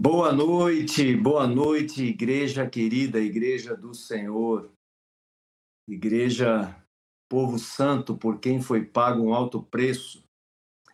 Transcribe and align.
Boa 0.00 0.32
noite, 0.32 1.16
boa 1.16 1.44
noite, 1.44 2.04
igreja 2.04 2.64
querida, 2.70 3.18
igreja 3.18 3.76
do 3.76 3.92
Senhor, 3.92 4.70
igreja 5.88 6.72
povo 7.28 7.58
santo 7.58 8.16
por 8.16 8.38
quem 8.38 8.62
foi 8.62 8.84
pago 8.84 9.20
um 9.24 9.34
alto 9.34 9.60
preço. 9.60 10.22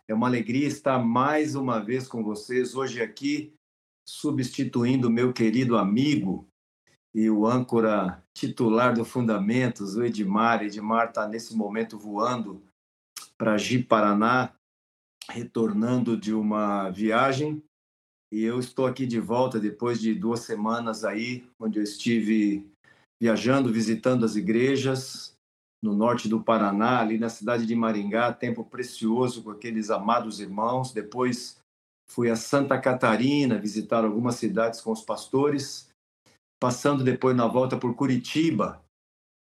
É 0.08 0.14
uma 0.14 0.26
alegria 0.26 0.66
estar 0.66 0.98
mais 0.98 1.54
uma 1.54 1.80
vez 1.80 2.08
com 2.08 2.24
vocês 2.24 2.74
hoje 2.74 3.02
aqui, 3.02 3.52
substituindo 4.08 5.10
meu 5.10 5.34
querido 5.34 5.76
amigo 5.76 6.48
e 7.14 7.28
o 7.28 7.46
âncora 7.46 8.24
titular 8.34 8.94
do 8.94 9.04
Fundamentos, 9.04 9.96
o 9.96 10.02
Edmar. 10.02 10.62
Edmar 10.62 11.08
está 11.08 11.28
nesse 11.28 11.54
momento 11.54 11.98
voando 11.98 12.64
para 13.36 13.58
Ji 13.58 13.84
Paraná, 13.84 14.54
retornando 15.28 16.16
de 16.16 16.32
uma 16.32 16.88
viagem 16.88 17.62
e 18.34 18.42
eu 18.42 18.58
estou 18.58 18.84
aqui 18.84 19.06
de 19.06 19.20
volta 19.20 19.60
depois 19.60 20.00
de 20.00 20.12
duas 20.12 20.40
semanas 20.40 21.04
aí, 21.04 21.48
onde 21.56 21.78
eu 21.78 21.84
estive 21.84 22.68
viajando, 23.22 23.72
visitando 23.72 24.24
as 24.24 24.34
igrejas 24.34 25.36
no 25.80 25.94
norte 25.94 26.28
do 26.28 26.42
Paraná, 26.42 26.98
ali 26.98 27.16
na 27.16 27.28
cidade 27.28 27.64
de 27.64 27.76
Maringá, 27.76 28.32
tempo 28.32 28.64
precioso 28.64 29.44
com 29.44 29.52
aqueles 29.52 29.88
amados 29.88 30.40
irmãos. 30.40 30.92
Depois 30.92 31.60
fui 32.10 32.28
a 32.28 32.34
Santa 32.34 32.76
Catarina 32.76 33.56
visitar 33.56 34.04
algumas 34.04 34.34
cidades 34.34 34.80
com 34.80 34.90
os 34.90 35.02
pastores, 35.02 35.88
passando 36.60 37.04
depois 37.04 37.36
na 37.36 37.46
volta 37.46 37.76
por 37.76 37.94
Curitiba. 37.94 38.82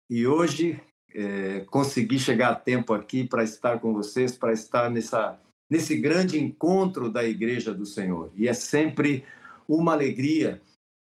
E 0.10 0.26
hoje 0.26 0.82
é, 1.14 1.66
consegui 1.66 2.18
chegar 2.18 2.52
a 2.52 2.56
tempo 2.56 2.94
aqui 2.94 3.28
para 3.28 3.44
estar 3.44 3.82
com 3.82 3.92
vocês, 3.92 4.38
para 4.38 4.54
estar 4.54 4.90
nessa 4.90 5.38
nesse 5.70 5.98
grande 5.98 6.40
encontro 6.40 7.12
da 7.12 7.24
Igreja 7.24 7.74
do 7.74 7.86
Senhor. 7.86 8.32
E 8.36 8.48
é 8.48 8.54
sempre 8.54 9.24
uma 9.68 9.94
alegria. 9.94 10.62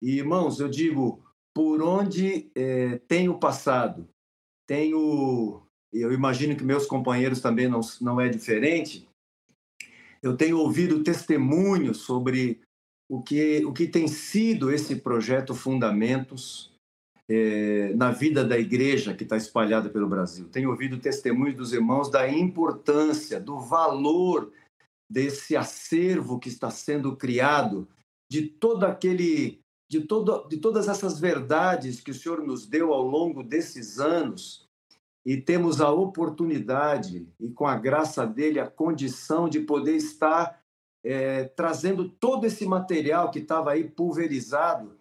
E, 0.02 0.18
irmãos, 0.18 0.60
eu 0.60 0.70
digo, 0.70 1.24
por 1.54 1.82
onde 1.82 2.50
é, 2.56 2.98
tenho 3.08 3.40
passado, 3.40 4.08
tenho, 4.68 5.62
eu 5.94 6.12
imagino 6.12 6.56
que 6.56 6.64
meus 6.64 6.86
companheiros 6.86 7.42
também 7.42 7.68
não, 7.68 7.82
não 8.02 8.20
é 8.20 8.30
diferente, 8.30 9.08
eu 10.22 10.36
tenho 10.36 10.58
ouvido 10.58 11.04
testemunhos 11.04 11.98
sobre 11.98 12.62
o 13.10 13.22
que, 13.22 13.64
o 13.66 13.72
que 13.72 13.88
tem 13.88 14.08
sido 14.08 14.72
esse 14.72 14.96
projeto 14.96 15.54
Fundamentos, 15.54 16.75
é, 17.30 17.94
na 17.96 18.12
vida 18.12 18.44
da 18.44 18.58
igreja 18.58 19.14
que 19.14 19.24
está 19.24 19.36
espalhada 19.36 19.90
pelo 19.90 20.08
Brasil. 20.08 20.48
Tenho 20.50 20.70
ouvido 20.70 21.00
testemunhos 21.00 21.56
dos 21.56 21.74
irmãos 21.74 22.10
da 22.10 22.30
importância, 22.30 23.40
do 23.40 23.60
valor 23.60 24.52
desse 25.10 25.56
acervo 25.56 26.40
que 26.40 26.50
está 26.50 26.70
sendo 26.70 27.16
criado, 27.16 27.88
de 28.30 28.44
todo 28.48 28.86
aquele, 28.86 29.60
de, 29.90 30.02
todo, 30.02 30.48
de 30.48 30.58
todas 30.58 30.88
essas 30.88 31.20
verdades 31.20 32.00
que 32.00 32.12
o 32.12 32.14
Senhor 32.14 32.44
nos 32.44 32.66
deu 32.66 32.94
ao 32.94 33.04
longo 33.04 33.44
desses 33.44 34.00
anos. 34.00 34.66
E 35.26 35.38
temos 35.38 35.82
a 35.82 35.90
oportunidade, 35.90 37.28
e 37.40 37.50
com 37.50 37.66
a 37.66 37.76
graça 37.76 38.28
dele, 38.28 38.60
a 38.60 38.68
condição 38.68 39.50
de 39.50 39.60
poder 39.60 39.96
estar 39.96 40.62
é, 41.04 41.46
trazendo 41.46 42.10
todo 42.10 42.46
esse 42.46 42.66
material 42.66 43.32
que 43.32 43.40
estava 43.40 43.72
aí 43.72 43.84
pulverizado 43.84 44.96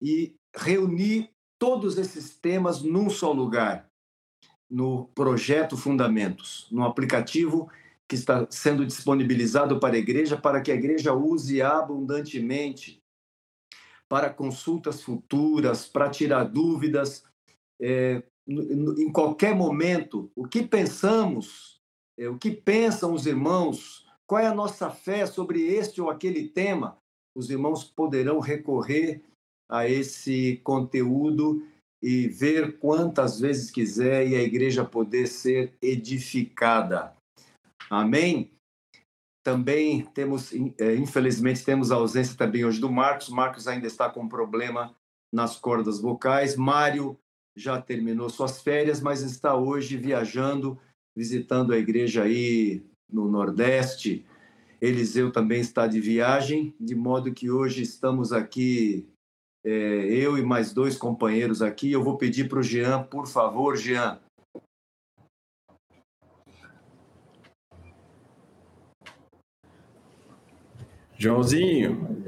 e 0.00 0.34
reunir 0.54 1.30
todos 1.60 1.98
esses 1.98 2.30
temas 2.30 2.82
num 2.82 3.10
só 3.10 3.32
lugar, 3.32 3.86
no 4.68 5.08
projeto 5.14 5.76
Fundamentos, 5.76 6.66
no 6.72 6.84
aplicativo 6.84 7.70
que 8.08 8.14
está 8.16 8.46
sendo 8.50 8.84
disponibilizado 8.86 9.78
para 9.78 9.94
a 9.94 9.98
igreja, 9.98 10.38
para 10.38 10.62
que 10.62 10.72
a 10.72 10.74
igreja 10.74 11.12
use 11.12 11.60
abundantemente 11.60 13.00
para 14.08 14.30
consultas 14.30 15.02
futuras, 15.02 15.86
para 15.86 16.08
tirar 16.08 16.44
dúvidas, 16.44 17.24
é, 17.78 18.22
em 18.48 19.12
qualquer 19.12 19.54
momento, 19.54 20.32
o 20.34 20.48
que 20.48 20.62
pensamos, 20.62 21.80
é, 22.18 22.28
o 22.28 22.38
que 22.38 22.50
pensam 22.50 23.12
os 23.12 23.26
irmãos, 23.26 24.06
qual 24.26 24.42
é 24.42 24.46
a 24.46 24.54
nossa 24.54 24.90
fé 24.90 25.26
sobre 25.26 25.62
este 25.62 26.00
ou 26.00 26.08
aquele 26.08 26.48
tema, 26.48 26.98
os 27.36 27.50
irmãos 27.50 27.84
poderão 27.84 28.40
recorrer 28.40 29.22
a 29.70 29.88
esse 29.88 30.60
conteúdo 30.64 31.64
e 32.02 32.26
ver 32.28 32.78
quantas 32.78 33.38
vezes 33.38 33.70
quiser 33.70 34.26
e 34.26 34.34
a 34.34 34.42
igreja 34.42 34.84
poder 34.84 35.26
ser 35.26 35.74
edificada. 35.80 37.14
Amém? 37.88 38.50
Também 39.44 40.04
temos, 40.06 40.52
é, 40.78 40.96
infelizmente, 40.96 41.64
temos 41.64 41.92
a 41.92 41.96
ausência 41.96 42.36
também 42.36 42.64
hoje 42.64 42.80
do 42.80 42.90
Marcos. 42.90 43.28
Marcos 43.28 43.68
ainda 43.68 43.86
está 43.86 44.08
com 44.10 44.28
problema 44.28 44.94
nas 45.32 45.56
cordas 45.56 46.00
vocais. 46.00 46.56
Mário 46.56 47.16
já 47.56 47.80
terminou 47.80 48.28
suas 48.28 48.60
férias, 48.60 49.00
mas 49.00 49.22
está 49.22 49.54
hoje 49.54 49.96
viajando, 49.96 50.78
visitando 51.16 51.72
a 51.72 51.78
igreja 51.78 52.24
aí 52.24 52.82
no 53.10 53.28
Nordeste. 53.28 54.24
Eliseu 54.80 55.30
também 55.30 55.60
está 55.60 55.86
de 55.86 56.00
viagem, 56.00 56.74
de 56.80 56.94
modo 56.94 57.34
que 57.34 57.50
hoje 57.50 57.82
estamos 57.82 58.32
aqui 58.32 59.06
é, 59.64 59.70
eu 59.70 60.38
e 60.38 60.42
mais 60.42 60.72
dois 60.72 60.96
companheiros 60.96 61.62
aqui. 61.62 61.92
Eu 61.92 62.02
vou 62.02 62.16
pedir 62.16 62.48
para 62.48 62.58
o 62.58 62.62
Jean, 62.62 63.02
por 63.02 63.26
favor, 63.26 63.76
Jean. 63.76 64.18
Joãozinho, 71.18 72.24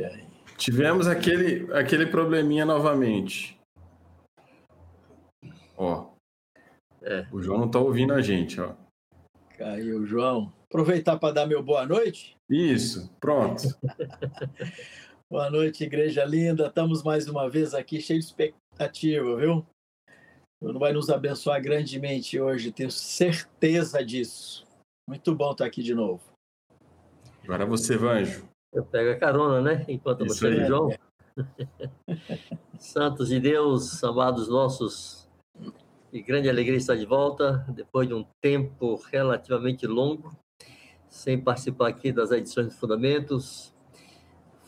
tivemos 0.59 1.07
aquele, 1.07 1.73
aquele 1.73 2.05
probleminha 2.05 2.67
novamente. 2.67 3.59
Ó, 5.79 6.11
é. 7.01 7.27
o 7.33 7.41
João 7.41 7.61
não 7.61 7.67
está 7.67 7.79
ouvindo 7.79 8.13
a 8.13 8.21
gente, 8.21 8.61
ó. 8.61 8.75
Caiu, 9.57 10.05
João. 10.07 10.53
Aproveitar 10.69 11.19
para 11.19 11.33
dar 11.35 11.47
meu 11.47 11.63
boa 11.63 11.87
noite. 11.87 12.37
Isso, 12.51 13.11
pronto. 13.19 13.63
Boa 15.33 15.51
noite, 15.51 15.85
igreja 15.85 16.27
linda. 16.27 16.67
Estamos 16.67 17.03
mais 17.03 17.27
uma 17.27 17.49
vez 17.49 17.73
aqui, 17.73 18.03
cheio 18.03 18.21
de 18.21 18.27
expectativa, 18.27 19.35
viu? 19.35 19.65
Não 20.61 20.79
vai 20.79 20.93
nos 20.93 21.09
abençoar 21.09 21.59
grandemente 21.63 22.39
hoje, 22.39 22.71
tenho 22.71 22.91
certeza 22.91 24.05
disso. 24.05 24.67
Muito 25.09 25.35
bom 25.35 25.53
estar 25.53 25.65
aqui 25.65 25.83
de 25.83 25.95
novo. 25.95 26.21
Agora 27.45 27.65
você, 27.65 27.97
Vanjo. 27.97 28.47
Eu 28.75 28.85
pego 28.85 29.13
a 29.13 29.19
carona, 29.19 29.63
né? 29.63 29.87
Enquanto 29.89 30.27
Isso 30.27 30.35
você, 30.35 30.49
aí. 30.49 30.67
João. 30.67 30.91
Santos 32.79 33.31
de 33.31 33.41
Deus, 33.41 34.05
amados 34.05 34.51
nossos, 34.51 35.27
e 36.13 36.21
grande 36.21 36.51
alegria 36.51 36.77
estar 36.77 36.95
de 36.95 37.07
volta, 37.07 37.65
depois 37.71 38.07
de 38.07 38.13
um 38.13 38.27
tempo 38.43 38.97
relativamente 39.11 39.87
longo, 39.87 40.31
sem 41.09 41.43
participar 41.43 41.89
aqui 41.89 42.13
das 42.13 42.31
edições 42.33 42.69
de 42.69 42.75
Fundamentos, 42.75 43.72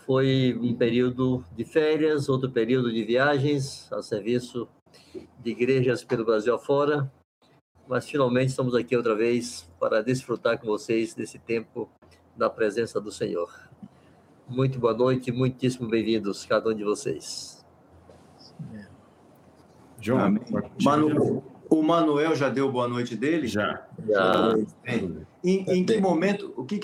foi 0.04 0.58
um 0.60 0.74
período 0.74 1.44
de 1.56 1.64
férias, 1.64 2.28
outro 2.28 2.50
período 2.50 2.92
de 2.92 3.04
viagens 3.04 3.90
a 3.92 4.02
serviço 4.02 4.68
de 5.40 5.50
igrejas 5.50 6.04
pelo 6.04 6.24
Brasil 6.24 6.54
afora, 6.54 7.10
mas 7.88 8.08
finalmente 8.08 8.50
estamos 8.50 8.74
aqui 8.74 8.96
outra 8.96 9.14
vez 9.14 9.70
para 9.80 10.02
desfrutar 10.02 10.58
com 10.58 10.66
vocês 10.66 11.14
desse 11.14 11.38
tempo 11.38 11.88
da 12.36 12.50
presença 12.50 13.00
do 13.00 13.10
Senhor. 13.10 13.50
Muito 14.46 14.78
boa 14.78 14.94
noite, 14.94 15.32
muitíssimo 15.32 15.88
bem-vindos, 15.88 16.44
cada 16.44 16.70
um 16.70 16.74
de 16.74 16.84
vocês. 16.84 17.64
João, 20.00 20.38
Manu, 20.82 21.42
o 21.70 21.82
Manuel 21.82 22.36
já 22.36 22.50
deu 22.50 22.70
boa 22.70 22.86
noite 22.86 23.16
dele? 23.16 23.46
Já. 23.46 23.86
já. 24.06 24.54
Em, 25.42 25.64
em, 25.66 25.84
que 25.84 25.98
momento, 25.98 26.52
o 26.56 26.64
que, 26.64 26.80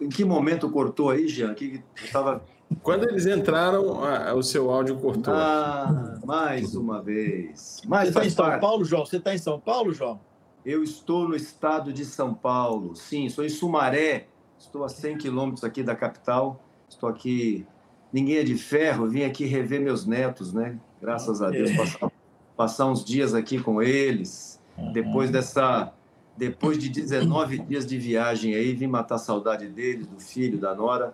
em 0.00 0.08
que 0.08 0.24
momento 0.24 0.70
cortou 0.70 1.10
aí, 1.10 1.26
Jean? 1.26 1.52
Que 1.54 1.82
estava 1.96 2.44
quando 2.82 3.08
eles 3.08 3.26
entraram, 3.26 4.02
a, 4.04 4.32
o 4.34 4.42
seu 4.42 4.70
áudio 4.70 4.96
cortou. 4.96 5.34
Ah, 5.34 6.18
mais 6.24 6.74
uma 6.74 7.02
vez. 7.02 7.82
Mas 7.86 8.04
Você 8.04 8.08
está 8.08 8.26
em 8.26 8.30
São 8.30 8.46
parte. 8.46 8.60
Paulo, 8.60 8.84
João? 8.84 9.06
Você 9.06 9.16
está 9.16 9.34
em 9.34 9.38
São 9.38 9.58
Paulo, 9.58 9.92
João? 9.92 10.20
Eu 10.64 10.82
estou 10.82 11.28
no 11.28 11.34
estado 11.34 11.92
de 11.92 12.04
São 12.04 12.32
Paulo. 12.32 12.94
Sim, 12.94 13.28
sou 13.28 13.44
em 13.44 13.48
Sumaré. 13.48 14.28
Estou 14.58 14.84
a 14.84 14.88
100 14.88 15.18
quilômetros 15.18 15.64
aqui 15.64 15.82
da 15.82 15.96
capital. 15.96 16.62
Estou 16.88 17.08
aqui. 17.08 17.66
Ninguém 18.12 18.36
é 18.36 18.44
de 18.44 18.56
ferro. 18.56 19.08
Vim 19.08 19.24
aqui 19.24 19.46
rever 19.46 19.80
meus 19.80 20.06
netos, 20.06 20.52
né? 20.52 20.78
Graças 21.00 21.42
a 21.42 21.50
Deus. 21.50 21.72
Passar, 21.76 22.12
passar 22.56 22.86
uns 22.86 23.04
dias 23.04 23.34
aqui 23.34 23.58
com 23.60 23.82
eles. 23.82 24.60
Depois 24.92 25.30
dessa. 25.30 25.92
Depois 26.36 26.78
de 26.78 26.88
19 26.88 27.58
dias 27.58 27.84
de 27.84 27.98
viagem 27.98 28.54
aí, 28.54 28.72
vim 28.72 28.86
matar 28.86 29.16
a 29.16 29.18
saudade 29.18 29.68
deles, 29.68 30.06
do 30.06 30.18
filho, 30.18 30.56
da 30.56 30.74
nora 30.74 31.12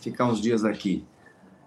ficar 0.00 0.26
uns 0.26 0.40
dias 0.40 0.64
aqui. 0.64 1.04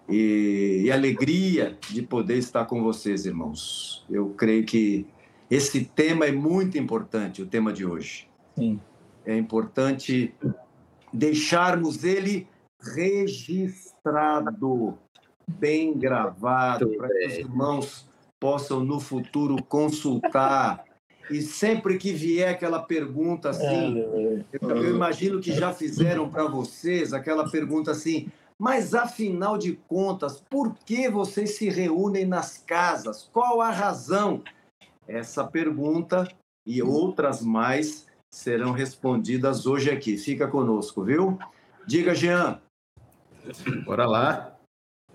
E, 0.08 0.82
e 0.84 0.92
alegria 0.92 1.78
de 1.90 2.02
poder 2.02 2.36
estar 2.36 2.66
com 2.66 2.82
vocês, 2.82 3.24
irmãos. 3.24 4.04
Eu 4.10 4.30
creio 4.30 4.64
que 4.64 5.06
esse 5.50 5.84
tema 5.84 6.26
é 6.26 6.32
muito 6.32 6.76
importante, 6.78 7.42
o 7.42 7.46
tema 7.46 7.72
de 7.72 7.86
hoje. 7.86 8.28
Sim. 8.56 8.80
É 9.24 9.36
importante 9.36 10.34
deixarmos 11.12 12.04
ele 12.04 12.46
registrado, 12.80 13.78
bem 15.48 15.96
gravado, 15.96 16.88
para 16.96 17.08
que 17.08 17.26
os 17.26 17.38
irmãos 17.38 18.08
possam 18.38 18.84
no 18.84 19.00
futuro 19.00 19.62
consultar. 19.64 20.84
E 21.30 21.40
sempre 21.40 21.96
que 21.96 22.12
vier 22.12 22.50
aquela 22.50 22.82
pergunta 22.82 23.50
assim, 23.50 23.98
eu, 23.98 24.70
eu 24.70 24.90
imagino 24.90 25.40
que 25.40 25.52
já 25.52 25.72
fizeram 25.72 26.28
para 26.28 26.44
vocês 26.44 27.12
aquela 27.12 27.50
pergunta 27.50 27.90
assim: 27.90 28.30
mas 28.58 28.94
afinal 28.94 29.58
de 29.58 29.72
contas, 29.88 30.42
por 30.48 30.74
que 30.84 31.08
vocês 31.08 31.56
se 31.56 31.68
reúnem 31.68 32.24
nas 32.24 32.58
casas? 32.58 33.28
Qual 33.32 33.60
a 33.60 33.70
razão? 33.70 34.42
Essa 35.06 35.44
pergunta 35.44 36.26
e 36.66 36.82
outras 36.82 37.42
mais 37.42 38.06
serão 38.32 38.72
respondidas 38.72 39.66
hoje 39.66 39.90
aqui. 39.90 40.16
Fica 40.16 40.48
conosco, 40.48 41.04
viu? 41.04 41.38
Diga, 41.86 42.14
Jean. 42.14 42.60
Bora 43.84 44.06
lá. 44.06 44.56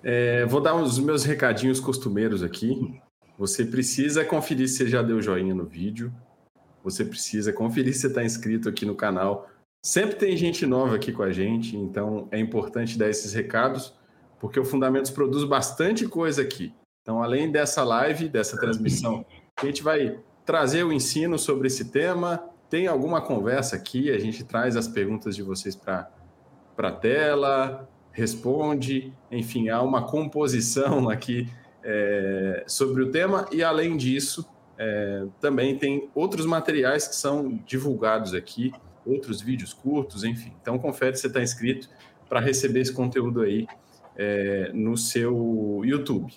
É, 0.04 0.46
vou 0.46 0.62
dar 0.62 0.76
os 0.76 1.00
meus 1.00 1.24
recadinhos 1.24 1.80
costumeiros 1.80 2.44
aqui. 2.44 3.02
Você 3.40 3.66
precisa 3.66 4.24
conferir 4.24 4.70
se 4.70 4.88
já 4.88 5.02
deu 5.02 5.20
joinha 5.20 5.56
no 5.56 5.66
vídeo. 5.66 6.14
Você 6.84 7.04
precisa 7.04 7.52
conferir 7.52 7.96
se 7.96 8.06
está 8.06 8.24
inscrito 8.24 8.70
aqui 8.70 8.86
no 8.86 8.94
canal 8.94 9.50
Sempre 9.82 10.16
tem 10.18 10.36
gente 10.36 10.66
nova 10.66 10.96
aqui 10.98 11.12
com 11.12 11.24
a 11.24 11.32
gente, 11.32 11.78
então 11.78 12.28
é 12.32 12.40
importante 12.40 12.98
dar 12.98 13.10
esses 13.10 13.34
recados, 13.34 13.94
porque 14.38 14.60
o 14.60 14.66
Fundamentos 14.66 15.10
produz 15.10 15.46
bastante 15.46 16.06
coisa 16.06 16.42
aqui. 16.42 16.74
Então, 17.02 17.24
além 17.24 17.50
dessa 17.50 17.84
live, 17.84 18.28
dessa 18.28 18.60
transmissão, 18.60 19.26
a 19.56 19.66
gente 19.66 19.82
vai 19.82 20.20
trazer 20.46 20.84
o 20.84 20.92
ensino 20.92 21.40
sobre 21.40 21.68
esse 21.68 21.86
tema. 21.86 22.44
Tem 22.70 22.88
alguma 22.88 23.22
conversa 23.22 23.78
aqui, 23.78 24.12
a 24.12 24.20
gente 24.20 24.44
traz 24.44 24.76
as 24.76 24.88
perguntas 24.88 25.34
de 25.34 25.42
vocês 25.42 25.78
para 25.78 26.12
a 26.78 26.92
tela, 26.92 27.90
responde, 28.12 29.14
enfim, 29.32 29.70
há 29.70 29.82
uma 29.82 30.06
composição 30.06 31.08
aqui 31.10 31.50
é, 31.84 32.64
sobre 32.68 33.04
o 33.04 33.12
tema, 33.12 33.48
e 33.52 33.64
além 33.64 33.98
disso, 33.98 34.48
é, 34.78 35.26
também 35.40 35.78
tem 35.78 36.10
outros 36.16 36.46
materiais 36.46 37.08
que 37.08 37.16
são 37.16 37.60
divulgados 37.66 38.34
aqui 38.34 38.72
outros 39.06 39.42
vídeos 39.42 39.74
curtos, 39.74 40.24
enfim. 40.24 40.54
Então, 40.62 40.78
confere 40.78 41.16
se 41.16 41.22
você 41.22 41.28
está 41.28 41.42
inscrito 41.42 41.90
para 42.28 42.40
receber 42.40 42.82
esse 42.82 42.94
conteúdo 42.94 43.42
aí 43.42 43.68
é, 44.16 44.72
no 44.74 44.96
seu 44.96 45.82
YouTube. 45.84 46.34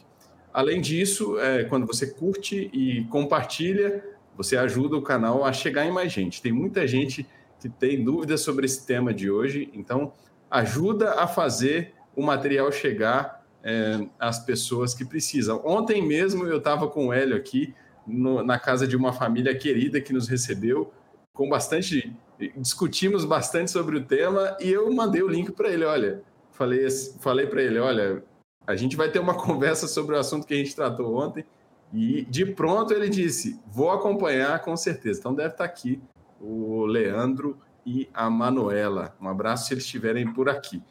Além 0.52 0.80
disso, 0.80 1.38
é, 1.38 1.64
quando 1.64 1.86
você 1.86 2.06
curte 2.06 2.70
e 2.72 3.04
compartilha, 3.04 4.04
você 4.36 4.56
ajuda 4.56 4.96
o 4.96 5.02
canal 5.02 5.44
a 5.44 5.52
chegar 5.52 5.86
em 5.86 5.90
mais 5.90 6.12
gente. 6.12 6.40
Tem 6.40 6.52
muita 6.52 6.86
gente 6.86 7.26
que 7.60 7.68
tem 7.68 8.02
dúvidas 8.02 8.40
sobre 8.40 8.66
esse 8.66 8.86
tema 8.86 9.14
de 9.14 9.30
hoje, 9.30 9.70
então 9.72 10.12
ajuda 10.50 11.14
a 11.20 11.26
fazer 11.26 11.94
o 12.14 12.22
material 12.22 12.70
chegar 12.72 13.41
é, 13.62 14.06
às 14.18 14.38
pessoas 14.44 14.94
que 14.94 15.04
precisam. 15.04 15.60
Ontem 15.64 16.06
mesmo 16.06 16.44
eu 16.46 16.58
estava 16.58 16.88
com 16.88 17.08
o 17.08 17.12
Hélio 17.12 17.36
aqui 17.36 17.74
no, 18.06 18.42
na 18.42 18.58
casa 18.58 18.86
de 18.86 18.96
uma 18.96 19.12
família 19.12 19.56
querida 19.56 20.00
que 20.00 20.12
nos 20.12 20.28
recebeu 20.28 20.92
com 21.32 21.48
bastante 21.48 22.14
discutimos 22.56 23.24
bastante 23.24 23.70
sobre 23.70 23.96
o 23.96 24.04
tema 24.04 24.56
e 24.60 24.70
eu 24.70 24.92
mandei 24.92 25.22
o 25.22 25.28
link 25.28 25.52
para 25.52 25.70
ele. 25.70 25.84
Olha, 25.84 26.22
falei, 26.50 26.88
falei 27.20 27.46
para 27.46 27.62
ele: 27.62 27.78
olha, 27.78 28.24
a 28.66 28.74
gente 28.74 28.96
vai 28.96 29.10
ter 29.10 29.18
uma 29.18 29.34
conversa 29.38 29.86
sobre 29.86 30.16
o 30.16 30.18
assunto 30.18 30.46
que 30.46 30.54
a 30.54 30.56
gente 30.56 30.74
tratou 30.74 31.14
ontem. 31.14 31.44
E 31.92 32.24
de 32.24 32.46
pronto 32.46 32.92
ele 32.92 33.08
disse: 33.08 33.60
vou 33.66 33.90
acompanhar 33.90 34.60
com 34.60 34.76
certeza. 34.76 35.20
Então 35.20 35.34
deve 35.34 35.50
estar 35.50 35.64
tá 35.64 35.70
aqui 35.70 36.00
o 36.40 36.84
Leandro 36.84 37.58
e 37.84 38.08
a 38.12 38.28
Manuela. 38.28 39.14
Um 39.20 39.28
abraço 39.28 39.66
se 39.66 39.74
eles 39.74 39.84
estiverem 39.84 40.32
por 40.32 40.48
aqui. 40.48 40.82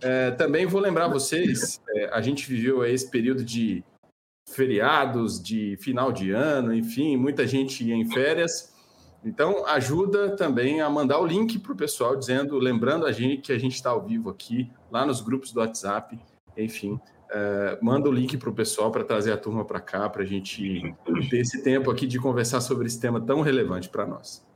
É, 0.00 0.30
também 0.32 0.66
vou 0.66 0.80
lembrar 0.80 1.08
vocês: 1.08 1.80
é, 1.90 2.10
a 2.12 2.20
gente 2.20 2.46
viveu 2.48 2.84
esse 2.84 3.10
período 3.10 3.44
de 3.44 3.84
feriados, 4.48 5.42
de 5.42 5.76
final 5.78 6.12
de 6.12 6.30
ano, 6.30 6.72
enfim, 6.72 7.16
muita 7.16 7.46
gente 7.46 7.84
ia 7.84 7.94
em 7.94 8.08
férias. 8.10 8.74
Então, 9.24 9.66
ajuda 9.66 10.36
também 10.36 10.80
a 10.80 10.88
mandar 10.88 11.18
o 11.18 11.26
link 11.26 11.58
para 11.58 11.72
o 11.72 11.76
pessoal, 11.76 12.14
dizendo, 12.14 12.56
lembrando 12.58 13.06
a 13.06 13.12
gente 13.12 13.42
que 13.42 13.52
a 13.52 13.58
gente 13.58 13.74
está 13.74 13.90
ao 13.90 14.00
vivo 14.00 14.30
aqui, 14.30 14.70
lá 14.88 15.04
nos 15.04 15.20
grupos 15.20 15.52
do 15.52 15.58
WhatsApp, 15.58 16.18
enfim. 16.56 16.92
Uh, 16.92 17.84
manda 17.84 18.08
o 18.08 18.12
link 18.12 18.36
para 18.36 18.48
o 18.48 18.54
pessoal 18.54 18.92
para 18.92 19.02
trazer 19.02 19.32
a 19.32 19.36
turma 19.36 19.64
para 19.64 19.80
cá, 19.80 20.08
para 20.08 20.22
a 20.22 20.26
gente 20.26 20.94
ter 21.28 21.38
esse 21.38 21.60
tempo 21.60 21.90
aqui 21.90 22.06
de 22.06 22.20
conversar 22.20 22.60
sobre 22.60 22.86
esse 22.86 23.00
tema 23.00 23.20
tão 23.20 23.40
relevante 23.40 23.88
para 23.88 24.06
nós. 24.06 24.46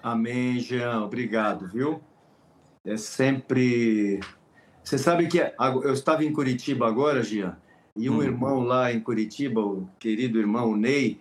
Amém, 0.00 0.60
Jean. 0.60 1.02
Obrigado, 1.02 1.66
viu? 1.66 2.00
É 2.86 2.96
sempre. 2.96 4.20
Você 4.82 4.96
sabe 4.96 5.26
que 5.26 5.38
eu 5.38 5.92
estava 5.92 6.24
em 6.24 6.32
Curitiba 6.32 6.86
agora, 6.86 7.22
Jean, 7.22 7.56
e 7.96 8.08
um 8.08 8.18
hum. 8.18 8.22
irmão 8.22 8.60
lá 8.60 8.92
em 8.92 9.00
Curitiba, 9.00 9.60
o 9.60 9.88
querido 9.98 10.38
irmão 10.38 10.76
Ney, 10.76 11.18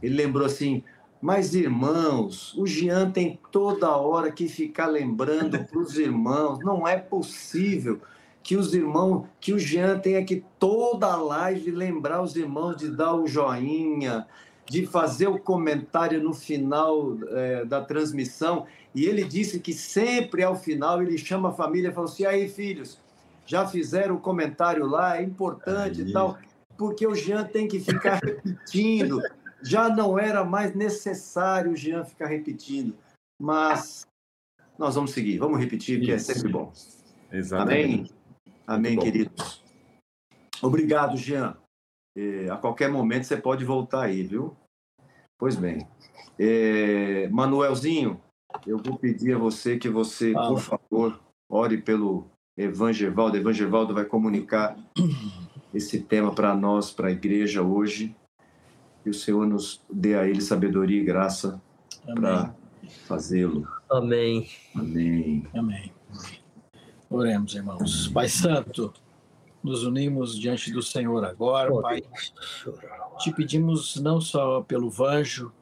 ele 0.00 0.14
lembrou 0.14 0.46
assim: 0.46 0.84
mas, 1.20 1.54
irmãos, 1.54 2.54
o 2.56 2.64
Jean 2.64 3.10
tem 3.10 3.38
toda 3.50 3.96
hora 3.96 4.30
que 4.30 4.48
ficar 4.48 4.86
lembrando 4.86 5.58
para 5.66 5.78
os 5.78 5.98
irmãos. 5.98 6.60
Não 6.60 6.86
é 6.86 6.96
possível 6.96 8.00
que 8.40 8.56
os 8.56 8.72
irmãos, 8.72 9.26
que 9.40 9.52
o 9.52 9.58
Jean 9.58 9.98
tenha 9.98 10.24
que 10.24 10.44
toda 10.58 11.06
a 11.06 11.16
live 11.16 11.72
lembrar 11.72 12.22
os 12.22 12.36
irmãos 12.36 12.76
de 12.76 12.88
dar 12.88 13.14
o 13.14 13.26
joinha, 13.26 14.26
de 14.68 14.86
fazer 14.86 15.28
o 15.28 15.38
comentário 15.38 16.22
no 16.22 16.34
final 16.34 17.16
é, 17.28 17.64
da 17.64 17.80
transmissão. 17.82 18.66
E 18.94 19.06
ele 19.06 19.24
disse 19.24 19.60
que 19.60 19.72
sempre 19.72 20.42
ao 20.42 20.56
final 20.56 21.02
ele 21.02 21.16
chama 21.16 21.50
a 21.50 21.52
família 21.52 21.88
e 21.88 21.92
fala 21.92 22.06
assim: 22.06 22.24
aí, 22.24 22.48
filhos, 22.48 22.98
já 23.46 23.66
fizeram 23.66 24.16
o 24.16 24.20
comentário 24.20 24.86
lá, 24.86 25.18
é 25.18 25.22
importante 25.22 26.02
aí. 26.02 26.08
e 26.08 26.12
tal. 26.12 26.38
Porque 26.76 27.06
o 27.06 27.14
Jean 27.14 27.44
tem 27.44 27.66
que 27.66 27.80
ficar 27.80 28.20
repetindo 28.22 29.20
já 29.62 29.88
não 29.88 30.18
era 30.18 30.44
mais 30.44 30.74
necessário 30.74 31.72
o 31.72 31.76
Jean 31.76 32.04
ficar 32.04 32.26
repetindo, 32.26 32.94
mas 33.38 34.06
nós 34.78 34.94
vamos 34.94 35.10
seguir, 35.10 35.38
vamos 35.38 35.58
repetir, 35.58 36.00
que 36.00 36.12
é 36.12 36.18
sempre 36.18 36.48
bom. 36.48 36.72
Exatamente. 37.32 38.14
Amém, 38.66 38.94
Amém 38.94 38.98
queridos. 38.98 39.62
Obrigado, 40.62 41.16
Jean. 41.16 41.56
É, 42.18 42.50
a 42.50 42.56
qualquer 42.56 42.90
momento 42.90 43.24
você 43.24 43.36
pode 43.36 43.64
voltar 43.64 44.02
aí, 44.02 44.24
viu? 44.24 44.56
Pois 45.38 45.54
bem. 45.54 45.86
É, 46.36 47.28
Manuelzinho, 47.28 48.20
eu 48.66 48.76
vou 48.78 48.98
pedir 48.98 49.34
a 49.34 49.38
você 49.38 49.78
que 49.78 49.88
você, 49.88 50.34
ah. 50.36 50.48
por 50.48 50.58
favor, 50.58 51.20
ore 51.48 51.78
pelo 51.78 52.26
Evangelvaldo. 52.56 53.36
Evangelvaldo 53.36 53.94
vai 53.94 54.04
comunicar 54.04 54.76
esse 55.72 56.00
tema 56.00 56.34
para 56.34 56.56
nós, 56.56 56.90
para 56.90 57.06
a 57.06 57.12
igreja 57.12 57.62
hoje 57.62 58.16
que 59.04 59.10
o 59.10 59.14
Senhor 59.14 59.46
nos 59.46 59.80
dê 59.88 60.16
a 60.16 60.26
ele 60.26 60.40
sabedoria 60.40 61.00
e 61.00 61.04
graça 61.04 61.62
para 62.16 62.52
fazê-lo. 63.06 63.64
Amém. 63.88 64.48
Amém. 64.74 65.46
Amém. 65.54 65.92
Oremos, 67.08 67.54
irmãos. 67.54 68.08
Pai 68.08 68.28
Santo, 68.28 68.92
nos 69.62 69.84
unimos 69.84 70.38
diante 70.38 70.72
do 70.72 70.82
Senhor 70.82 71.24
agora, 71.24 71.70
Pai. 71.80 72.02
Te 73.18 73.32
pedimos 73.32 73.96
não 73.96 74.20
só 74.20 74.62
pelo 74.62 74.88
Vanjo, 74.90 75.52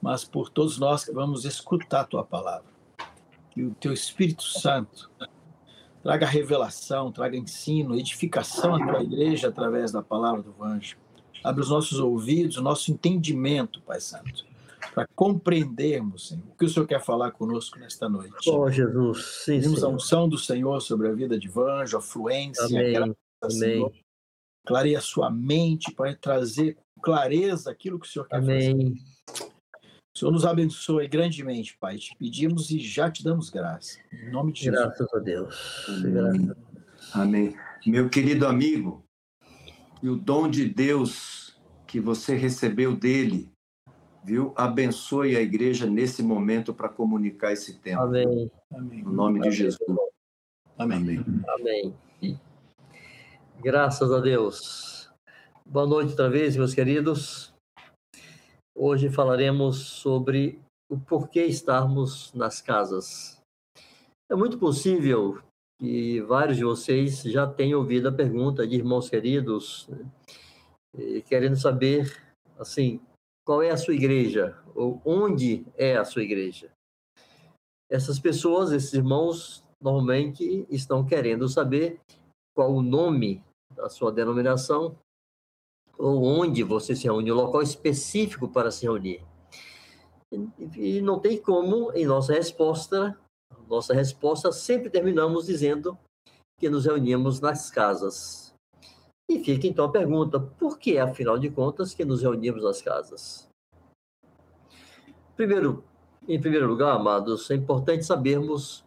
mas 0.00 0.24
por 0.24 0.48
todos 0.48 0.78
nós 0.78 1.04
que 1.04 1.12
vamos 1.12 1.44
escutar 1.44 2.00
a 2.00 2.04
tua 2.04 2.24
palavra. 2.24 2.70
Que 3.50 3.62
o 3.62 3.74
teu 3.74 3.92
Espírito 3.92 4.42
Santo 4.42 5.10
traga 6.02 6.26
revelação, 6.26 7.12
traga 7.12 7.36
ensino, 7.36 7.94
edificação 7.94 8.74
à 8.74 8.86
tua 8.86 9.02
igreja 9.02 9.48
através 9.48 9.92
da 9.92 10.02
palavra 10.02 10.42
do 10.42 10.52
Vanjo. 10.52 10.96
Abre 11.44 11.62
os 11.62 11.70
nossos 11.70 12.00
ouvidos, 12.00 12.56
o 12.56 12.62
nosso 12.62 12.90
entendimento, 12.90 13.80
Pai 13.82 14.00
Santo, 14.00 14.44
para 14.94 15.06
compreendermos, 15.14 16.28
Senhor, 16.28 16.44
o 16.48 16.56
que 16.56 16.64
o 16.64 16.68
Senhor 16.68 16.86
quer 16.86 17.00
falar 17.00 17.30
conosco 17.32 17.78
nesta 17.78 18.08
noite. 18.08 18.50
Oh, 18.50 18.70
Jesus. 18.70 19.42
Sim, 19.44 19.56
Pedimos 19.56 19.82
a 19.82 19.88
unção 19.88 20.28
do 20.28 20.36
Senhor 20.36 20.80
sobre 20.80 21.08
a 21.08 21.12
vida 21.12 21.38
de 21.38 21.48
Vanjo, 21.48 21.96
a 21.96 22.00
fluência, 22.00 22.64
Amém. 22.66 22.96
a 22.96 23.00
graça, 23.00 23.16
Amém. 23.42 23.58
Senhor. 23.58 23.92
Clareia 24.66 24.98
a 24.98 25.02
sua 25.02 25.30
mente 25.30 25.92
para 25.92 26.14
trazer 26.14 26.76
clareza 27.02 27.70
aquilo 27.70 27.98
que 27.98 28.06
o 28.06 28.10
Senhor 28.10 28.28
quer 28.28 28.36
Amém. 28.36 28.94
fazer. 29.30 29.48
O 30.14 30.18
Senhor 30.18 30.30
nos 30.30 30.44
abençoe 30.44 31.08
grandemente, 31.08 31.76
Pai. 31.80 31.96
Te 31.96 32.14
pedimos 32.16 32.70
e 32.70 32.78
já 32.78 33.10
te 33.10 33.24
damos 33.24 33.48
graça. 33.48 33.98
Em 34.12 34.30
nome 34.30 34.52
de 34.52 34.64
Jesus. 34.64 34.82
Graças 34.82 35.14
a 35.14 35.18
Deus. 35.18 35.86
Amém. 35.88 36.52
Amém. 37.14 37.56
Meu 37.86 38.10
querido 38.10 38.46
amigo, 38.46 39.02
e 40.02 40.08
o 40.08 40.16
dom 40.16 40.48
de 40.48 40.68
Deus 40.68 41.56
que 41.86 41.98
você 41.98 42.34
recebeu 42.34 42.94
dele, 42.94 43.51
viu? 44.22 44.52
Abençoe 44.56 45.36
a 45.36 45.40
igreja 45.40 45.86
nesse 45.86 46.22
momento 46.22 46.72
para 46.72 46.88
comunicar 46.88 47.52
esse 47.52 47.78
tema. 47.78 48.02
Amém. 48.02 48.50
Amém. 48.72 49.02
No 49.02 49.12
nome 49.12 49.38
Amém. 49.38 49.50
de 49.50 49.56
Jesus. 49.56 49.98
Amém. 50.78 51.24
Amém. 51.48 51.94
Graças 53.60 54.10
a 54.10 54.20
Deus. 54.20 55.10
Boa 55.64 55.86
noite 55.86 56.10
outra 56.10 56.28
vez, 56.28 56.56
meus 56.56 56.74
queridos. 56.74 57.52
Hoje 58.74 59.08
falaremos 59.10 59.78
sobre 59.78 60.58
o 60.90 60.98
porquê 60.98 61.44
estarmos 61.44 62.32
nas 62.34 62.60
casas. 62.60 63.40
É 64.30 64.34
muito 64.34 64.58
possível 64.58 65.40
que 65.78 66.20
vários 66.22 66.56
de 66.56 66.64
vocês 66.64 67.22
já 67.22 67.46
têm 67.46 67.74
ouvido 67.74 68.08
a 68.08 68.12
pergunta 68.12 68.66
de 68.66 68.76
irmãos 68.76 69.10
queridos, 69.10 69.88
né, 69.88 71.20
querendo 71.26 71.56
saber, 71.56 72.20
assim, 72.58 73.00
qual 73.44 73.62
é 73.62 73.70
a 73.70 73.76
sua 73.76 73.94
igreja, 73.94 74.56
ou 74.74 75.00
onde 75.04 75.66
é 75.76 75.96
a 75.96 76.04
sua 76.04 76.22
igreja. 76.22 76.70
Essas 77.90 78.18
pessoas, 78.18 78.72
esses 78.72 78.92
irmãos, 78.94 79.64
normalmente 79.80 80.66
estão 80.70 81.04
querendo 81.04 81.48
saber 81.48 82.00
qual 82.54 82.72
o 82.72 82.82
nome 82.82 83.44
da 83.74 83.88
sua 83.88 84.12
denominação, 84.12 84.96
ou 85.98 86.24
onde 86.24 86.62
você 86.62 86.96
se 86.96 87.04
reúne, 87.04 87.30
o 87.30 87.34
local 87.34 87.62
específico 87.62 88.48
para 88.48 88.70
se 88.70 88.84
reunir. 88.84 89.24
E 90.76 91.00
não 91.02 91.20
tem 91.20 91.40
como, 91.40 91.92
em 91.92 92.06
nossa 92.06 92.32
resposta, 92.32 93.18
nossa 93.68 93.92
resposta 93.92 94.50
sempre 94.50 94.88
terminamos 94.88 95.46
dizendo 95.46 95.98
que 96.58 96.70
nos 96.70 96.86
reunimos 96.86 97.40
nas 97.40 97.70
casas. 97.70 98.41
E 99.28 99.38
fica 99.42 99.66
então 99.66 99.84
a 99.84 99.92
pergunta: 99.92 100.38
por 100.38 100.78
que, 100.78 100.98
afinal 100.98 101.38
de 101.38 101.50
contas, 101.50 101.94
que 101.94 102.04
nos 102.04 102.22
reunimos 102.22 102.62
nas 102.62 102.82
casas? 102.82 103.48
Primeiro, 105.36 105.84
em 106.28 106.40
primeiro 106.40 106.68
lugar, 106.68 106.94
amados, 106.94 107.50
é 107.50 107.54
importante 107.54 108.04
sabermos 108.04 108.84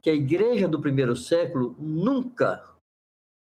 que 0.00 0.08
a 0.08 0.14
igreja 0.14 0.66
do 0.66 0.80
primeiro 0.80 1.14
século 1.14 1.76
nunca, 1.78 2.64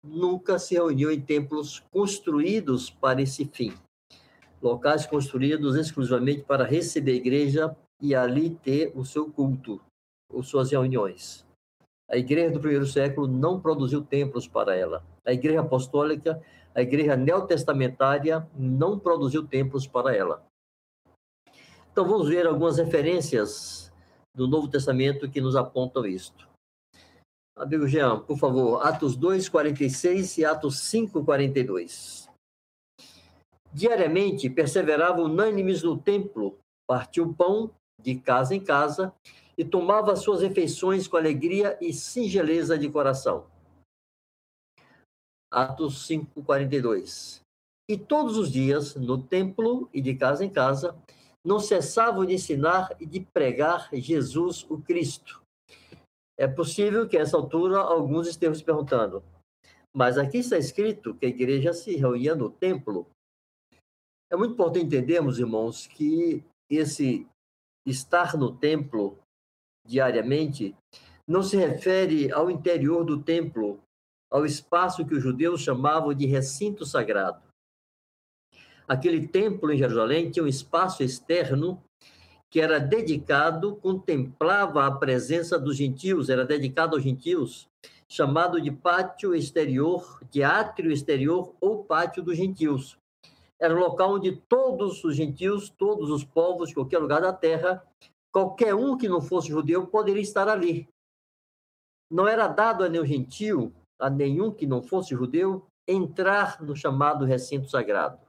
nunca 0.04 0.58
se 0.58 0.74
reuniu 0.74 1.10
em 1.10 1.20
templos 1.20 1.80
construídos 1.92 2.90
para 2.90 3.22
esse 3.22 3.44
fim. 3.44 3.72
Locais 4.60 5.06
construídos 5.06 5.76
exclusivamente 5.76 6.42
para 6.42 6.64
receber 6.64 7.12
a 7.12 7.16
igreja 7.16 7.76
e 8.00 8.14
ali 8.14 8.50
ter 8.50 8.92
o 8.96 9.04
seu 9.04 9.30
culto, 9.30 9.80
ou 10.32 10.42
suas 10.42 10.70
reuniões. 10.72 11.46
A 12.10 12.16
igreja 12.16 12.50
do 12.50 12.60
primeiro 12.60 12.86
século 12.86 13.26
não 13.26 13.60
produziu 13.60 14.02
templos 14.02 14.48
para 14.48 14.74
ela. 14.74 15.04
A 15.26 15.32
igreja 15.32 15.60
apostólica, 15.60 16.42
a 16.74 16.80
igreja 16.80 17.16
neotestamentária 17.16 18.48
não 18.56 18.98
produziu 18.98 19.46
templos 19.46 19.86
para 19.86 20.16
ela. 20.16 20.42
Então 21.92 22.06
vamos 22.06 22.28
ver 22.28 22.46
algumas 22.46 22.78
referências 22.78 23.92
do 24.34 24.48
Novo 24.48 24.68
Testamento 24.68 25.28
que 25.28 25.40
nos 25.40 25.56
apontam 25.56 26.06
isto. 26.06 26.48
Amigo 27.56 27.88
Jean, 27.88 28.20
por 28.20 28.38
favor, 28.38 28.86
Atos 28.86 29.16
2, 29.16 29.48
46 29.48 30.38
e 30.38 30.44
Atos 30.44 30.78
5, 30.84 31.24
42. 31.24 32.30
Diariamente 33.72 34.48
perseveravam 34.48 35.24
unânimes 35.24 35.82
no 35.82 35.98
templo, 35.98 36.56
partiu 36.86 37.34
pão 37.34 37.70
de 38.00 38.14
casa 38.14 38.54
em 38.54 38.60
casa 38.60 39.12
e 39.58 39.64
tomava 39.64 40.14
suas 40.14 40.40
refeições 40.40 41.08
com 41.08 41.16
alegria 41.16 41.76
e 41.80 41.92
singeleza 41.92 42.78
de 42.78 42.88
coração. 42.88 43.44
Atos 45.50 46.06
5, 46.06 46.44
42. 46.44 47.40
E 47.90 47.98
todos 47.98 48.36
os 48.36 48.52
dias, 48.52 48.94
no 48.94 49.20
templo 49.20 49.90
e 49.92 50.00
de 50.00 50.14
casa 50.14 50.44
em 50.44 50.50
casa, 50.50 50.96
não 51.44 51.58
cessavam 51.58 52.24
de 52.24 52.34
ensinar 52.34 52.94
e 53.00 53.06
de 53.06 53.20
pregar 53.32 53.88
Jesus 53.92 54.64
o 54.70 54.80
Cristo. 54.80 55.42
É 56.38 56.46
possível 56.46 57.08
que 57.08 57.16
a 57.16 57.22
essa 57.22 57.36
altura 57.36 57.78
alguns 57.78 58.28
estejam 58.28 58.54
se 58.54 58.62
perguntando, 58.62 59.24
mas 59.96 60.18
aqui 60.18 60.38
está 60.38 60.56
escrito 60.56 61.14
que 61.14 61.26
a 61.26 61.30
igreja 61.30 61.72
se 61.72 61.96
reunia 61.96 62.36
no 62.36 62.48
templo. 62.48 63.08
É 64.30 64.36
muito 64.36 64.52
importante 64.52 64.86
entendermos, 64.86 65.40
irmãos, 65.40 65.86
que 65.88 66.44
esse 66.70 67.26
estar 67.84 68.36
no 68.36 68.54
templo 68.54 69.18
diariamente 69.88 70.76
não 71.26 71.42
se 71.42 71.56
refere 71.56 72.30
ao 72.30 72.50
interior 72.50 73.04
do 73.04 73.22
templo, 73.22 73.80
ao 74.30 74.44
espaço 74.44 75.04
que 75.04 75.14
os 75.14 75.22
judeus 75.22 75.60
chamavam 75.60 76.14
de 76.14 76.26
recinto 76.26 76.84
sagrado. 76.86 77.42
Aquele 78.86 79.26
templo 79.26 79.72
em 79.72 79.78
Jerusalém 79.78 80.30
tinha 80.30 80.44
um 80.44 80.48
espaço 80.48 81.02
externo 81.02 81.82
que 82.50 82.60
era 82.60 82.78
dedicado, 82.78 83.76
contemplava 83.76 84.86
a 84.86 84.90
presença 84.90 85.58
dos 85.58 85.76
gentios, 85.76 86.30
era 86.30 86.46
dedicado 86.46 86.96
aos 86.96 87.04
gentios, 87.04 87.68
chamado 88.08 88.58
de 88.58 88.70
pátio 88.70 89.34
exterior, 89.34 90.20
de 90.30 90.42
átrio 90.42 90.90
exterior 90.90 91.54
ou 91.60 91.84
pátio 91.84 92.22
dos 92.22 92.38
gentios. 92.38 92.98
Era 93.60 93.74
um 93.74 93.80
local 93.80 94.14
onde 94.14 94.36
todos 94.48 95.04
os 95.04 95.14
gentios, 95.14 95.68
todos 95.68 96.08
os 96.10 96.24
povos, 96.24 96.72
qualquer 96.72 96.98
lugar 96.98 97.20
da 97.20 97.32
terra, 97.32 97.82
qualquer 98.32 98.74
um 98.74 98.96
que 98.96 99.08
não 99.08 99.20
fosse 99.20 99.48
judeu 99.48 99.86
poderia 99.86 100.22
estar 100.22 100.48
ali. 100.48 100.88
Não 102.10 102.26
era 102.26 102.48
dado 102.48 102.84
a 102.84 102.88
nenhum 102.88 103.04
gentio, 103.04 103.74
a 103.98 104.08
nenhum 104.08 104.50
que 104.50 104.66
não 104.66 104.82
fosse 104.82 105.10
judeu, 105.10 105.66
entrar 105.86 106.62
no 106.62 106.76
chamado 106.76 107.24
recinto 107.24 107.68
sagrado. 107.68 108.20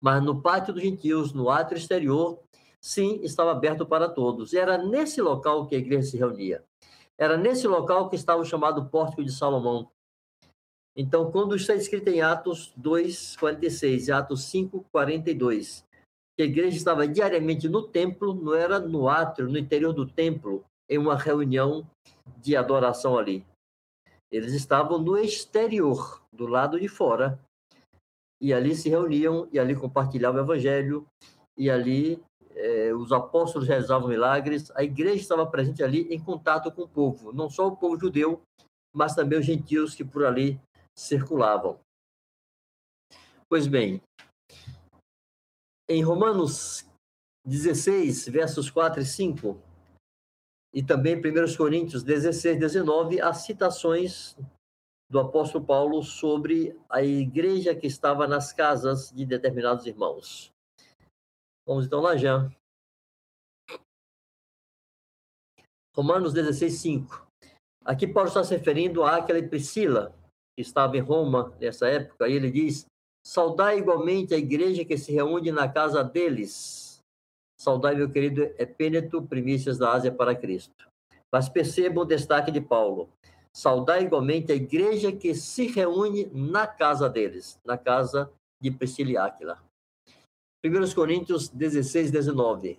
Mas 0.00 0.22
no 0.22 0.40
pátio 0.40 0.72
dos 0.72 0.82
gentios, 0.82 1.32
no 1.32 1.50
átrio 1.50 1.78
exterior, 1.78 2.40
sim, 2.80 3.20
estava 3.22 3.52
aberto 3.52 3.84
para 3.84 4.08
todos. 4.08 4.54
Era 4.54 4.78
nesse 4.78 5.20
local 5.20 5.66
que 5.66 5.74
a 5.74 5.78
igreja 5.78 6.10
se 6.10 6.16
reunia. 6.16 6.64
Era 7.18 7.36
nesse 7.36 7.68
local 7.68 8.08
que 8.08 8.16
estava 8.16 8.40
o 8.40 8.46
chamado 8.46 8.88
Pórtico 8.88 9.22
de 9.22 9.30
Salomão. 9.30 9.90
Então, 10.96 11.30
quando 11.30 11.54
está 11.54 11.74
escrito 11.74 12.08
em 12.08 12.22
Atos 12.22 12.72
2, 12.76 13.36
46 13.36 14.08
e 14.08 14.12
Atos 14.12 14.44
5, 14.44 14.86
42, 14.90 15.84
que 16.40 16.44
a 16.44 16.46
igreja 16.46 16.74
estava 16.74 17.06
diariamente 17.06 17.68
no 17.68 17.82
templo, 17.82 18.32
não 18.32 18.54
era 18.54 18.78
no 18.80 19.10
átrio, 19.10 19.46
no 19.46 19.58
interior 19.58 19.92
do 19.92 20.06
templo, 20.06 20.64
em 20.88 20.96
uma 20.96 21.14
reunião 21.14 21.86
de 22.38 22.56
adoração 22.56 23.18
ali. 23.18 23.44
Eles 24.32 24.54
estavam 24.54 24.98
no 24.98 25.18
exterior, 25.18 26.22
do 26.32 26.46
lado 26.46 26.80
de 26.80 26.88
fora, 26.88 27.38
e 28.40 28.54
ali 28.54 28.74
se 28.74 28.88
reuniam 28.88 29.46
e 29.52 29.58
ali 29.58 29.76
compartilhavam 29.76 30.40
o 30.40 30.44
evangelho 30.44 31.06
e 31.58 31.68
ali 31.68 32.18
eh, 32.52 32.94
os 32.94 33.12
apóstolos 33.12 33.68
realizavam 33.68 34.08
milagres. 34.08 34.70
A 34.74 34.82
igreja 34.82 35.20
estava 35.20 35.44
presente 35.44 35.82
ali 35.82 36.08
em 36.10 36.18
contato 36.18 36.72
com 36.72 36.82
o 36.84 36.88
povo, 36.88 37.34
não 37.34 37.50
só 37.50 37.66
o 37.66 37.76
povo 37.76 38.00
judeu, 38.00 38.40
mas 38.94 39.14
também 39.14 39.38
os 39.38 39.44
gentios 39.44 39.94
que 39.94 40.06
por 40.06 40.24
ali 40.24 40.58
circulavam. 40.96 41.78
Pois 43.46 43.66
bem, 43.66 44.00
em 45.90 46.04
Romanos 46.04 46.88
16, 47.44 48.28
versos 48.28 48.70
4 48.70 49.02
e 49.02 49.04
5, 49.04 49.60
e 50.72 50.84
também 50.84 51.14
em 51.14 51.18
1 51.18 51.56
Coríntios 51.56 52.04
16, 52.04 52.60
19, 52.60 53.20
há 53.20 53.34
citações 53.34 54.36
do 55.10 55.18
apóstolo 55.18 55.64
Paulo 55.64 56.00
sobre 56.04 56.78
a 56.88 57.02
igreja 57.02 57.74
que 57.74 57.88
estava 57.88 58.28
nas 58.28 58.52
casas 58.52 59.10
de 59.10 59.26
determinados 59.26 59.84
irmãos. 59.84 60.52
Vamos 61.66 61.86
então 61.86 62.00
lá, 62.00 62.16
Jean. 62.16 62.54
Romanos 65.92 66.32
16, 66.32 66.72
5. 66.72 67.26
Aqui 67.84 68.06
Paulo 68.06 68.28
está 68.28 68.44
se 68.44 68.56
referindo 68.56 69.02
a 69.02 69.16
Aquila 69.16 69.40
e 69.40 69.48
Priscila, 69.48 70.14
que 70.54 70.62
estava 70.62 70.96
em 70.96 71.00
Roma 71.00 71.52
nessa 71.60 71.88
época, 71.88 72.28
e 72.28 72.34
ele 72.34 72.48
diz: 72.48 72.86
Saudai 73.22 73.78
igualmente 73.78 74.34
a 74.34 74.38
igreja 74.38 74.84
que 74.84 74.96
se 74.96 75.12
reúne 75.12 75.52
na 75.52 75.68
casa 75.68 76.02
deles. 76.02 77.02
Saudai, 77.58 77.94
meu 77.94 78.10
querido 78.10 78.42
Epêneto, 78.58 79.22
primícias 79.22 79.76
da 79.76 79.92
Ásia 79.92 80.10
para 80.10 80.34
Cristo. 80.34 80.88
Mas 81.30 81.48
percebam 81.48 82.02
o 82.02 82.06
destaque 82.06 82.50
de 82.50 82.60
Paulo. 82.60 83.08
Saudai 83.52 84.04
igualmente 84.04 84.52
a 84.52 84.54
igreja 84.54 85.12
que 85.12 85.34
se 85.34 85.66
reúne 85.66 86.30
na 86.32 86.66
casa 86.66 87.08
deles, 87.08 87.60
na 87.64 87.76
casa 87.76 88.32
de 88.60 88.70
Priscila 88.70 89.10
e 89.10 89.16
Áquila. 89.16 89.62
1 90.64 90.94
Coríntios 90.94 91.48
16, 91.48 92.10
19. 92.10 92.78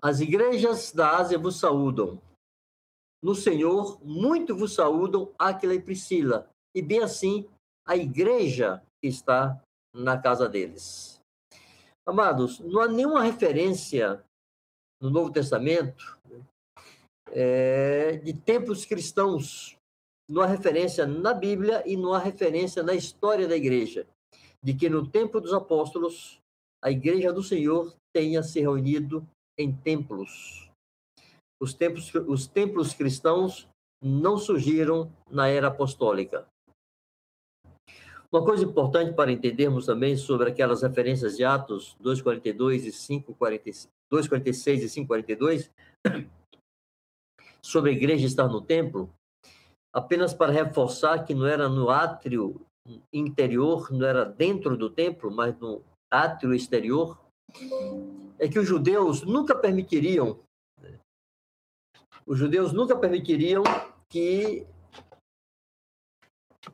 As 0.00 0.20
igrejas 0.20 0.92
da 0.92 1.16
Ásia 1.16 1.38
vos 1.38 1.58
saúdam. 1.58 2.20
No 3.22 3.34
Senhor, 3.34 3.98
muito 4.04 4.56
vos 4.56 4.74
saúdam 4.74 5.32
Aquila 5.38 5.74
e 5.74 5.82
Priscila, 5.82 6.48
e 6.74 6.80
bem 6.80 7.02
assim 7.02 7.48
a 7.86 7.96
igreja 7.96 8.82
que 9.00 9.08
está 9.08 9.60
na 9.94 10.16
casa 10.16 10.48
deles. 10.48 11.20
Amados, 12.06 12.60
não 12.60 12.80
há 12.80 12.88
nenhuma 12.88 13.22
referência 13.22 14.24
no 15.00 15.10
Novo 15.10 15.32
Testamento 15.32 16.18
é, 17.32 18.16
de 18.18 18.32
templos 18.32 18.84
cristãos. 18.84 19.76
Não 20.28 20.42
há 20.42 20.46
referência 20.46 21.06
na 21.06 21.34
Bíblia 21.34 21.82
e 21.86 21.96
não 21.96 22.12
há 22.12 22.18
referência 22.18 22.82
na 22.82 22.94
história 22.94 23.48
da 23.48 23.56
igreja 23.56 24.06
de 24.62 24.74
que 24.74 24.88
no 24.88 25.08
tempo 25.08 25.40
dos 25.40 25.52
apóstolos 25.52 26.40
a 26.82 26.90
igreja 26.90 27.32
do 27.32 27.42
Senhor 27.42 27.94
tenha 28.12 28.42
se 28.42 28.60
reunido 28.60 29.26
em 29.56 29.72
templos 29.72 30.67
os 31.60 31.74
templos, 31.74 32.12
os 32.14 32.46
templos 32.46 32.94
cristãos 32.94 33.68
não 34.02 34.38
surgiram 34.38 35.12
na 35.30 35.48
era 35.48 35.68
apostólica. 35.68 36.46
Uma 38.30 38.44
coisa 38.44 38.64
importante 38.64 39.14
para 39.14 39.32
entendermos 39.32 39.86
também 39.86 40.16
sobre 40.16 40.50
aquelas 40.50 40.82
referências 40.82 41.36
de 41.36 41.44
Atos 41.44 41.96
2:42 42.00 42.84
e 42.84 42.92
5:46, 42.92 43.88
2:46 44.12 44.82
e 44.82 44.88
5:42 44.88 45.70
sobre 47.62 47.90
a 47.90 47.94
igreja 47.94 48.26
estar 48.26 48.46
no 48.46 48.60
templo, 48.60 49.10
apenas 49.94 50.34
para 50.34 50.52
reforçar 50.52 51.24
que 51.24 51.34
não 51.34 51.46
era 51.46 51.68
no 51.68 51.88
átrio 51.88 52.60
interior, 53.12 53.90
não 53.90 54.06
era 54.06 54.24
dentro 54.24 54.76
do 54.76 54.90
templo, 54.90 55.30
mas 55.30 55.58
no 55.58 55.82
átrio 56.10 56.54
exterior, 56.54 57.18
é 58.38 58.46
que 58.46 58.58
os 58.58 58.68
judeus 58.68 59.22
nunca 59.22 59.54
permitiriam 59.54 60.38
os 62.28 62.38
judeus 62.38 62.74
nunca 62.74 62.94
permitiriam 62.94 63.62
que 64.10 64.66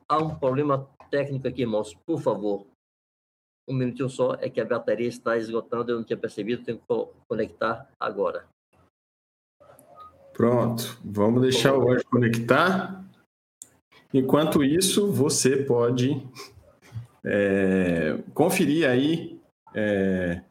há 0.07 0.17
um 0.17 0.35
problema 0.35 0.87
técnico 1.09 1.47
aqui, 1.47 1.61
irmãos. 1.61 1.95
Por 2.05 2.21
favor, 2.21 2.67
um 3.67 3.73
minutinho 3.73 4.09
só, 4.09 4.33
é 4.35 4.49
que 4.49 4.59
a 4.59 4.65
bateria 4.65 5.07
está 5.07 5.37
esgotando, 5.37 5.91
eu 5.91 5.97
não 5.97 6.03
tinha 6.03 6.17
percebido, 6.17 6.63
tenho 6.63 6.77
que 6.77 6.85
conectar 7.29 7.89
agora. 7.97 8.45
Pronto, 10.33 10.99
vamos 11.03 11.41
deixar 11.41 11.77
o 11.77 11.89
Anjo 11.89 12.03
conectar. 12.11 13.03
Enquanto 14.13 14.61
isso, 14.61 15.09
você 15.09 15.63
pode 15.63 16.21
é, 17.23 18.21
conferir 18.33 18.89
aí 18.89 19.39
é, 19.73 20.41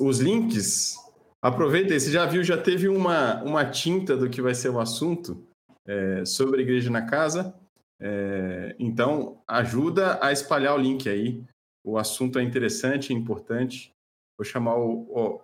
os 0.00 0.18
links. 0.18 0.96
Aproveita, 1.40 1.98
você 1.98 2.10
já 2.10 2.26
viu, 2.26 2.42
já 2.42 2.60
teve 2.60 2.88
uma, 2.88 3.42
uma 3.44 3.64
tinta 3.64 4.16
do 4.16 4.28
que 4.28 4.42
vai 4.42 4.54
ser 4.54 4.70
o 4.70 4.80
assunto 4.80 5.46
é, 5.86 6.24
sobre 6.24 6.58
a 6.58 6.62
igreja 6.62 6.90
na 6.90 7.06
casa. 7.06 7.54
É, 8.00 8.74
então, 8.78 9.40
ajuda 9.46 10.18
a 10.24 10.32
espalhar 10.32 10.74
o 10.74 10.80
link 10.80 11.08
aí. 11.08 11.44
O 11.84 11.96
assunto 11.96 12.38
é 12.38 12.42
interessante, 12.42 13.12
é 13.12 13.16
importante. 13.16 13.92
Vou 14.36 14.44
chamar 14.44 14.76
o, 14.76 15.40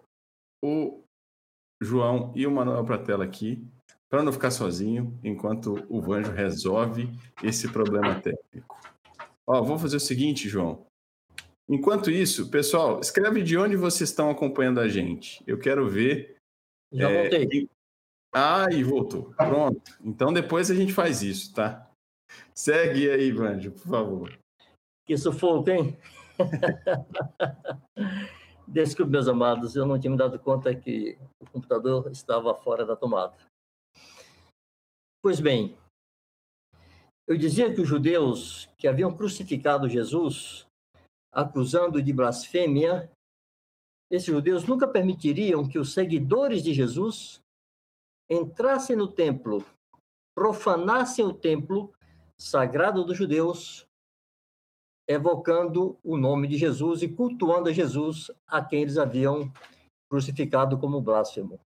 o, 0.63 0.65
o 0.65 1.05
João 1.81 2.33
e 2.35 2.47
o 2.47 2.51
Manuel 2.51 2.85
para 2.85 2.97
a 2.97 3.03
tela 3.03 3.25
aqui, 3.25 3.65
para 4.11 4.23
não 4.23 4.33
ficar 4.33 4.51
sozinho, 4.51 5.19
enquanto 5.23 5.85
o 5.89 6.01
Vanjo 6.01 6.33
resolve 6.33 7.09
esse 7.43 7.69
problema 7.69 8.21
técnico. 8.21 8.79
Ó, 9.47 9.63
vamos 9.63 9.83
fazer 9.83 9.97
o 9.97 10.01
seguinte, 10.01 10.49
João. 10.49 10.87
Enquanto 11.69 12.11
isso, 12.11 12.51
pessoal, 12.51 13.01
escreve 13.01 13.43
de 13.43 13.57
onde 13.57 13.77
vocês 13.77 14.11
estão 14.11 14.31
acompanhando 14.31 14.81
a 14.81 14.89
gente. 14.89 15.43
Eu 15.47 15.59
quero 15.59 15.89
ver. 15.89 16.37
Já 16.93 17.11
é, 17.11 17.23
voltei. 17.23 17.69
Ah, 18.35 18.67
e 18.71 18.83
voltou. 18.83 19.33
Pronto. 19.35 19.81
Então 20.03 20.33
depois 20.33 20.71
a 20.71 20.75
gente 20.75 20.93
faz 20.93 21.23
isso, 21.23 21.55
tá? 21.55 21.91
Segue 22.55 23.11
aí, 23.11 23.31
Vanjo, 23.31 23.73
por 23.73 23.89
favor. 23.89 24.39
Que 25.07 25.17
sufoco, 25.17 25.71
hein? 25.71 25.97
Desculpe, 28.67 29.13
meus 29.13 29.29
amados, 29.29 29.77
eu 29.77 29.87
não 29.87 29.99
tinha 29.99 30.11
me 30.11 30.17
dado 30.17 30.39
conta 30.39 30.75
que 30.75 31.19
o 31.41 31.51
computador 31.51 32.11
estava 32.11 32.55
fora 32.55 32.85
da 32.85 32.97
tomada. 32.97 33.37
Pois 35.23 35.39
bem, 35.39 35.77
eu 37.27 37.37
dizia 37.37 37.73
que 37.73 37.81
os 37.81 37.89
judeus 37.89 38.69
que 38.77 38.89
haviam 38.89 39.15
crucificado 39.15 39.89
Jesus, 39.89 40.67
acusando 41.35 42.01
de 42.01 42.13
blasfêmia, 42.13 43.11
esses 44.11 44.27
judeus 44.27 44.65
nunca 44.65 44.87
permitiriam 44.87 45.67
que 45.67 45.79
os 45.79 45.93
seguidores 45.93 46.63
de 46.63 46.73
Jesus 46.73 47.43
entrassem 48.31 48.95
no 48.95 49.09
templo, 49.09 49.65
profanassem 50.35 51.25
o 51.25 51.35
templo 51.35 51.93
sagrado 52.39 53.05
dos 53.05 53.17
judeus, 53.17 53.87
evocando 55.09 55.99
o 56.03 56.17
nome 56.17 56.47
de 56.49 56.57
Jesus 56.57 57.03
e 57.03 57.09
cultuando 57.09 57.69
a 57.69 57.73
Jesus 57.73 58.31
a 58.47 58.65
quem 58.65 58.83
eles 58.83 58.97
haviam 58.97 59.53
crucificado 60.09 60.79
como 60.79 61.01
blasfemo. 61.01 61.61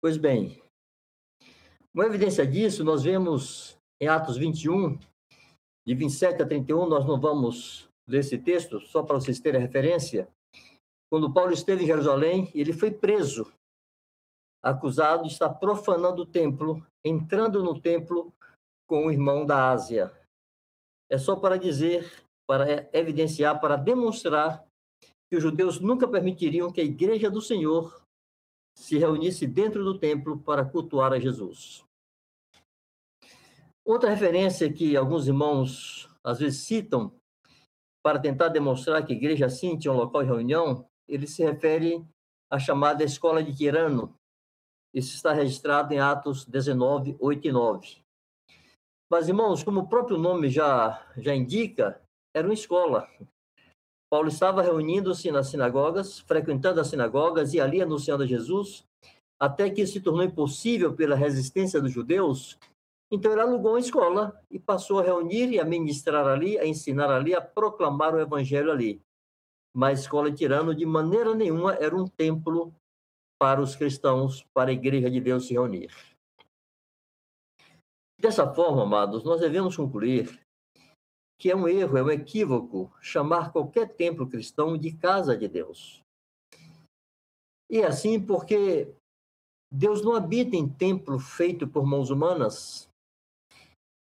Pois 0.00 0.16
bem, 0.16 0.62
uma 1.92 2.06
evidência 2.06 2.46
disso 2.46 2.84
nós 2.84 3.02
vemos 3.02 3.76
em 4.00 4.06
Atos 4.06 4.36
21, 4.36 4.98
de 5.88 5.94
27 5.94 6.42
a 6.42 6.46
31, 6.46 6.86
nós 6.86 7.06
não 7.06 7.18
vamos 7.18 7.88
ler 8.06 8.18
esse 8.18 8.36
texto, 8.36 8.78
só 8.78 9.02
para 9.02 9.14
vocês 9.14 9.40
terem 9.40 9.58
a 9.58 9.64
referência. 9.64 10.28
Quando 11.10 11.32
Paulo 11.32 11.50
esteve 11.50 11.82
em 11.82 11.86
Jerusalém, 11.86 12.50
ele 12.54 12.74
foi 12.74 12.90
preso, 12.90 13.50
acusado 14.62 15.22
de 15.22 15.32
estar 15.32 15.48
profanando 15.54 16.24
o 16.24 16.26
templo, 16.26 16.86
entrando 17.02 17.64
no 17.64 17.80
templo 17.80 18.30
com 18.86 19.06
o 19.06 19.10
irmão 19.10 19.46
da 19.46 19.70
Ásia, 19.70 20.12
é 21.10 21.16
só 21.16 21.34
para 21.36 21.56
dizer, 21.56 22.22
para 22.46 22.86
evidenciar, 22.92 23.58
para 23.58 23.76
demonstrar 23.76 24.62
que 25.30 25.38
os 25.38 25.42
judeus 25.42 25.80
nunca 25.80 26.06
permitiriam 26.06 26.70
que 26.70 26.82
a 26.82 26.84
igreja 26.84 27.30
do 27.30 27.40
Senhor 27.40 28.02
se 28.76 28.98
reunisse 28.98 29.46
dentro 29.46 29.82
do 29.82 29.98
templo 29.98 30.38
para 30.38 30.66
cultuar 30.66 31.14
a 31.14 31.18
Jesus. 31.18 31.82
Outra 33.88 34.10
referência 34.10 34.70
que 34.70 34.94
alguns 34.98 35.26
irmãos 35.26 36.10
às 36.22 36.40
vezes 36.40 36.60
citam 36.60 37.10
para 38.04 38.18
tentar 38.18 38.48
demonstrar 38.48 39.02
que 39.02 39.14
igreja 39.14 39.48
sim 39.48 39.78
tinha 39.78 39.90
um 39.90 39.96
local 39.96 40.22
de 40.22 40.28
reunião, 40.28 40.86
ele 41.08 41.26
se 41.26 41.42
refere 41.42 42.06
à 42.52 42.58
chamada 42.58 43.02
Escola 43.02 43.42
de 43.42 43.56
Tirano. 43.56 44.14
Isso 44.92 45.14
está 45.14 45.32
registrado 45.32 45.94
em 45.94 46.00
Atos 46.00 46.44
19, 46.44 47.16
8 47.18 47.48
e 47.48 47.50
9. 47.50 48.04
Mas, 49.10 49.26
irmãos, 49.26 49.64
como 49.64 49.80
o 49.80 49.88
próprio 49.88 50.18
nome 50.18 50.50
já, 50.50 51.02
já 51.16 51.34
indica, 51.34 51.98
era 52.36 52.46
uma 52.46 52.52
escola. 52.52 53.08
Paulo 54.10 54.28
estava 54.28 54.60
reunindo-se 54.60 55.30
nas 55.30 55.48
sinagogas, 55.48 56.18
frequentando 56.18 56.78
as 56.78 56.88
sinagogas 56.88 57.54
e 57.54 57.60
ali 57.60 57.80
anunciando 57.80 58.22
a 58.22 58.26
Jesus, 58.26 58.84
até 59.40 59.70
que 59.70 59.86
se 59.86 59.98
tornou 59.98 60.24
impossível 60.24 60.94
pela 60.94 61.16
resistência 61.16 61.80
dos 61.80 61.90
judeus. 61.90 62.58
Então 63.10 63.32
ele 63.32 63.40
alugou 63.40 63.72
uma 63.72 63.80
escola 63.80 64.38
e 64.50 64.58
passou 64.58 64.98
a 64.98 65.02
reunir 65.02 65.50
e 65.50 65.58
a 65.58 65.64
ministrar 65.64 66.26
ali, 66.26 66.58
a 66.58 66.66
ensinar 66.66 67.10
ali, 67.10 67.34
a 67.34 67.40
proclamar 67.40 68.14
o 68.14 68.20
evangelho 68.20 68.70
ali. 68.70 69.02
Mas 69.74 69.98
a 69.98 70.02
escola 70.02 70.32
tirano 70.32 70.74
de 70.74 70.84
maneira 70.84 71.34
nenhuma 71.34 71.74
era 71.74 71.96
um 71.96 72.06
templo 72.06 72.74
para 73.38 73.60
os 73.60 73.76
cristãos, 73.76 74.44
para 74.52 74.70
a 74.70 74.72
igreja 74.72 75.10
de 75.10 75.20
Deus 75.20 75.46
se 75.46 75.54
reunir. 75.54 75.90
Dessa 78.20 78.52
forma, 78.52 78.82
amados, 78.82 79.22
nós 79.22 79.40
devemos 79.40 79.76
concluir 79.76 80.40
que 81.38 81.50
é 81.50 81.56
um 81.56 81.68
erro, 81.68 81.96
é 81.96 82.02
um 82.02 82.10
equívoco 82.10 82.92
chamar 83.00 83.52
qualquer 83.52 83.94
templo 83.94 84.28
cristão 84.28 84.76
de 84.76 84.92
casa 84.92 85.36
de 85.36 85.46
Deus. 85.46 86.02
E 87.70 87.78
é 87.80 87.86
assim 87.86 88.20
porque 88.20 88.92
Deus 89.72 90.02
não 90.02 90.16
habita 90.16 90.56
em 90.56 90.68
templo 90.68 91.18
feito 91.20 91.68
por 91.68 91.86
mãos 91.86 92.10
humanas. 92.10 92.88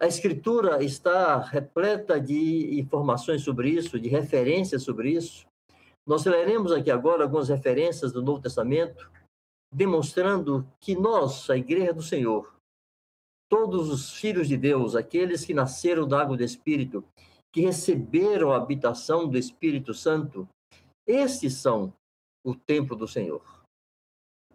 A 0.01 0.07
Escritura 0.07 0.83
está 0.83 1.39
repleta 1.39 2.19
de 2.19 2.81
informações 2.81 3.43
sobre 3.43 3.69
isso, 3.69 4.01
de 4.01 4.09
referências 4.09 4.83
sobre 4.83 5.11
isso. 5.11 5.47
Nós 6.07 6.25
leremos 6.25 6.73
aqui 6.73 6.91
agora 6.91 7.25
algumas 7.25 7.51
referências 7.51 8.11
do 8.11 8.23
Novo 8.23 8.41
Testamento, 8.41 9.11
demonstrando 9.71 10.67
que 10.81 10.97
nós, 10.97 11.51
a 11.51 11.57
Igreja 11.59 11.93
do 11.93 12.03
Senhor, 12.03 12.51
todos 13.51 13.91
os 13.91 14.15
filhos 14.15 14.49
de 14.49 14.57
Deus, 14.57 14.97
aqueles 14.97 15.45
que 15.45 15.53
nasceram 15.53 16.09
da 16.09 16.23
água 16.23 16.35
do 16.35 16.43
Espírito, 16.43 17.05
que 17.53 17.61
receberam 17.61 18.53
a 18.53 18.57
habitação 18.57 19.29
do 19.29 19.37
Espírito 19.37 19.93
Santo, 19.93 20.49
esses 21.07 21.55
são 21.57 21.93
o 22.43 22.55
templo 22.55 22.97
do 22.97 23.07
Senhor. 23.07 23.43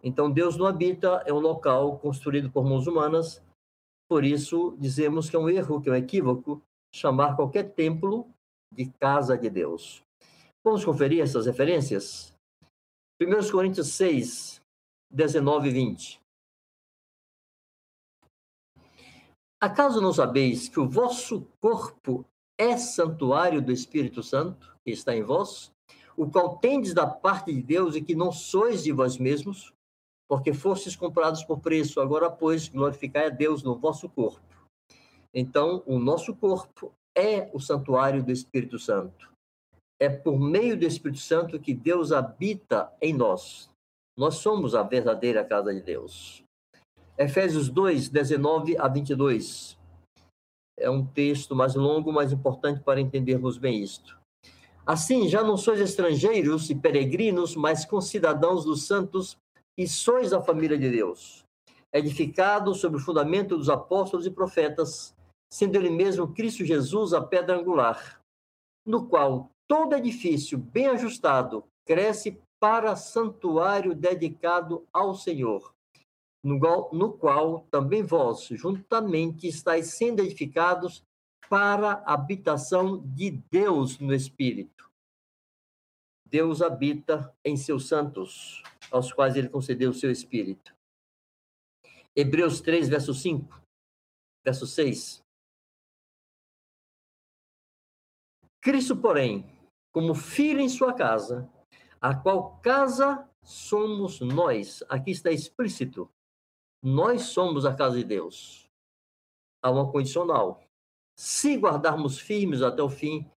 Então, 0.02 0.28
Deus 0.28 0.56
não 0.56 0.66
habita 0.66 1.22
é 1.24 1.32
um 1.32 1.38
local 1.38 1.98
construído 1.98 2.50
por 2.50 2.64
mãos 2.64 2.88
humanas, 2.88 3.45
por 4.08 4.24
isso 4.24 4.76
dizemos 4.78 5.28
que 5.28 5.36
é 5.36 5.38
um 5.38 5.48
erro, 5.48 5.80
que 5.80 5.88
é 5.88 5.92
um 5.92 5.96
equívoco, 5.96 6.62
chamar 6.94 7.36
qualquer 7.36 7.74
templo 7.74 8.28
de 8.72 8.86
casa 9.00 9.36
de 9.36 9.50
Deus. 9.50 10.02
Vamos 10.64 10.84
conferir 10.84 11.22
essas 11.22 11.46
referências? 11.46 12.34
1 13.20 13.50
Coríntios 13.50 13.88
6, 13.88 14.60
19 15.10 15.68
e 15.68 15.72
20. 15.72 16.20
Acaso 19.60 20.00
não 20.00 20.12
sabeis 20.12 20.68
que 20.68 20.78
o 20.78 20.88
vosso 20.88 21.46
corpo 21.60 22.24
é 22.58 22.76
santuário 22.76 23.62
do 23.62 23.72
Espírito 23.72 24.22
Santo, 24.22 24.76
que 24.84 24.90
está 24.90 25.16
em 25.16 25.22
vós, 25.22 25.72
o 26.16 26.28
qual 26.30 26.58
tendes 26.58 26.94
da 26.94 27.06
parte 27.06 27.52
de 27.52 27.62
Deus 27.62 27.94
e 27.94 28.02
que 28.02 28.14
não 28.14 28.32
sois 28.32 28.82
de 28.82 28.92
vós 28.92 29.18
mesmos, 29.18 29.72
porque 30.28 30.52
fostes 30.52 30.96
comprados 30.96 31.44
por 31.44 31.60
preço, 31.60 32.00
agora, 32.00 32.30
pois, 32.30 32.68
glorificai 32.68 33.26
a 33.26 33.30
Deus 33.30 33.62
no 33.62 33.76
vosso 33.76 34.08
corpo. 34.08 34.42
Então, 35.32 35.82
o 35.86 35.98
nosso 35.98 36.34
corpo 36.34 36.92
é 37.16 37.50
o 37.52 37.60
santuário 37.60 38.22
do 38.22 38.32
Espírito 38.32 38.78
Santo. 38.78 39.30
É 40.00 40.08
por 40.08 40.38
meio 40.38 40.76
do 40.76 40.84
Espírito 40.84 41.20
Santo 41.20 41.60
que 41.60 41.72
Deus 41.72 42.12
habita 42.12 42.92
em 43.00 43.12
nós. 43.12 43.70
Nós 44.18 44.36
somos 44.36 44.74
a 44.74 44.82
verdadeira 44.82 45.44
casa 45.44 45.74
de 45.74 45.80
Deus. 45.80 46.42
Efésios 47.18 47.68
2, 47.68 48.08
19 48.08 48.76
a 48.78 48.88
22. 48.88 49.78
É 50.78 50.90
um 50.90 51.06
texto 51.06 51.54
mais 51.54 51.74
longo, 51.74 52.12
mas 52.12 52.32
importante 52.32 52.80
para 52.80 53.00
entendermos 53.00 53.56
bem 53.56 53.82
isto. 53.82 54.18
Assim, 54.86 55.28
já 55.28 55.42
não 55.42 55.56
sois 55.56 55.80
estrangeiros 55.80 56.68
e 56.70 56.74
peregrinos, 56.74 57.56
mas 57.56 57.84
concidadãos 57.84 58.64
dos 58.64 58.86
santos 58.86 59.36
e 59.76 59.86
sois 59.86 60.32
a 60.32 60.40
família 60.40 60.78
de 60.78 60.90
Deus, 60.90 61.44
edificados 61.92 62.80
sobre 62.80 62.98
o 62.98 63.02
fundamento 63.02 63.56
dos 63.56 63.68
apóstolos 63.68 64.26
e 64.26 64.30
profetas, 64.30 65.14
sendo 65.52 65.76
ele 65.76 65.90
mesmo 65.90 66.32
Cristo 66.32 66.64
Jesus 66.64 67.12
a 67.12 67.22
pedra 67.22 67.56
angular, 67.56 68.20
no 68.86 69.06
qual 69.06 69.50
todo 69.68 69.94
edifício 69.94 70.56
bem 70.56 70.86
ajustado 70.86 71.64
cresce 71.84 72.40
para 72.60 72.96
santuário 72.96 73.94
dedicado 73.94 74.86
ao 74.92 75.14
Senhor, 75.14 75.74
no 76.42 76.58
qual, 76.58 76.90
no 76.92 77.12
qual 77.12 77.66
também 77.70 78.02
vós, 78.02 78.46
juntamente, 78.50 79.46
estáis 79.46 79.94
sendo 79.94 80.20
edificados 80.20 81.02
para 81.48 82.02
a 82.04 82.14
habitação 82.14 82.98
de 82.98 83.30
Deus 83.50 83.98
no 83.98 84.14
Espírito. 84.14 84.90
Deus 86.28 86.60
habita 86.60 87.32
em 87.44 87.56
seus 87.56 87.86
santos, 87.86 88.62
aos 88.96 89.12
quais 89.12 89.36
ele 89.36 89.48
concedeu 89.48 89.90
o 89.90 89.94
seu 89.94 90.10
Espírito. 90.10 90.74
Hebreus 92.14 92.60
3, 92.60 92.88
verso 92.88 93.12
5, 93.12 93.62
verso 94.44 94.66
6. 94.66 95.22
Cristo, 98.60 98.96
porém, 98.96 99.44
como 99.92 100.14
filho 100.14 100.60
em 100.60 100.68
sua 100.68 100.92
casa, 100.92 101.48
a 102.00 102.14
qual 102.14 102.58
casa 102.60 103.28
somos 103.42 104.20
nós. 104.20 104.82
Aqui 104.88 105.10
está 105.10 105.30
explícito. 105.30 106.10
Nós 106.82 107.22
somos 107.22 107.64
a 107.64 107.74
casa 107.74 107.96
de 107.96 108.04
Deus. 108.04 108.68
Há 109.62 109.70
uma 109.70 109.90
condicional. 109.90 110.62
Se 111.18 111.56
guardarmos 111.56 112.18
firmes 112.18 112.62
até 112.62 112.82
o 112.82 112.90
fim 112.90 113.30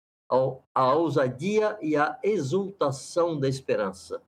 a 0.74 0.94
ousadia 0.94 1.78
e 1.80 1.96
a 1.96 2.18
exultação 2.22 3.38
da 3.38 3.48
esperança. 3.48 4.22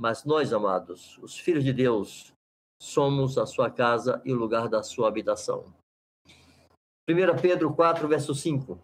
Mas 0.00 0.24
nós, 0.24 0.50
amados, 0.50 1.18
os 1.18 1.38
filhos 1.38 1.62
de 1.62 1.74
Deus, 1.74 2.32
somos 2.80 3.36
a 3.36 3.44
sua 3.44 3.70
casa 3.70 4.22
e 4.24 4.32
o 4.32 4.34
lugar 4.34 4.66
da 4.66 4.82
sua 4.82 5.08
habitação. 5.08 5.74
1 7.06 7.42
Pedro 7.42 7.74
4, 7.74 8.08
verso 8.08 8.34
5. 8.34 8.78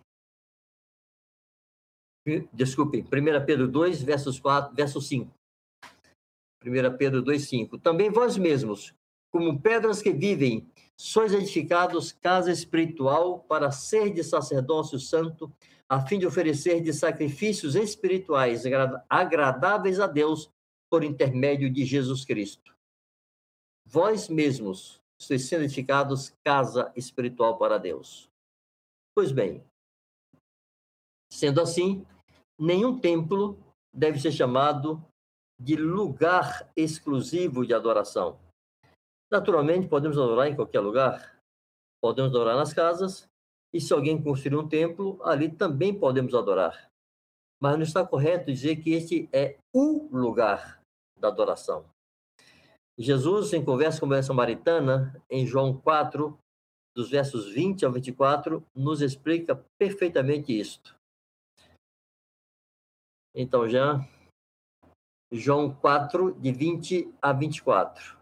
Desculpe, 2.52 3.00
1 3.00 3.46
Pedro 3.46 3.66
2, 3.66 4.02
versos 4.02 4.38
4, 4.38 4.74
verso 4.74 5.00
5. 5.00 5.32
1 6.62 6.96
Pedro 6.98 7.22
2, 7.22 7.48
5. 7.48 7.78
Também 7.78 8.10
vós 8.10 8.36
mesmos, 8.36 8.94
como 9.32 9.58
pedras 9.58 10.02
que 10.02 10.12
vivem, 10.12 10.70
sois 11.00 11.32
edificados 11.32 12.12
casa 12.12 12.52
espiritual 12.52 13.38
para 13.38 13.70
ser 13.70 14.12
de 14.12 14.22
sacerdócio 14.22 14.98
santo, 14.98 15.50
a 15.88 16.04
fim 16.04 16.18
de 16.18 16.26
oferecer 16.26 16.82
de 16.82 16.92
sacrifícios 16.92 17.74
espirituais 17.74 18.64
agradáveis 19.08 19.98
a 19.98 20.06
Deus 20.06 20.50
por 20.90 21.04
intermédio 21.04 21.70
de 21.70 21.84
Jesus 21.84 22.24
Cristo. 22.24 22.74
Vós 23.84 24.28
mesmos 24.28 25.00
sois 25.18 25.48
sendo 25.48 25.64
edificados 25.64 26.30
casa 26.44 26.92
espiritual 26.96 27.56
para 27.58 27.78
Deus. 27.78 28.30
Pois 29.14 29.32
bem, 29.32 29.64
sendo 31.32 31.60
assim, 31.60 32.04
nenhum 32.58 32.98
templo 32.98 33.58
deve 33.92 34.18
ser 34.20 34.32
chamado 34.32 35.02
de 35.58 35.76
lugar 35.76 36.70
exclusivo 36.76 37.66
de 37.66 37.72
adoração. 37.72 38.38
Naturalmente, 39.30 39.88
podemos 39.88 40.18
adorar 40.18 40.48
em 40.48 40.54
qualquer 40.54 40.80
lugar, 40.80 41.40
podemos 42.00 42.30
adorar 42.30 42.56
nas 42.56 42.72
casas, 42.72 43.28
e 43.72 43.80
se 43.80 43.92
alguém 43.92 44.22
construir 44.22 44.56
um 44.56 44.68
templo, 44.68 45.18
ali 45.24 45.50
também 45.50 45.98
podemos 45.98 46.34
adorar. 46.34 46.90
Mas 47.60 47.76
não 47.76 47.82
está 47.82 48.06
correto 48.06 48.52
dizer 48.52 48.76
que 48.76 48.90
este 48.90 49.28
é 49.32 49.58
o 49.74 50.08
lugar 50.12 50.80
da 51.18 51.28
adoração. 51.28 51.84
Jesus, 52.98 53.52
em 53.52 53.64
conversa 53.64 54.00
com 54.00 54.12
a 54.12 54.22
samaritana, 54.22 55.22
em 55.28 55.46
João 55.46 55.76
4, 55.76 56.38
dos 56.94 57.10
versos 57.10 57.52
20 57.52 57.84
ao 57.84 57.92
24, 57.92 58.64
nos 58.74 59.02
explica 59.02 59.54
perfeitamente 59.78 60.58
isto. 60.58 60.96
Então, 63.34 63.68
já 63.68 64.00
João 65.30 65.74
4, 65.74 66.32
de 66.40 66.52
20 66.52 67.12
a 67.20 67.32
24. 67.34 68.15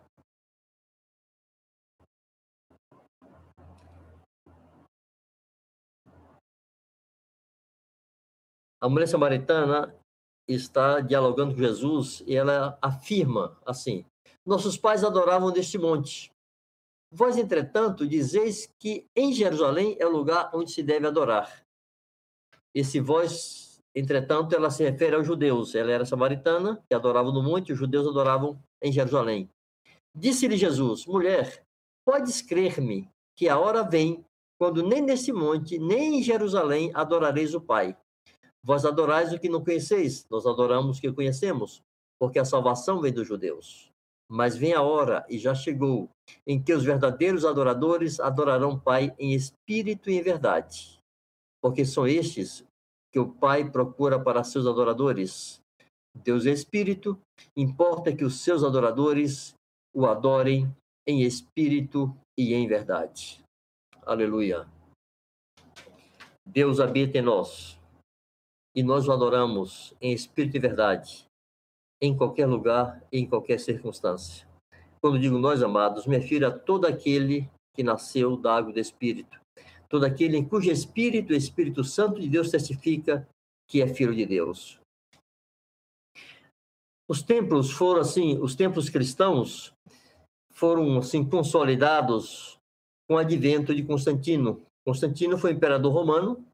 A 8.85 8.89
mulher 8.91 9.07
samaritana 9.09 9.99
está 10.47 11.01
dialogando 11.01 11.55
com 11.55 11.61
Jesus 11.63 12.23
e 12.27 12.37
ela 12.37 12.79
afirma 12.83 13.59
assim: 13.65 14.05
Nossos 14.45 14.77
pais 14.77 15.03
adoravam 15.03 15.51
neste 15.51 15.79
monte. 15.79 16.31
Vós, 17.11 17.39
entretanto, 17.39 18.07
dizeis 18.07 18.69
que 18.79 19.07
em 19.17 19.33
Jerusalém 19.33 19.97
é 19.99 20.05
o 20.07 20.11
lugar 20.11 20.51
onde 20.53 20.71
se 20.71 20.83
deve 20.83 21.07
adorar. 21.07 21.65
Esse 22.75 23.01
vós 23.01 23.65
Entretanto, 23.97 24.57
ela 24.57 24.71
se 24.71 24.83
refere 24.83 25.15
aos 25.15 25.25
judeus. 25.25 25.75
Ela 25.75 25.93
era 25.93 26.05
samaritana, 26.05 26.83
que 26.89 26.95
adoravam 26.95 27.33
no 27.33 27.43
monte, 27.43 27.73
os 27.73 27.79
judeus 27.79 28.07
adoravam 28.09 28.61
em 28.83 28.93
Jerusalém. 28.93 29.49
Disse-lhe 30.15 30.59
Jesus: 30.59 31.07
Mulher, 31.07 31.65
podes 32.05 32.43
crer-me 32.43 33.09
que 33.35 33.49
a 33.49 33.59
hora 33.59 33.83
vem 33.83 34.23
quando 34.61 34.83
nem 34.83 35.01
nesse 35.01 35.33
monte, 35.33 35.79
nem 35.79 36.19
em 36.19 36.23
Jerusalém 36.23 36.91
adorareis 36.93 37.55
o 37.55 37.61
Pai. 37.61 37.97
Vós 38.65 38.87
adorais 38.87 39.31
o 39.31 39.39
que 39.39 39.51
não 39.51 39.63
conheceis, 39.63 40.27
nós 40.31 40.47
adoramos 40.47 40.97
o 40.97 41.01
que 41.01 41.13
conhecemos, 41.13 41.83
porque 42.19 42.39
a 42.39 42.47
salvação 42.47 42.99
vem 42.99 43.13
dos 43.13 43.29
judeus. 43.29 43.93
Mas 44.27 44.57
vem 44.57 44.73
a 44.73 44.81
hora, 44.81 45.23
e 45.29 45.39
já 45.39 45.55
chegou, 45.55 46.09
em 46.47 46.61
que 46.61 46.73
os 46.73 46.83
verdadeiros 46.83 47.45
adoradores 47.45 48.19
adorarão 48.19 48.71
o 48.71 48.81
Pai 48.81 49.15
em 49.19 49.35
espírito 49.35 50.09
e 50.09 50.15
em 50.15 50.23
verdade. 50.23 50.99
Porque 51.63 51.85
são 51.85 52.07
estes 52.07 52.65
que 53.13 53.19
o 53.19 53.29
Pai 53.29 53.71
procura 53.71 54.19
para 54.19 54.43
seus 54.43 54.67
adoradores. 54.67 55.61
Deus 56.17 56.47
é 56.47 56.51
espírito, 56.51 57.21
importa 57.55 58.17
que 58.17 58.25
os 58.25 58.41
seus 58.41 58.65
adoradores 58.65 59.55
o 59.95 60.07
adorem 60.07 60.75
em 61.07 61.21
espírito 61.21 62.17
e 62.39 62.55
em 62.55 62.67
verdade. 62.67 63.45
Aleluia. 64.07 64.67
Deus 66.47 66.81
habita 66.81 67.19
em 67.19 67.23
nós 67.23 67.79
e 68.75 68.83
nós 68.83 69.07
o 69.07 69.13
adoramos 69.13 69.95
em 70.01 70.13
espírito 70.13 70.57
e 70.57 70.61
verdade, 70.61 71.27
em 72.03 72.17
qualquer 72.17 72.47
lugar 72.47 73.03
e 73.13 73.21
em 73.21 73.27
qualquer 73.27 73.61
circunstância. 73.61 74.47
Quando 75.01 75.19
digo 75.19 75.39
nós, 75.39 75.63
amados, 75.63 76.07
me 76.07 76.17
refiro 76.17 76.47
a 76.47 76.51
todo 76.51 76.87
aquele 76.87 77.49
que 77.75 77.83
nasceu 77.83 78.37
da 78.37 78.57
água 78.57 78.73
do 78.73 78.81
Espírito, 78.81 79.41
todo 79.89 80.05
aquele 80.05 80.37
em 80.37 80.45
cujo 80.45 80.71
espírito 80.71 81.33
o 81.33 81.37
Espírito 81.37 81.85
Santo 81.85 82.21
de 82.21 82.29
Deus 82.29 82.51
testifica 82.51 83.29
que 83.69 83.83
é 83.83 83.87
filho 83.87 84.15
de 84.15 84.27
Deus. 84.27 84.81
Os 87.09 87.23
templos 87.23 87.71
foram 87.71 88.01
assim, 88.01 88.39
os 88.39 88.55
templos 88.55 88.89
cristãos 88.89 89.73
foram 90.53 90.99
assim 90.99 91.25
consolidados 91.29 92.59
com 93.07 93.17
o 93.17 93.19
advento 93.19 93.75
de 93.75 93.83
Constantino. 93.83 94.63
Constantino 94.87 95.37
foi 95.37 95.53
imperador 95.53 95.93
romano 95.93 96.45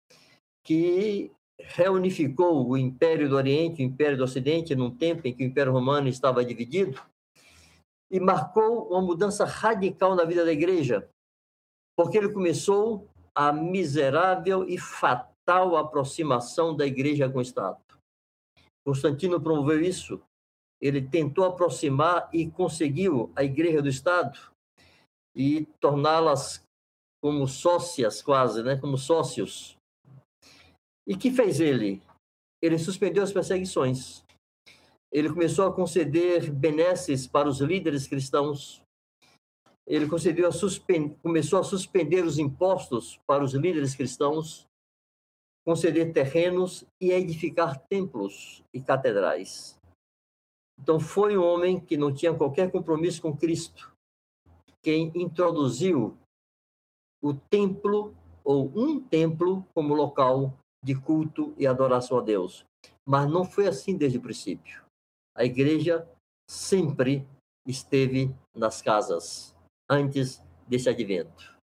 que 0.64 1.30
reunificou 1.64 2.68
o 2.68 2.76
Império 2.76 3.28
do 3.28 3.36
Oriente, 3.36 3.82
o 3.82 3.86
Império 3.86 4.16
do 4.16 4.24
Ocidente, 4.24 4.74
num 4.74 4.90
tempo 4.90 5.26
em 5.26 5.34
que 5.34 5.44
o 5.44 5.46
Império 5.46 5.72
Romano 5.72 6.08
estava 6.08 6.44
dividido, 6.44 7.00
e 8.10 8.18
marcou 8.18 8.88
uma 8.88 9.00
mudança 9.00 9.44
radical 9.44 10.14
na 10.14 10.24
vida 10.24 10.44
da 10.44 10.52
igreja, 10.52 11.08
porque 11.96 12.18
ele 12.18 12.32
começou 12.32 13.08
a 13.34 13.52
miserável 13.52 14.68
e 14.68 14.76
fatal 14.78 15.76
aproximação 15.76 16.76
da 16.76 16.86
igreja 16.86 17.30
com 17.30 17.38
o 17.38 17.42
Estado. 17.42 17.78
Constantino 18.84 19.40
promoveu 19.40 19.80
isso. 19.80 20.20
Ele 20.80 21.02
tentou 21.02 21.44
aproximar 21.44 22.28
e 22.32 22.50
conseguiu 22.50 23.30
a 23.36 23.44
igreja 23.44 23.82
do 23.82 23.88
Estado 23.88 24.38
e 25.36 25.66
torná-las 25.78 26.64
como 27.22 27.46
sócias 27.46 28.22
quase, 28.22 28.62
né, 28.62 28.76
como 28.76 28.96
sócios. 28.96 29.76
E 31.10 31.16
que 31.16 31.30
fez 31.32 31.58
ele? 31.58 32.00
Ele 32.62 32.78
suspendeu 32.78 33.24
as 33.24 33.32
perseguições. 33.32 34.24
Ele 35.12 35.28
começou 35.28 35.66
a 35.66 35.74
conceder 35.74 36.50
benesses 36.50 37.26
para 37.26 37.48
os 37.48 37.60
líderes 37.60 38.06
cristãos 38.06 38.80
ele 39.90 40.04
a 40.04 41.18
começou 41.20 41.58
a 41.58 41.64
suspender 41.64 42.24
os 42.24 42.38
impostos 42.38 43.18
para 43.26 43.42
os 43.42 43.54
líderes 43.54 43.96
cristãos, 43.96 44.64
conceder 45.66 46.12
terrenos 46.12 46.84
e 47.00 47.10
edificar 47.10 47.76
templos 47.88 48.62
e 48.72 48.80
catedrais. 48.80 49.76
Então 50.78 51.00
foi 51.00 51.36
um 51.36 51.42
homem 51.42 51.80
que 51.80 51.96
não 51.96 52.14
tinha 52.14 52.32
qualquer 52.32 52.70
compromisso 52.70 53.20
com 53.20 53.36
Cristo, 53.36 53.92
quem 54.80 55.10
introduziu 55.12 56.16
o 57.20 57.34
templo 57.34 58.14
ou 58.44 58.70
um 58.76 59.00
templo 59.00 59.66
como 59.74 59.92
local 59.92 60.56
de 60.82 60.94
culto 60.94 61.54
e 61.58 61.66
adoração 61.66 62.18
a 62.18 62.22
Deus. 62.22 62.64
Mas 63.06 63.30
não 63.30 63.44
foi 63.44 63.66
assim 63.66 63.96
desde 63.96 64.18
o 64.18 64.22
princípio. 64.22 64.84
A 65.36 65.44
igreja 65.44 66.08
sempre 66.48 67.26
esteve 67.66 68.34
nas 68.54 68.82
casas 68.82 69.54
antes 69.88 70.42
desse 70.66 70.88
advento. 70.88 71.56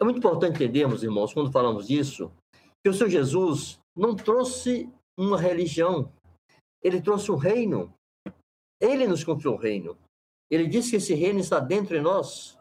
É 0.00 0.04
muito 0.04 0.18
importante 0.18 0.56
entendermos, 0.56 1.02
irmãos, 1.02 1.32
quando 1.32 1.50
falamos 1.50 1.88
disso, 1.88 2.30
que 2.84 2.88
o 2.88 2.94
Senhor 2.94 3.10
Jesus 3.10 3.78
não 3.96 4.14
trouxe 4.14 4.88
uma 5.18 5.38
religião, 5.38 6.12
ele 6.82 7.02
trouxe 7.02 7.32
um 7.32 7.36
reino. 7.36 7.92
Ele 8.80 9.08
nos 9.08 9.24
confiou 9.24 9.54
o 9.54 9.58
reino. 9.58 9.98
Ele 10.50 10.68
disse 10.68 10.90
que 10.90 10.96
esse 10.96 11.14
reino 11.14 11.40
está 11.40 11.58
dentro 11.58 11.96
de 11.96 12.00
nós. 12.00 12.56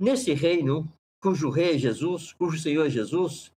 Nesse 0.00 0.32
reino, 0.32 0.90
cujo 1.22 1.50
rei 1.50 1.74
é 1.74 1.78
Jesus, 1.78 2.32
cujo 2.32 2.58
Senhor 2.58 2.86
é 2.86 2.90
Jesus, 2.90 3.52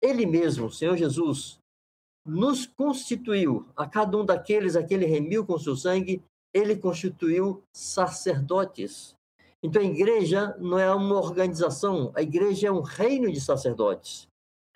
ele 0.00 0.26
mesmo, 0.26 0.70
Senhor 0.70 0.96
Jesus, 0.96 1.58
nos 2.24 2.66
constituiu, 2.66 3.66
a 3.76 3.86
cada 3.86 4.16
um 4.16 4.24
daqueles 4.24 4.76
a 4.76 4.82
que 4.82 4.94
ele 4.94 5.06
remiu 5.06 5.46
com 5.46 5.58
seu 5.58 5.74
sangue, 5.74 6.22
ele 6.52 6.76
constituiu 6.76 7.62
sacerdotes. 7.72 9.16
Então 9.62 9.82
a 9.82 9.84
igreja 9.84 10.56
não 10.58 10.78
é 10.78 10.92
uma 10.94 11.16
organização, 11.16 12.12
a 12.14 12.22
igreja 12.22 12.68
é 12.68 12.72
um 12.72 12.82
reino 12.82 13.32
de 13.32 13.40
sacerdotes. 13.40 14.28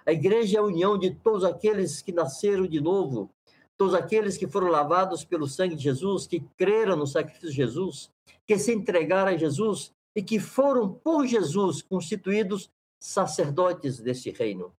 A 0.05 0.13
igreja 0.13 0.57
é 0.57 0.61
a 0.61 0.65
união 0.65 0.99
de 0.99 1.11
todos 1.11 1.45
aqueles 1.45 2.03
que 2.03 2.11
nasceram 2.11 2.67
de 2.67 2.81
novo, 2.81 3.31
todos 3.77 3.95
aqueles 3.95 4.37
que 4.37 4.49
foram 4.49 4.69
lavados 4.69 5.25
pelo 5.25 5.47
sangue 5.47 5.77
de 5.77 5.83
Jesus, 5.83 6.27
que 6.27 6.41
creram 6.57 6.97
no 6.97 7.07
sacrifício 7.07 7.51
de 7.51 7.57
Jesus, 7.57 8.11
que 8.47 8.59
se 8.59 8.73
entregaram 8.73 9.33
a 9.33 9.37
Jesus 9.37 9.93
e 10.17 10.23
que 10.23 10.41
foram 10.41 10.93
por 10.93 11.27
Jesus 11.27 11.83
constituídos 11.83 12.71
sacerdotes 12.99 14.01
desse 14.01 14.31
reino. 14.31 14.73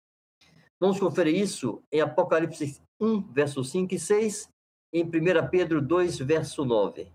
Vamos 0.83 0.99
conferir 0.99 1.41
isso 1.41 1.81
em 1.89 2.01
Apocalipse 2.01 2.81
1, 2.99 3.31
verso 3.31 3.63
5 3.63 3.95
e 3.95 3.97
6, 3.97 4.49
em 4.91 5.05
1 5.05 5.09
Pedro 5.49 5.81
2, 5.81 6.17
verso 6.17 6.65
9. 6.65 7.09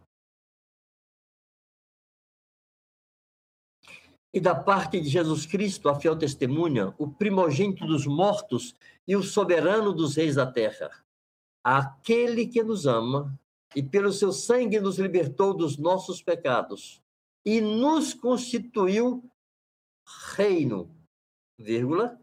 E 4.32 4.40
da 4.40 4.54
parte 4.54 4.98
de 4.98 5.06
Jesus 5.06 5.44
Cristo, 5.44 5.90
a 5.90 5.94
fiel 5.94 6.16
testemunha, 6.16 6.94
o 6.96 7.10
primogênito 7.10 7.86
dos 7.86 8.06
mortos 8.06 8.74
e 9.06 9.14
o 9.14 9.22
soberano 9.22 9.92
dos 9.92 10.16
reis 10.16 10.36
da 10.36 10.50
terra, 10.50 10.90
aquele 11.62 12.46
que 12.46 12.62
nos 12.62 12.86
ama 12.86 13.38
e 13.76 13.82
pelo 13.82 14.14
seu 14.14 14.32
sangue 14.32 14.80
nos 14.80 14.98
libertou 14.98 15.52
dos 15.52 15.76
nossos 15.76 16.22
pecados 16.22 17.02
e 17.44 17.60
nos 17.60 18.14
constituiu 18.14 19.22
reino, 20.34 20.90
vírgula, 21.58 22.18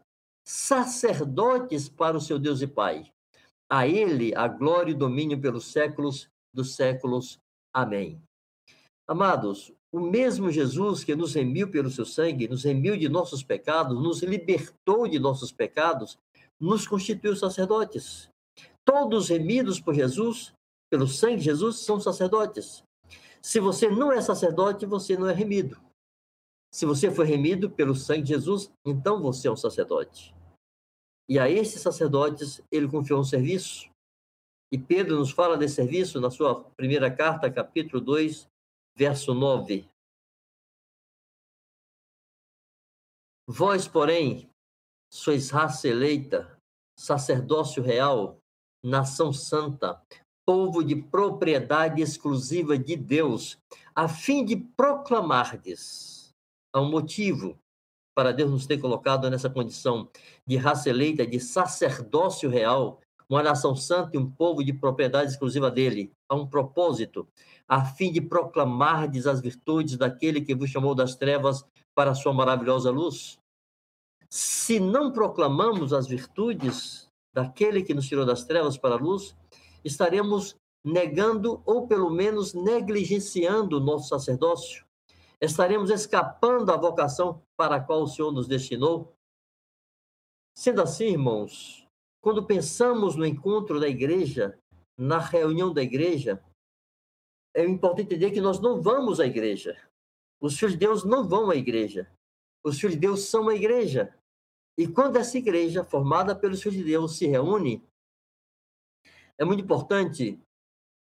sacerdotes 0.46 1.90
para 1.90 2.16
o 2.16 2.22
seu 2.22 2.38
Deus 2.38 2.62
e 2.62 2.68
Pai. 2.68 3.12
A 3.68 3.88
ele 3.88 4.34
a 4.36 4.48
glória 4.48 4.92
e 4.92 4.96
domínio 4.96 5.42
pelos 5.42 5.72
séculos 5.72 6.30
dos 6.54 6.76
séculos. 6.76 7.40
Amém. 7.74 8.22
Amados, 9.08 9.74
o 9.92 10.00
mesmo 10.00 10.52
Jesus 10.52 11.04
que 11.04 11.16
nos 11.16 11.34
remiu 11.34 11.70
pelo 11.70 11.90
seu 11.90 12.06
sangue, 12.06 12.48
nos 12.48 12.64
remiu 12.64 12.96
de 12.96 13.10
nossos 13.10 13.44
pecados, 13.44 14.02
nos 14.02 14.22
libertou 14.22 15.08
de 15.08 15.18
nossos 15.18 15.52
pecados, 15.52 16.18
nos 16.60 16.88
constituiu 16.88 17.36
sacerdotes. 17.36 18.30
Todos 18.84 19.30
remidos 19.30 19.80
por 19.80 19.96
Jesus, 19.96 20.54
pelo 20.90 21.08
sangue 21.08 21.38
de 21.38 21.46
Jesus, 21.46 21.78
são 21.78 22.00
sacerdotes. 22.00 22.84
Se 23.42 23.60
você 23.60 23.90
não 23.90 24.12
é 24.12 24.22
sacerdote, 24.22 24.86
você 24.86 25.18
não 25.18 25.28
é 25.28 25.34
remido. 25.34 25.78
Se 26.76 26.86
você 26.86 27.10
foi 27.10 27.26
remido 27.26 27.72
pelo 27.72 27.96
sangue 27.96 28.24
de 28.24 28.30
Jesus, 28.34 28.70
então 28.86 29.22
você 29.22 29.48
é 29.48 29.52
um 29.52 29.56
sacerdote. 29.56 30.36
E 31.30 31.40
a 31.40 31.50
esses 31.50 31.82
sacerdotes 31.82 32.62
ele 32.70 32.86
confiou 32.86 33.22
um 33.22 33.24
serviço. 33.24 33.90
E 34.70 34.78
Pedro 34.78 35.16
nos 35.16 35.32
fala 35.32 35.58
desse 35.58 35.76
serviço 35.76 36.20
na 36.20 36.30
sua 36.30 36.70
primeira 36.72 37.10
carta, 37.10 37.50
capítulo 37.50 38.04
2, 38.04 38.50
verso 38.94 39.34
9. 39.34 39.88
Vós, 43.48 43.88
porém, 43.88 44.50
sois 45.10 45.52
raça 45.52 45.88
eleita, 45.88 46.60
sacerdócio 47.00 47.82
real, 47.82 48.38
nação 48.84 49.32
santa, 49.32 50.04
povo 50.46 50.84
de 50.84 51.02
propriedade 51.02 52.02
exclusiva 52.02 52.78
de 52.78 52.98
Deus, 52.98 53.58
a 53.96 54.10
fim 54.10 54.44
de 54.44 54.58
proclamardes. 54.58 56.15
Há 56.76 56.82
um 56.82 56.90
motivo 56.90 57.58
para 58.14 58.34
Deus 58.34 58.52
nos 58.52 58.68
ter 58.68 58.78
colocado 58.78 59.30
nessa 59.30 59.50
condição 59.50 60.10
de 60.46 60.58
raça 60.58 60.90
eleita, 60.90 61.26
de 61.26 61.40
sacerdócio 61.40 62.50
real, 62.50 63.00
uma 63.30 63.42
nação 63.42 63.78
santa 63.78 64.18
e 64.18 64.20
um 64.20 64.30
povo 64.30 64.62
de 64.62 64.74
propriedade 64.74 65.32
exclusiva 65.32 65.72
dele. 65.72 66.12
Há 66.28 66.36
um 66.36 66.46
propósito, 66.46 67.26
a 67.66 67.86
fim 67.86 68.12
de 68.12 68.20
proclamardes 68.20 69.26
as 69.26 69.40
virtudes 69.40 69.96
daquele 69.96 70.42
que 70.42 70.54
vos 70.54 70.70
chamou 70.70 70.94
das 70.94 71.16
trevas 71.16 71.66
para 71.96 72.12
a 72.12 72.16
sua 72.16 72.34
maravilhosa 72.34 72.92
luz. 72.92 73.40
Se 74.30 74.78
não 74.78 75.14
proclamamos 75.14 75.94
as 75.94 76.08
virtudes 76.08 77.08
daquele 77.34 77.84
que 77.84 77.94
nos 77.94 78.06
tirou 78.06 78.26
das 78.26 78.44
trevas 78.44 78.78
para 78.78 78.96
a 78.96 79.00
luz, 79.00 79.34
estaremos 79.82 80.58
negando 80.84 81.62
ou 81.66 81.88
pelo 81.88 82.10
menos 82.10 82.54
negligenciando 82.54 83.78
o 83.78 83.80
nosso 83.80 84.10
sacerdócio. 84.10 84.85
Estaremos 85.42 85.90
escapando 85.90 86.66
da 86.66 86.78
vocação 86.78 87.44
para 87.58 87.76
a 87.76 87.84
qual 87.84 88.04
o 88.04 88.08
Senhor 88.08 88.32
nos 88.32 88.48
destinou. 88.48 89.14
Sendo 90.58 90.82
assim, 90.82 91.06
irmãos, 91.06 91.86
quando 92.22 92.46
pensamos 92.46 93.16
no 93.16 93.26
encontro 93.26 93.80
da 93.80 93.88
igreja, 93.88 94.58
na 94.98 95.20
reunião 95.20 95.74
da 95.74 95.84
igreja, 95.84 96.44
é 97.54 97.64
importante 97.64 98.06
entender 98.06 98.32
que 98.32 98.42
nós 98.42 98.60
não 98.60 98.82
vamos 98.82 99.20
à 99.20 99.26
igreja. 99.26 99.78
Os 100.42 100.58
filhos 100.58 100.74
de 100.74 100.80
Deus 100.80 101.04
não 101.04 101.28
vão 101.28 101.50
à 101.50 101.56
igreja. 101.56 102.12
Os 102.64 102.80
filhos 102.80 102.96
de 102.96 103.02
Deus 103.02 103.24
são 103.26 103.48
a 103.50 103.56
igreja. 103.56 104.14
E 104.78 104.88
quando 104.88 105.18
essa 105.18 105.38
igreja, 105.38 105.86
formada 105.86 106.36
pelos 106.36 106.62
filhos 106.62 106.78
de 106.78 106.84
Deus, 106.84 107.18
se 107.18 107.28
reúne, 107.28 107.82
é 109.38 109.46
muito 109.46 109.64
importante 109.64 110.40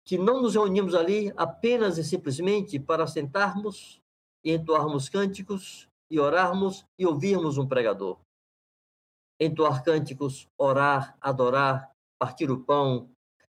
que 0.05 0.17
não 0.17 0.41
nos 0.41 0.55
reunimos 0.55 0.95
ali 0.95 1.31
apenas 1.37 1.97
e 1.97 2.03
simplesmente 2.03 2.79
para 2.79 3.07
sentarmos 3.07 4.02
e 4.43 4.51
entoarmos 4.51 5.09
cânticos 5.09 5.87
e 6.09 6.19
orarmos 6.19 6.85
e 6.97 7.05
ouvirmos 7.05 7.57
um 7.57 7.67
pregador. 7.67 8.19
Entoar 9.39 9.83
cânticos, 9.83 10.47
orar, 10.57 11.17
adorar, 11.19 11.91
partir 12.19 12.51
o 12.51 12.63
pão, 12.63 13.09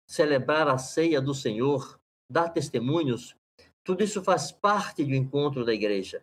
celebrar 0.06 0.68
a 0.68 0.78
ceia 0.78 1.20
do 1.20 1.34
Senhor, 1.34 1.98
dar 2.30 2.48
testemunhos, 2.48 3.36
tudo 3.84 4.02
isso 4.02 4.22
faz 4.22 4.52
parte 4.52 5.04
do 5.04 5.14
encontro 5.14 5.64
da 5.64 5.72
igreja. 5.72 6.22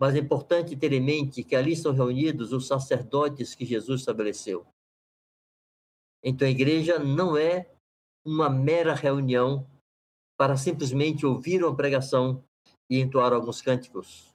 Mas 0.00 0.14
é 0.14 0.18
importante 0.18 0.76
ter 0.76 0.92
em 0.92 1.00
mente 1.00 1.42
que 1.42 1.56
ali 1.56 1.72
estão 1.72 1.92
reunidos 1.92 2.52
os 2.52 2.66
sacerdotes 2.66 3.54
que 3.54 3.64
Jesus 3.64 4.00
estabeleceu. 4.00 4.66
Então 6.22 6.46
a 6.46 6.50
igreja 6.50 6.98
não 6.98 7.36
é 7.36 7.68
uma 8.24 8.50
mera 8.50 8.94
reunião 8.94 9.66
para 10.38 10.56
simplesmente 10.56 11.26
ouvir 11.26 11.64
uma 11.64 11.74
pregação 11.74 12.44
e 12.88 13.00
entoar 13.00 13.32
alguns 13.32 13.60
cânticos. 13.60 14.34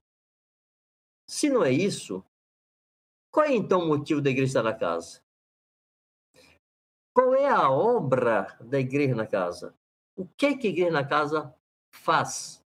Se 1.28 1.50
não 1.50 1.64
é 1.64 1.72
isso, 1.72 2.24
qual 3.32 3.46
é 3.46 3.54
então 3.54 3.82
o 3.82 3.88
motivo 3.88 4.22
da 4.22 4.30
igreja 4.30 4.60
estar 4.60 4.64
na 4.64 4.74
casa? 4.74 5.24
Qual 7.14 7.34
é 7.34 7.48
a 7.48 7.70
obra 7.70 8.58
da 8.62 8.80
igreja 8.80 9.16
na 9.16 9.28
casa? 9.28 9.76
O 10.16 10.28
que, 10.28 10.48
é 10.48 10.58
que 10.58 10.68
a 10.68 10.70
igreja 10.70 10.92
na 10.92 11.06
casa 11.06 11.56
faz? 11.92 12.64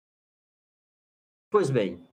Pois 1.49 1.69
bem, 1.69 2.05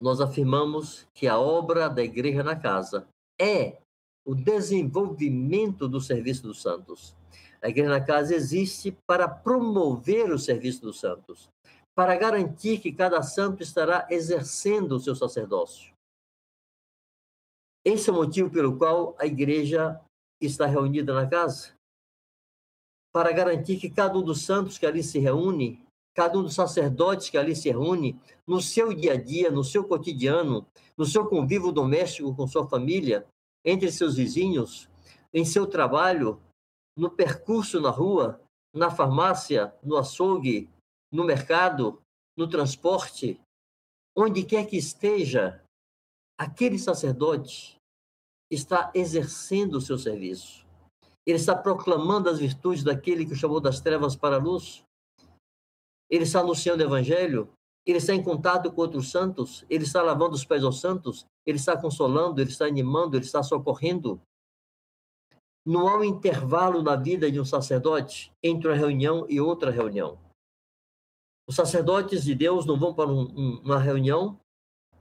nós 0.00 0.20
afirmamos 0.20 1.08
que 1.12 1.26
a 1.26 1.38
obra 1.38 1.88
da 1.88 2.02
igreja 2.02 2.42
na 2.42 2.54
casa 2.54 3.08
é 3.40 3.80
o 4.24 4.34
desenvolvimento 4.34 5.88
do 5.88 6.00
serviço 6.00 6.42
dos 6.42 6.62
santos. 6.62 7.16
A 7.62 7.68
igreja 7.68 7.88
na 7.88 8.04
casa 8.04 8.34
existe 8.34 8.96
para 9.06 9.28
promover 9.28 10.30
o 10.30 10.38
serviço 10.38 10.82
dos 10.82 11.00
santos, 11.00 11.48
para 11.94 12.16
garantir 12.16 12.80
que 12.80 12.92
cada 12.92 13.22
santo 13.22 13.62
estará 13.62 14.06
exercendo 14.10 14.92
o 14.92 15.00
seu 15.00 15.14
sacerdócio. 15.14 15.92
Esse 17.84 18.10
é 18.10 18.12
o 18.12 18.16
motivo 18.16 18.50
pelo 18.50 18.76
qual 18.76 19.16
a 19.18 19.26
igreja 19.26 20.00
está 20.40 20.66
reunida 20.66 21.14
na 21.14 21.26
casa. 21.26 21.72
Para 23.12 23.32
garantir 23.32 23.78
que 23.78 23.90
cada 23.90 24.18
um 24.18 24.22
dos 24.22 24.42
santos 24.42 24.78
que 24.78 24.86
ali 24.86 25.02
se 25.02 25.18
reúne 25.18 25.82
cada 26.18 26.36
um 26.36 26.42
dos 26.42 26.54
sacerdotes 26.54 27.30
que 27.30 27.38
ali 27.38 27.54
se 27.54 27.70
reúne, 27.70 28.20
no 28.44 28.60
seu 28.60 28.92
dia 28.92 29.12
a 29.12 29.16
dia, 29.16 29.52
no 29.52 29.62
seu 29.62 29.84
cotidiano, 29.84 30.66
no 30.96 31.06
seu 31.06 31.24
convívio 31.26 31.70
doméstico 31.70 32.34
com 32.34 32.44
sua 32.48 32.66
família, 32.66 33.24
entre 33.64 33.88
seus 33.92 34.16
vizinhos, 34.16 34.90
em 35.32 35.44
seu 35.44 35.64
trabalho, 35.64 36.40
no 36.98 37.08
percurso 37.10 37.80
na 37.80 37.90
rua, 37.90 38.40
na 38.74 38.90
farmácia, 38.90 39.72
no 39.82 39.96
açougue, 39.96 40.68
no 41.12 41.24
mercado, 41.24 42.02
no 42.36 42.48
transporte, 42.48 43.40
onde 44.16 44.42
quer 44.42 44.66
que 44.66 44.76
esteja, 44.76 45.62
aquele 46.38 46.78
sacerdote 46.78 47.76
está 48.50 48.90
exercendo 48.94 49.76
o 49.76 49.80
seu 49.80 49.96
serviço. 49.96 50.66
Ele 51.26 51.36
está 51.36 51.54
proclamando 51.54 52.28
as 52.28 52.38
virtudes 52.38 52.82
daquele 52.82 53.26
que 53.26 53.32
o 53.32 53.36
chamou 53.36 53.60
das 53.60 53.80
trevas 53.80 54.16
para 54.16 54.36
a 54.36 54.40
luz. 54.40 54.82
Ele 56.10 56.24
está 56.24 56.40
anunciando 56.40 56.82
o 56.82 56.86
evangelho. 56.86 57.52
Ele 57.86 57.98
está 57.98 58.14
em 58.14 58.22
contato 58.22 58.72
com 58.72 58.80
outros 58.80 59.10
santos. 59.10 59.64
Ele 59.68 59.84
está 59.84 60.02
lavando 60.02 60.34
os 60.34 60.44
pés 60.44 60.64
aos 60.64 60.80
santos. 60.80 61.26
Ele 61.46 61.58
está 61.58 61.76
consolando. 61.76 62.40
Ele 62.40 62.48
está 62.48 62.64
animando. 62.64 63.16
Ele 63.16 63.26
está 63.26 63.42
socorrendo. 63.42 64.18
Não 65.68 65.86
há 65.86 65.98
um 65.98 66.04
intervalo 66.04 66.82
na 66.82 66.96
vida 66.96 67.30
de 67.30 67.38
um 67.38 67.44
sacerdote 67.44 68.32
entre 68.42 68.68
uma 68.68 68.74
reunião 68.74 69.26
e 69.28 69.38
outra 69.38 69.70
reunião. 69.70 70.18
Os 71.46 71.56
sacerdotes 71.56 72.24
de 72.24 72.34
Deus 72.34 72.64
não 72.64 72.78
vão 72.78 72.94
para 72.94 73.10
um, 73.10 73.60
uma 73.62 73.78
reunião, 73.78 74.40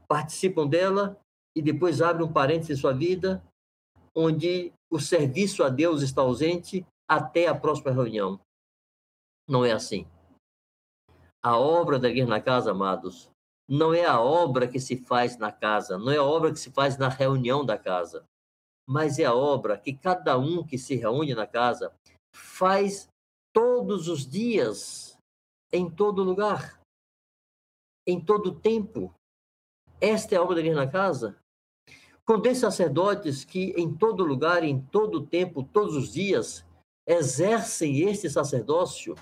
participam 0.09 0.67
dela 0.67 1.17
e 1.55 1.61
depois 1.61 2.01
abrem 2.01 2.27
um 2.27 2.33
parênteses 2.33 2.77
em 2.77 2.81
sua 2.81 2.91
vida, 2.91 3.41
onde 4.13 4.73
o 4.91 4.99
serviço 4.99 5.63
a 5.63 5.69
Deus 5.69 6.01
está 6.01 6.21
ausente 6.21 6.85
até 7.09 7.47
a 7.47 7.55
próxima 7.55 7.93
reunião. 7.93 8.37
Não 9.47 9.63
é 9.63 9.71
assim. 9.71 10.05
A 11.41 11.57
obra 11.57 11.97
da 11.97 12.09
igreja 12.09 12.27
na 12.27 12.41
casa, 12.41 12.71
amados, 12.71 13.29
não 13.69 13.93
é 13.93 14.05
a 14.05 14.19
obra 14.19 14.67
que 14.67 14.81
se 14.81 14.97
faz 14.97 15.37
na 15.37 15.49
casa, 15.49 15.97
não 15.97 16.11
é 16.11 16.17
a 16.17 16.23
obra 16.23 16.51
que 16.51 16.59
se 16.59 16.69
faz 16.71 16.97
na 16.97 17.07
reunião 17.07 17.65
da 17.65 17.77
casa 17.77 18.27
mas 18.87 19.19
é 19.19 19.25
a 19.25 19.35
obra 19.35 19.77
que 19.77 19.93
cada 19.93 20.37
um 20.37 20.65
que 20.65 20.77
se 20.77 20.95
reúne 20.95 21.35
na 21.35 21.45
casa 21.45 21.93
faz 22.33 23.09
todos 23.53 24.07
os 24.07 24.25
dias, 24.25 25.17
em 25.71 25.89
todo 25.89 26.23
lugar, 26.23 26.79
em 28.07 28.23
todo 28.23 28.57
tempo. 28.57 29.13
Esta 29.99 30.35
é 30.35 30.37
a 30.37 30.41
obra 30.41 30.55
da 30.55 30.61
igreja 30.61 30.79
na 30.79 30.89
casa. 30.89 31.37
Com 32.23 32.39
dois 32.39 32.57
sacerdotes 32.57 33.43
que 33.43 33.71
em 33.77 33.93
todo 33.93 34.23
lugar, 34.23 34.63
em 34.63 34.79
todo 34.79 35.25
tempo, 35.25 35.63
todos 35.63 35.95
os 35.95 36.13
dias, 36.13 36.65
exercem 37.07 38.01
este 38.01 38.29
sacerdócio, 38.29 39.15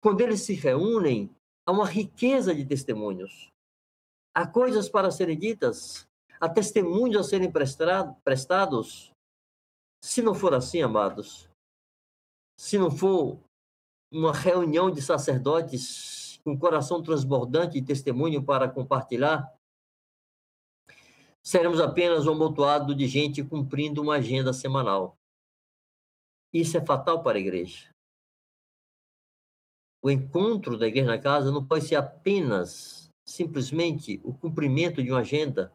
quando 0.00 0.20
eles 0.20 0.42
se 0.42 0.54
reúnem, 0.54 1.28
há 1.66 1.72
uma 1.72 1.86
riqueza 1.86 2.54
de 2.54 2.64
testemunhos. 2.64 3.50
Há 4.34 4.46
coisas 4.46 4.88
para 4.88 5.10
serem 5.10 5.36
ditas, 5.36 6.05
a 6.40 6.48
testemunhos 6.48 7.26
a 7.26 7.28
serem 7.28 7.50
prestados. 7.50 9.10
Se 10.02 10.22
não 10.22 10.34
for 10.34 10.54
assim, 10.54 10.82
amados, 10.82 11.48
se 12.58 12.78
não 12.78 12.90
for 12.90 13.40
uma 14.12 14.32
reunião 14.32 14.90
de 14.90 15.02
sacerdotes 15.02 16.38
com 16.44 16.58
coração 16.58 17.02
transbordante 17.02 17.80
de 17.80 17.86
testemunho 17.86 18.42
para 18.42 18.68
compartilhar, 18.68 19.52
seremos 21.44 21.80
apenas 21.80 22.26
um 22.26 22.32
amontoado 22.32 22.94
de 22.94 23.06
gente 23.06 23.42
cumprindo 23.42 24.00
uma 24.02 24.16
agenda 24.16 24.52
semanal. 24.52 25.16
Isso 26.52 26.76
é 26.76 26.84
fatal 26.84 27.22
para 27.22 27.36
a 27.36 27.40
igreja. 27.40 27.90
O 30.02 30.10
encontro 30.10 30.78
da 30.78 30.86
igreja 30.86 31.08
na 31.08 31.20
casa 31.20 31.50
não 31.50 31.66
pode 31.66 31.86
ser 31.86 31.96
apenas, 31.96 33.08
simplesmente, 33.28 34.20
o 34.22 34.32
cumprimento 34.32 35.02
de 35.02 35.10
uma 35.10 35.20
agenda, 35.20 35.72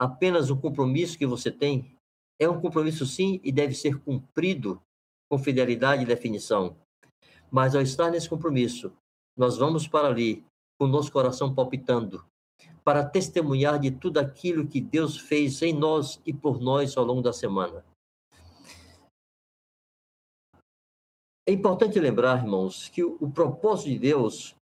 apenas 0.00 0.48
o 0.48 0.56
compromisso 0.56 1.18
que 1.18 1.26
você 1.26 1.50
tem. 1.50 1.94
É 2.40 2.48
um 2.48 2.58
compromisso, 2.58 3.04
sim, 3.04 3.38
e 3.44 3.52
deve 3.52 3.74
ser 3.74 4.00
cumprido 4.00 4.80
com 5.30 5.38
fidelidade 5.38 6.02
e 6.02 6.06
definição. 6.06 6.74
Mas 7.50 7.74
ao 7.74 7.82
estar 7.82 8.10
nesse 8.10 8.28
compromisso, 8.28 8.90
nós 9.36 9.58
vamos 9.58 9.86
para 9.86 10.08
ali 10.08 10.42
com 10.78 10.86
o 10.86 10.88
nosso 10.88 11.12
coração 11.12 11.54
palpitando, 11.54 12.24
para 12.82 13.04
testemunhar 13.04 13.78
de 13.78 13.90
tudo 13.90 14.18
aquilo 14.18 14.66
que 14.66 14.80
Deus 14.80 15.18
fez 15.18 15.60
em 15.60 15.74
nós 15.74 16.18
e 16.24 16.32
por 16.32 16.58
nós 16.58 16.96
ao 16.96 17.04
longo 17.04 17.20
da 17.20 17.32
semana. 17.34 17.84
É 21.46 21.52
importante 21.52 21.98
lembrar, 21.98 22.38
irmãos, 22.38 22.88
que 22.88 23.02
o, 23.02 23.30
propósito 23.30 23.90
de 23.90 23.98
Deus, 23.98 24.54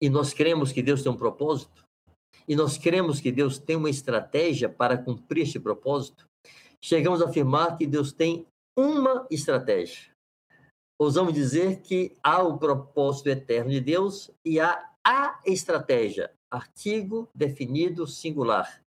e 0.00 0.08
nós 0.08 0.32
cremos 0.32 0.72
que 0.72 0.82
Deus 0.82 1.02
tem 1.02 1.12
um 1.12 1.16
propósito, 1.16 1.81
e 2.46 2.56
nós 2.56 2.76
cremos 2.76 3.20
que 3.20 3.32
Deus 3.32 3.58
tem 3.58 3.76
uma 3.76 3.90
estratégia 3.90 4.68
para 4.68 4.98
cumprir 4.98 5.42
este 5.42 5.60
propósito, 5.60 6.26
chegamos 6.80 7.22
a 7.22 7.26
afirmar 7.26 7.76
que 7.76 7.86
Deus 7.86 8.12
tem 8.12 8.46
uma 8.76 9.26
estratégia. 9.30 10.12
Ousamos 10.98 11.34
dizer 11.34 11.80
que 11.82 12.16
há 12.22 12.42
o 12.42 12.58
propósito 12.58 13.28
eterno 13.28 13.70
de 13.70 13.80
Deus 13.80 14.30
e 14.44 14.60
há 14.60 14.92
a 15.04 15.40
estratégia, 15.44 16.32
artigo 16.50 17.28
definido 17.34 18.06
singular. 18.06 18.82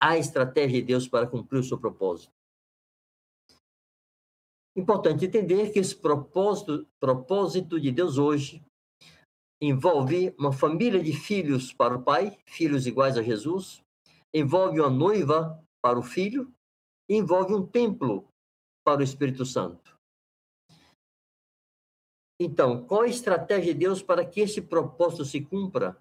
A 0.00 0.16
estratégia 0.16 0.80
de 0.80 0.86
Deus 0.86 1.08
para 1.08 1.26
cumprir 1.26 1.58
o 1.58 1.64
seu 1.64 1.76
propósito. 1.76 2.32
Importante 4.76 5.24
entender 5.24 5.72
que 5.72 5.80
esse 5.80 5.96
propósito, 5.96 6.86
propósito 7.00 7.80
de 7.80 7.90
Deus 7.90 8.16
hoje 8.16 8.64
envolve 9.60 10.34
uma 10.38 10.52
família 10.52 11.02
de 11.02 11.12
filhos 11.12 11.72
para 11.72 11.96
o 11.96 12.02
pai, 12.02 12.38
filhos 12.46 12.86
iguais 12.86 13.16
a 13.16 13.22
Jesus, 13.22 13.82
envolve 14.32 14.80
uma 14.80 14.90
noiva 14.90 15.62
para 15.82 15.98
o 15.98 16.02
filho, 16.02 16.52
e 17.08 17.16
envolve 17.16 17.54
um 17.54 17.66
templo 17.66 18.28
para 18.84 19.00
o 19.00 19.04
Espírito 19.04 19.46
Santo. 19.46 19.96
Então, 22.40 22.84
qual 22.84 23.02
a 23.02 23.08
estratégia 23.08 23.72
de 23.72 23.80
Deus 23.80 24.02
para 24.02 24.24
que 24.24 24.40
esse 24.40 24.60
propósito 24.60 25.24
se 25.24 25.40
cumpra? 25.40 25.96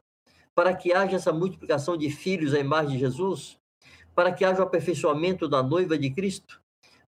Para 0.54 0.76
que 0.76 0.93
haja 0.93 1.15
essa 1.15 1.34
multiplicação 1.34 1.98
de 1.98 2.12
filhos 2.12 2.54
à 2.54 2.60
imagem 2.60 2.93
de 2.93 3.00
Jesus? 3.00 3.58
Para 4.13 4.32
que 4.32 4.46
haja 4.46 4.60
o 4.60 4.63
aperfeiçoamento 4.63 5.48
da 5.48 5.63
noiva 5.63 5.98
de 5.98 6.12
Cristo? 6.12 6.62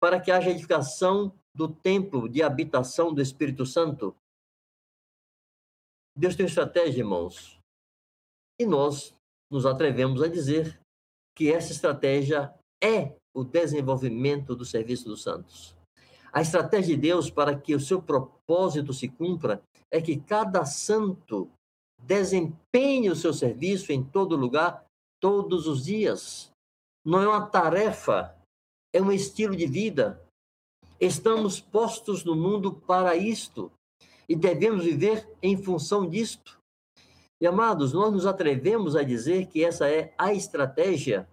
Para 0.01 0.19
que 0.19 0.31
haja 0.33 0.49
a 0.49 0.53
edificação 0.53 1.33
do 1.55 1.69
templo 1.69 2.29
de 2.29 2.43
habitação 2.43 3.13
do 3.13 3.21
Espírito 3.21 3.65
Santo? 3.65 4.17
Deus 6.17 6.37
tem 6.37 6.47
estratégia, 6.47 7.01
irmãos. 7.01 7.59
E 8.61 8.67
nós 8.67 9.15
nos 9.51 9.65
atrevemos 9.65 10.23
a 10.23 10.29
dizer 10.29 10.79
que 11.35 11.51
essa 11.51 11.73
estratégia 11.73 12.55
é 12.83 13.17
o 13.35 13.43
desenvolvimento 13.43 14.55
do 14.55 14.65
serviço 14.65 15.07
dos 15.07 15.23
santos. 15.23 15.75
A 16.33 16.43
estratégia 16.43 16.95
de 16.95 17.01
Deus 17.01 17.31
para 17.31 17.59
que 17.59 17.75
o 17.75 17.81
seu 17.81 18.03
propósito 18.03 18.93
se 18.93 19.09
cumpra 19.09 19.63
é 19.91 20.01
que 20.01 20.19
cada 20.19 20.65
santo 20.65 21.51
desempenhe 21.99 23.11
o 23.11 23.17
seu 23.17 23.33
serviço 23.33 23.93
em 23.93 24.03
todo 24.03 24.37
lugar, 24.37 24.85
todos 25.21 25.67
os 25.67 25.85
dias. 25.85 26.51
Não 27.05 27.21
é 27.21 27.29
uma 27.29 27.47
tarefa, 27.47 28.37
é 28.93 29.01
um 29.01 29.13
estilo 29.13 29.57
de 29.57 29.67
vida. 29.67 30.23
Estamos 31.01 31.61
postos 31.61 32.25
no 32.25 32.37
mundo 32.37 32.75
para 32.75 33.17
isto 33.17 33.71
e 34.33 34.35
devemos 34.35 34.87
viver 34.87 35.29
em 35.43 35.63
função 35.63 36.09
disto. 36.09 36.59
E 37.39 37.47
amados, 37.47 37.93
nós 37.93 38.11
nos 38.11 38.25
atrevemos 38.25 38.97
a 38.97 39.03
dizer 39.03 39.47
que 39.47 39.63
essa 39.63 39.91
é 39.91 40.15
a 40.17 40.33
estratégia, 40.33 41.29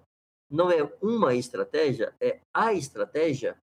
não 0.51 0.69
é 0.69 0.83
uma 1.01 1.33
estratégia, 1.33 2.13
é 2.19 2.41
a 2.53 2.73
estratégia, 2.73 3.57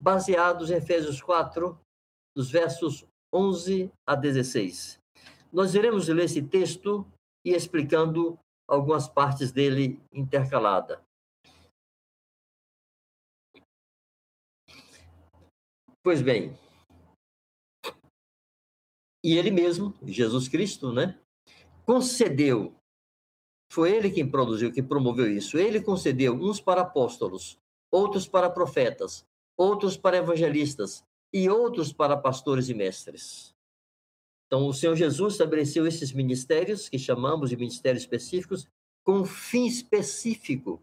baseados 0.00 0.70
em 0.70 0.74
Efésios 0.74 1.20
4, 1.20 1.76
dos 2.36 2.48
versos 2.48 3.04
11 3.34 3.90
a 4.06 4.14
16. 4.14 5.00
Nós 5.52 5.74
iremos 5.74 6.06
ler 6.06 6.26
esse 6.26 6.40
texto 6.40 7.04
e 7.44 7.50
explicando 7.50 8.38
algumas 8.70 9.08
partes 9.08 9.50
dele 9.50 10.00
intercalada. 10.12 11.02
Pois 16.00 16.22
bem, 16.22 16.56
e 19.26 19.36
ele 19.36 19.50
mesmo, 19.50 19.92
Jesus 20.06 20.46
Cristo, 20.46 20.92
né, 20.92 21.18
concedeu, 21.84 22.72
foi 23.72 23.90
ele 23.90 24.08
quem 24.08 24.30
produziu, 24.30 24.72
quem 24.72 24.84
promoveu 24.84 25.28
isso. 25.28 25.58
Ele 25.58 25.80
concedeu 25.80 26.32
uns 26.32 26.60
para 26.60 26.82
apóstolos, 26.82 27.58
outros 27.90 28.28
para 28.28 28.48
profetas, 28.48 29.26
outros 29.56 29.96
para 29.96 30.18
evangelistas 30.18 31.02
e 31.34 31.50
outros 31.50 31.92
para 31.92 32.16
pastores 32.16 32.68
e 32.68 32.74
mestres. 32.74 33.52
Então, 34.46 34.68
o 34.68 34.72
Senhor 34.72 34.94
Jesus 34.94 35.34
estabeleceu 35.34 35.88
esses 35.88 36.12
ministérios, 36.12 36.88
que 36.88 36.96
chamamos 36.96 37.50
de 37.50 37.56
ministérios 37.56 38.04
específicos, 38.04 38.68
com 39.04 39.22
um 39.22 39.24
fim 39.24 39.66
específico. 39.66 40.80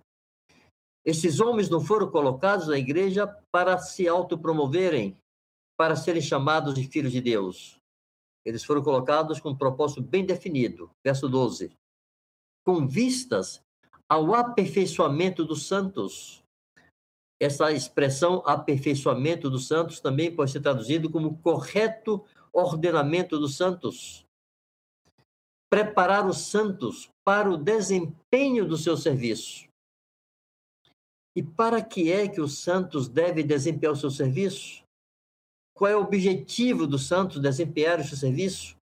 Esses 1.06 1.40
homens 1.40 1.70
não 1.70 1.80
foram 1.80 2.12
colocados 2.12 2.68
na 2.68 2.78
igreja 2.78 3.26
para 3.50 3.78
se 3.78 4.06
autopromoverem, 4.06 5.18
para 5.78 5.96
serem 5.96 6.22
chamados 6.22 6.74
de 6.74 6.86
filhos 6.90 7.14
de 7.14 7.22
Deus. 7.22 7.82
Eles 8.46 8.64
foram 8.64 8.84
colocados 8.84 9.40
com 9.40 9.50
um 9.50 9.58
propósito 9.58 10.02
bem 10.02 10.26
definido. 10.26 10.90
Verso 11.04 11.30
12. 11.30 11.72
Com 12.66 12.88
vistas 12.88 13.62
ao 14.10 14.34
aperfeiçoamento 14.36 15.46
dos 15.46 15.66
santos. 15.68 16.44
Essa 17.42 17.72
expressão 17.72 18.44
aperfeiçoamento 18.46 19.50
dos 19.50 19.68
santos 19.68 20.00
também 20.00 20.34
pode 20.34 20.52
ser 20.52 20.62
traduzido 20.62 21.10
como 21.10 21.38
correto 21.40 22.24
ordenamento 22.54 23.40
dos 23.40 23.58
santos. 23.58 24.24
preparar 25.70 26.28
os 26.28 26.38
santos 26.38 27.10
para 27.26 27.50
o 27.50 27.58
desempenho 27.58 28.64
do 28.64 28.78
seu 28.78 28.96
serviço. 28.96 29.68
E 31.36 31.42
para 31.42 31.82
que 31.82 32.12
é 32.12 32.28
que 32.28 32.40
os 32.40 32.60
santos 32.60 33.10
devem 33.10 33.44
desempenhar 33.44 33.94
o 33.94 33.98
seu 33.98 34.12
serviço? 34.12 34.83
Qual 35.76 35.90
é 35.90 35.96
o 35.96 36.02
objetivo 36.02 36.86
dos 36.86 37.08
santos 37.08 37.42
desempenhar 37.42 38.00
o 38.00 38.04
seu 38.04 38.18
serviço? 38.18 38.78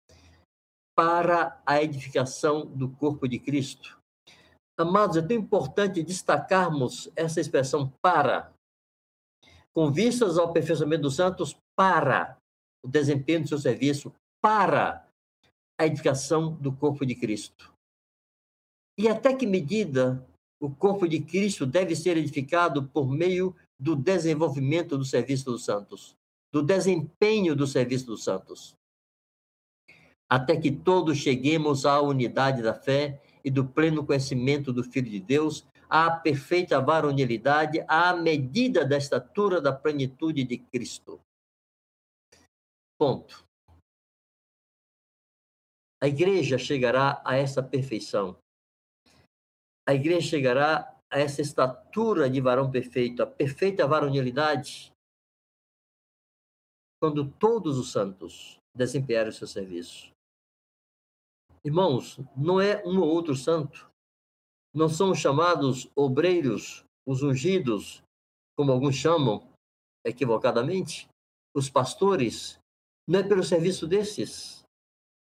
Para 0.96 1.62
a 1.66 1.82
edificação 1.84 2.66
do 2.66 2.90
corpo 2.90 3.28
de 3.28 3.38
Cristo. 3.38 3.98
Amados, 4.80 5.18
é 5.18 5.22
tão 5.22 5.36
importante 5.36 6.04
destacarmos 6.04 7.10
essa 7.16 7.42
expressão 7.42 7.92
para, 8.02 8.54
com 9.74 9.92
vistas 9.92 10.38
ao 10.38 10.50
aperfeiçoamento 10.50 11.04
dos 11.04 11.16
santos, 11.16 11.56
para 11.76 12.38
o 12.84 12.88
desempenho 12.88 13.42
do 13.42 13.50
seu 13.50 13.58
serviço, 13.58 14.14
para 14.42 15.06
a 15.80 15.86
edificação 15.86 16.54
do 16.54 16.72
corpo 16.72 17.06
de 17.06 17.16
Cristo. 17.16 17.74
E 19.00 19.08
até 19.08 19.36
que 19.36 19.46
medida 19.46 20.26
o 20.60 20.70
corpo 20.74 21.08
de 21.08 21.22
Cristo 21.22 21.66
deve 21.66 21.96
ser 21.96 22.18
edificado 22.18 22.88
por 22.88 23.08
meio 23.08 23.56
do 23.80 23.96
desenvolvimento 23.96 24.98
do 24.98 25.06
serviço 25.06 25.46
dos 25.46 25.66
santos, 25.66 26.16
do 26.52 26.62
desempenho 26.62 27.56
do 27.56 27.68
serviço 27.68 28.06
dos 28.06 28.24
santos. 28.24 28.76
Até 30.30 30.60
que 30.60 30.72
todos 30.72 31.18
cheguemos 31.18 31.86
à 31.86 32.02
unidade 32.02 32.62
da 32.62 32.74
fé 32.74 33.22
e 33.44 33.50
do 33.50 33.66
pleno 33.66 34.06
conhecimento 34.06 34.74
do 34.74 34.84
Filho 34.84 35.10
de 35.10 35.20
Deus, 35.20 35.66
à 35.90 36.12
perfeita 36.12 36.82
varonilidade, 36.82 37.84
à 37.88 38.14
medida 38.14 38.86
da 38.86 38.98
estatura 38.98 39.62
da 39.62 39.72
plenitude 39.72 40.44
de 40.44 40.58
Cristo. 40.58 41.22
Ponto. 43.00 43.46
A 46.02 46.08
igreja 46.08 46.58
chegará 46.58 47.22
a 47.24 47.36
essa 47.36 47.64
perfeição 47.64 48.38
a 49.88 49.94
igreja 49.94 50.28
chegará 50.28 50.94
a 51.10 51.18
essa 51.18 51.42
estatura 51.42 52.30
de 52.30 52.42
varão 52.42 52.70
perfeito, 52.70 53.24
a 53.24 53.26
perfeita 53.26 53.88
varonilidade, 53.88 54.92
quando 57.00 57.30
todos 57.32 57.78
os 57.78 57.92
santos 57.92 58.58
desempenharem 58.76 59.30
o 59.30 59.34
seu 59.34 59.48
serviço. 59.48 60.12
Irmãos, 61.64 62.20
não 62.36 62.62
é 62.62 62.84
um 62.86 63.00
ou 63.00 63.10
outro 63.10 63.36
santo. 63.36 63.90
Não 64.74 64.88
são 64.88 65.14
chamados 65.14 65.90
obreiros, 65.96 66.86
os 67.06 67.24
ungidos, 67.24 68.04
como 68.56 68.72
alguns 68.72 68.96
chamam 68.96 69.48
equivocadamente, 70.06 71.08
os 71.56 71.70
pastores. 71.70 72.60
Não 73.08 73.20
é 73.20 73.24
pelo 73.24 73.44
serviço 73.44 73.88
desses, 73.88 74.64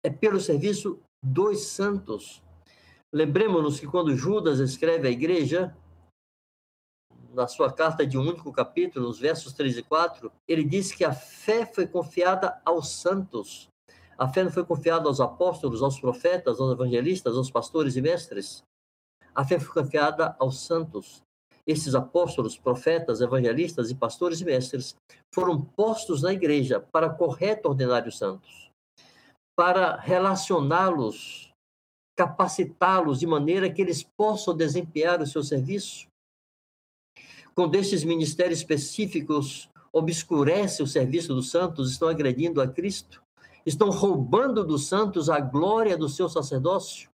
é 0.03 0.09
pelo 0.09 0.39
serviço 0.39 0.99
dos 1.23 1.61
santos. 1.61 2.41
Lembremos-nos 3.13 3.79
que 3.79 3.87
quando 3.87 4.15
Judas 4.15 4.59
escreve 4.59 5.07
à 5.07 5.11
igreja, 5.11 5.75
na 7.33 7.47
sua 7.47 7.71
carta 7.71 8.05
de 8.05 8.17
um 8.17 8.21
único 8.21 8.51
capítulo, 8.51 9.07
nos 9.07 9.19
versos 9.19 9.53
3 9.53 9.77
e 9.77 9.83
4, 9.83 10.31
ele 10.47 10.63
diz 10.63 10.91
que 10.91 11.03
a 11.03 11.13
fé 11.13 11.65
foi 11.65 11.87
confiada 11.87 12.61
aos 12.63 12.89
santos. 12.89 13.67
A 14.17 14.27
fé 14.27 14.43
não 14.43 14.51
foi 14.51 14.63
confiada 14.63 15.07
aos 15.07 15.19
apóstolos, 15.19 15.81
aos 15.81 15.99
profetas, 15.99 16.59
aos 16.59 16.71
evangelistas, 16.71 17.35
aos 17.35 17.49
pastores 17.49 17.95
e 17.95 18.01
mestres. 18.01 18.63
A 19.33 19.43
fé 19.43 19.59
foi 19.59 19.83
confiada 19.83 20.35
aos 20.39 20.59
santos. 20.59 21.21
Esses 21.65 21.95
apóstolos, 21.95 22.57
profetas, 22.57 23.21
evangelistas 23.21 23.89
e 23.89 23.95
pastores 23.95 24.41
e 24.41 24.45
mestres 24.45 24.95
foram 25.33 25.59
postos 25.61 26.21
na 26.21 26.33
igreja 26.33 26.79
para 26.79 27.09
correto 27.09 27.69
ordenar 27.69 28.07
os 28.07 28.17
santos, 28.17 28.69
para 29.55 29.95
relacioná-los 29.95 31.53
capacitá-los 32.15 33.19
de 33.19 33.27
maneira 33.27 33.71
que 33.71 33.81
eles 33.81 34.03
possam 34.03 34.55
desempenhar 34.55 35.21
o 35.21 35.27
seu 35.27 35.43
serviço. 35.43 36.07
Quando 37.55 37.75
esses 37.75 38.03
ministérios 38.03 38.59
específicos 38.59 39.69
obscurecem 39.91 40.83
o 40.83 40.87
serviço 40.87 41.35
dos 41.35 41.51
santos, 41.51 41.91
estão 41.91 42.07
agredindo 42.07 42.61
a 42.61 42.67
Cristo, 42.67 43.23
estão 43.65 43.89
roubando 43.91 44.65
dos 44.65 44.87
santos 44.87 45.29
a 45.29 45.39
glória 45.39 45.97
do 45.97 46.09
seu 46.09 46.27
sacerdócio. 46.27 47.09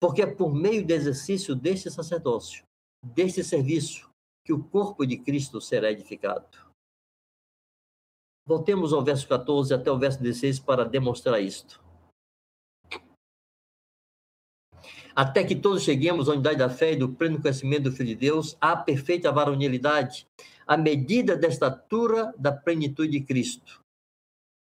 Porque 0.00 0.22
é 0.22 0.26
por 0.26 0.54
meio 0.54 0.86
do 0.86 0.92
exercício 0.92 1.56
deste 1.56 1.90
sacerdócio, 1.90 2.62
deste 3.02 3.42
serviço, 3.42 4.08
que 4.44 4.52
o 4.52 4.62
corpo 4.62 5.04
de 5.06 5.16
Cristo 5.16 5.60
será 5.60 5.90
edificado. 5.90 6.46
Voltemos 8.46 8.92
ao 8.92 9.02
verso 9.02 9.26
14 9.28 9.74
até 9.74 9.90
o 9.90 9.98
verso 9.98 10.22
16 10.22 10.60
para 10.60 10.84
demonstrar 10.84 11.42
isto. 11.42 11.82
Até 15.18 15.42
que 15.42 15.56
todos 15.56 15.82
cheguemos 15.82 16.28
à 16.28 16.32
unidade 16.32 16.58
da 16.58 16.70
fé 16.70 16.92
e 16.92 16.96
do 16.96 17.08
pleno 17.08 17.42
conhecimento 17.42 17.90
do 17.90 17.92
Filho 17.92 18.10
de 18.10 18.14
Deus, 18.14 18.56
à 18.60 18.76
perfeita 18.76 19.32
varonilidade, 19.32 20.28
à 20.64 20.76
medida 20.76 21.36
da 21.36 21.48
estatura 21.48 22.32
da 22.38 22.52
plenitude 22.52 23.10
de 23.10 23.20
Cristo, 23.22 23.80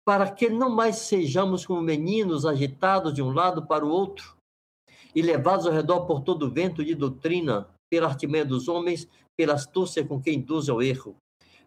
para 0.05 0.30
que 0.30 0.50
não 0.50 0.68
mais 0.68 0.96
sejamos 0.96 1.64
como 1.64 1.80
meninos 1.80 2.44
agitados 2.44 3.14
de 3.14 3.22
um 3.22 3.32
lado 3.32 3.66
para 3.66 3.82
o 3.82 3.88
outro 3.88 4.36
e 5.14 5.22
levados 5.22 5.66
ao 5.66 5.72
redor 5.72 6.03
por 6.05 6.20
todo 6.20 6.50
vento 6.50 6.84
de 6.84 6.94
doutrina, 6.94 7.66
pela 7.90 8.09
artimanha 8.09 8.44
dos 8.44 8.68
homens, 8.68 9.09
pela 9.34 9.55
astúcia 9.55 10.05
com 10.05 10.20
que 10.20 10.30
induz 10.30 10.68
ao 10.68 10.82
erro. 10.82 11.16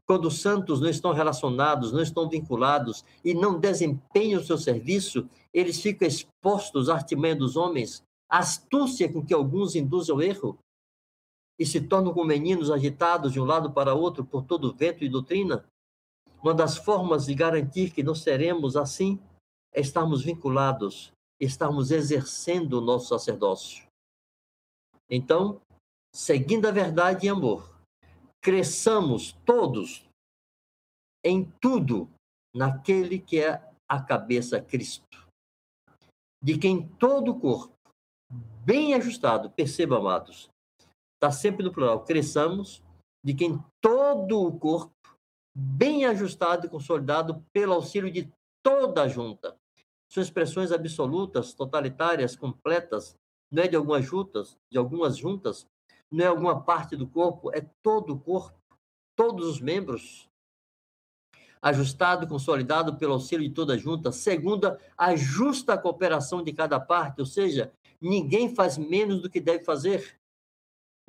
Quando 0.07 0.25
os 0.25 0.39
santos 0.39 0.79
não 0.79 0.89
estão 0.89 1.11
relacionados, 1.11 1.91
não 1.91 2.03
estão 2.03 2.29
vinculados 2.29 3.03
e 3.23 3.33
não 3.33 3.59
desempenham 3.59 4.39
o 4.39 4.43
seu 4.43 4.59
serviço, 4.59 5.27
eles 5.51 5.81
ficam 5.81 6.07
expostos 6.07 6.87
à 6.87 6.93
artimanha 6.93 7.35
dos 7.35 7.55
homens, 7.55 8.04
astúcia 8.29 9.11
com 9.11 9.25
que 9.25 9.33
alguns 9.33 9.75
induzem 9.75 10.13
ao 10.13 10.21
erro 10.21 10.59
e 11.59 11.65
se 11.65 11.81
tornam 11.81 12.13
como 12.13 12.25
meninos 12.25 12.69
agitados 12.69 13.31
de 13.31 13.39
um 13.39 13.45
lado 13.45 13.71
para 13.71 13.93
outro 13.93 14.25
por 14.25 14.43
todo 14.43 14.73
vento 14.73 15.03
e 15.03 15.09
doutrina, 15.09 15.65
uma 16.41 16.53
das 16.53 16.77
formas 16.77 17.25
de 17.25 17.33
garantir 17.33 17.91
que 17.91 18.03
não 18.03 18.13
seremos 18.13 18.75
assim 18.75 19.19
é 19.73 19.81
estarmos 19.81 20.23
vinculados, 20.23 21.11
estarmos 21.39 21.91
exercendo 21.91 22.73
o 22.73 22.81
nosso 22.81 23.07
sacerdócio. 23.09 23.85
Então, 25.09 25.61
seguindo 26.13 26.67
a 26.67 26.71
verdade 26.71 27.25
e 27.25 27.29
amor, 27.29 27.75
cresçamos 28.41 29.33
todos 29.45 30.07
em 31.23 31.51
tudo 31.59 32.09
naquele 32.53 33.19
que 33.19 33.39
é 33.39 33.61
a 33.87 34.01
cabeça 34.01 34.61
Cristo, 34.61 35.27
de 36.41 36.57
quem 36.57 36.87
todo 36.87 37.31
o 37.31 37.39
corpo, 37.39 37.74
bem 38.65 38.95
ajustado. 38.95 39.51
Perceba, 39.51 39.97
amados, 39.97 40.49
está 41.15 41.31
sempre 41.31 41.63
no 41.63 41.71
plural. 41.71 42.03
Cresçamos 42.03 42.83
de 43.23 43.33
quem 43.33 43.63
todo 43.79 44.41
o 44.41 44.57
corpo, 44.57 44.93
bem 45.55 46.05
ajustado 46.05 46.65
e 46.65 46.69
consolidado 46.69 47.45
pelo 47.53 47.73
auxílio 47.73 48.11
de 48.11 48.31
toda 48.63 49.03
a 49.03 49.07
junta. 49.07 49.55
São 50.11 50.21
expressões 50.21 50.71
absolutas, 50.71 51.53
totalitárias, 51.53 52.35
completas, 52.35 53.15
não 53.51 53.63
é 53.63 53.67
de 53.67 53.75
algumas 53.75 54.03
juntas, 54.05 54.57
de 54.71 54.77
algumas 54.77 55.17
juntas, 55.17 55.67
não 56.11 56.25
é 56.25 56.27
alguma 56.27 56.61
parte 56.61 56.95
do 56.95 57.07
corpo, 57.07 57.51
é 57.53 57.67
todo 57.83 58.13
o 58.13 58.19
corpo, 58.19 58.57
todos 59.15 59.47
os 59.47 59.59
membros, 59.59 60.29
ajustado 61.61 62.27
consolidado 62.27 62.95
pelo 62.97 63.13
auxílio 63.13 63.47
de 63.47 63.53
toda 63.53 63.73
a 63.73 63.77
junta, 63.77 64.11
segundo 64.11 64.77
a 64.95 65.15
justa 65.15 65.77
cooperação 65.77 66.43
de 66.43 66.53
cada 66.53 66.79
parte, 66.79 67.21
ou 67.21 67.25
seja, 67.25 67.73
Ninguém 68.07 68.53
faz 68.53 68.77
menos 68.77 69.19
do 69.19 69.27
que 69.31 69.41
deve 69.41 69.63
fazer. 69.63 70.15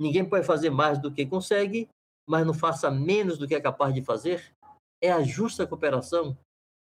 Ninguém 0.01 0.27
pode 0.27 0.47
fazer 0.47 0.71
mais 0.71 0.99
do 0.99 1.13
que 1.13 1.27
consegue, 1.27 1.87
mas 2.27 2.47
não 2.47 2.55
faça 2.55 2.91
menos 2.91 3.37
do 3.37 3.47
que 3.47 3.55
é 3.55 3.61
capaz 3.61 3.93
de 3.93 4.03
fazer. 4.03 4.57
É 4.99 5.13
a 5.13 5.23
justa 5.23 5.67
cooperação. 5.67 6.35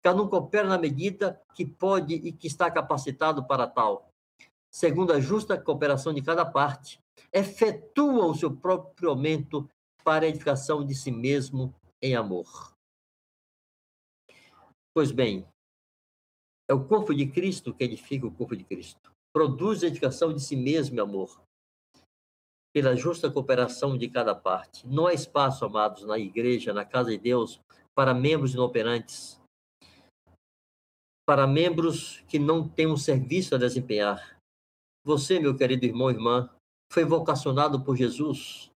Cada 0.01 0.19
um 0.19 0.27
coopera 0.27 0.67
na 0.67 0.79
medida 0.79 1.39
que 1.53 1.63
pode 1.63 2.15
e 2.15 2.31
que 2.31 2.47
está 2.47 2.71
capacitado 2.71 3.45
para 3.45 3.67
tal. 3.67 4.09
Segundo 4.73 5.13
a 5.13 5.19
justa 5.19 5.61
cooperação 5.61 6.11
de 6.11 6.23
cada 6.23 6.43
parte, 6.43 6.99
efetua 7.31 8.25
o 8.25 8.33
seu 8.33 8.51
próprio 8.51 9.11
aumento 9.11 9.69
para 10.03 10.25
a 10.25 10.29
edificação 10.29 10.83
de 10.83 10.95
si 10.95 11.11
mesmo 11.11 11.71
em 12.01 12.15
amor. 12.15 12.73
Pois 14.91 15.11
bem, 15.11 15.45
é 16.67 16.73
o 16.73 16.83
corpo 16.87 17.13
de 17.13 17.27
Cristo 17.27 17.75
que 17.75 17.83
edifica 17.83 18.25
o 18.25 18.31
corpo 18.31 18.55
de 18.55 18.63
Cristo 18.63 19.18
produz 19.33 19.81
dedicação 19.81 20.33
de 20.33 20.41
si 20.41 20.55
mesmo 20.55 20.95
e 20.95 20.99
amor, 20.99 21.41
pela 22.73 22.95
justa 22.95 23.31
cooperação 23.31 23.97
de 23.97 24.07
cada 24.09 24.35
parte. 24.35 24.87
Não 24.87 25.07
há 25.07 25.13
espaço, 25.13 25.65
amados, 25.65 26.03
na 26.03 26.17
igreja, 26.17 26.73
na 26.73 26.85
casa 26.85 27.11
de 27.11 27.17
Deus, 27.17 27.59
para 27.95 28.13
membros 28.13 28.53
inoperantes, 28.53 29.39
para 31.27 31.45
membros 31.45 32.21
que 32.27 32.39
não 32.39 32.67
têm 32.67 32.87
um 32.87 32.97
serviço 32.97 33.55
a 33.55 33.57
desempenhar. 33.57 34.37
Você, 35.05 35.39
meu 35.39 35.55
querido 35.55 35.85
irmão 35.85 36.09
e 36.09 36.13
irmã, 36.13 36.49
foi 36.91 37.05
vocacionado 37.05 37.83
por 37.83 37.95
Jesus 37.95 38.69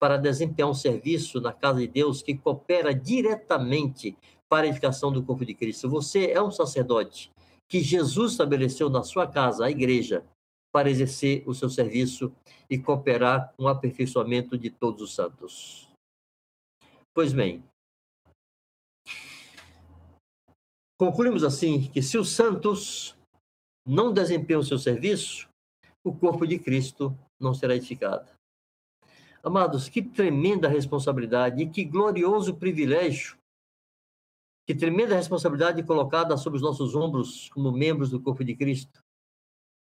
para 0.00 0.16
desempenhar 0.16 0.70
um 0.70 0.74
serviço 0.74 1.40
na 1.40 1.52
casa 1.52 1.80
de 1.80 1.86
Deus 1.86 2.22
que 2.22 2.36
coopera 2.36 2.94
diretamente 2.94 4.16
para 4.50 4.66
a 4.66 4.68
edificação 4.68 5.12
do 5.12 5.22
corpo 5.22 5.44
de 5.44 5.54
Cristo. 5.54 5.88
Você 5.88 6.30
é 6.30 6.42
um 6.42 6.50
sacerdote 6.50 7.30
que 7.72 7.80
Jesus 7.80 8.32
estabeleceu 8.32 8.90
na 8.90 9.02
sua 9.02 9.26
casa, 9.26 9.64
a 9.64 9.70
igreja, 9.70 10.22
para 10.70 10.90
exercer 10.90 11.42
o 11.48 11.54
seu 11.54 11.70
serviço 11.70 12.30
e 12.68 12.78
cooperar 12.78 13.54
com 13.56 13.62
o 13.62 13.68
aperfeiçoamento 13.68 14.58
de 14.58 14.68
todos 14.68 15.00
os 15.00 15.14
santos. 15.14 15.88
Pois 17.14 17.32
bem, 17.32 17.64
concluímos 21.00 21.42
assim 21.42 21.90
que 21.90 22.02
se 22.02 22.18
os 22.18 22.28
santos 22.28 23.16
não 23.88 24.12
desempenham 24.12 24.60
o 24.60 24.64
seu 24.64 24.78
serviço, 24.78 25.48
o 26.04 26.14
corpo 26.14 26.46
de 26.46 26.58
Cristo 26.58 27.16
não 27.40 27.54
será 27.54 27.74
edificado. 27.74 28.30
Amados, 29.42 29.88
que 29.88 30.02
tremenda 30.02 30.68
responsabilidade 30.68 31.62
e 31.62 31.70
que 31.70 31.86
glorioso 31.86 32.54
privilégio, 32.54 33.38
que 34.72 34.78
tremenda 34.78 35.14
responsabilidade 35.14 35.82
colocada 35.82 36.34
sobre 36.38 36.56
os 36.56 36.62
nossos 36.62 36.94
ombros 36.94 37.50
como 37.50 37.70
membros 37.70 38.08
do 38.08 38.18
corpo 38.18 38.42
de 38.42 38.56
Cristo. 38.56 39.04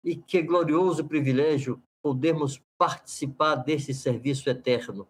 E 0.03 0.17
que 0.17 0.41
glorioso 0.41 1.05
privilégio 1.05 1.83
podermos 2.03 2.59
participar 2.79 3.57
desse 3.57 3.93
serviço 3.93 4.49
eterno. 4.49 5.07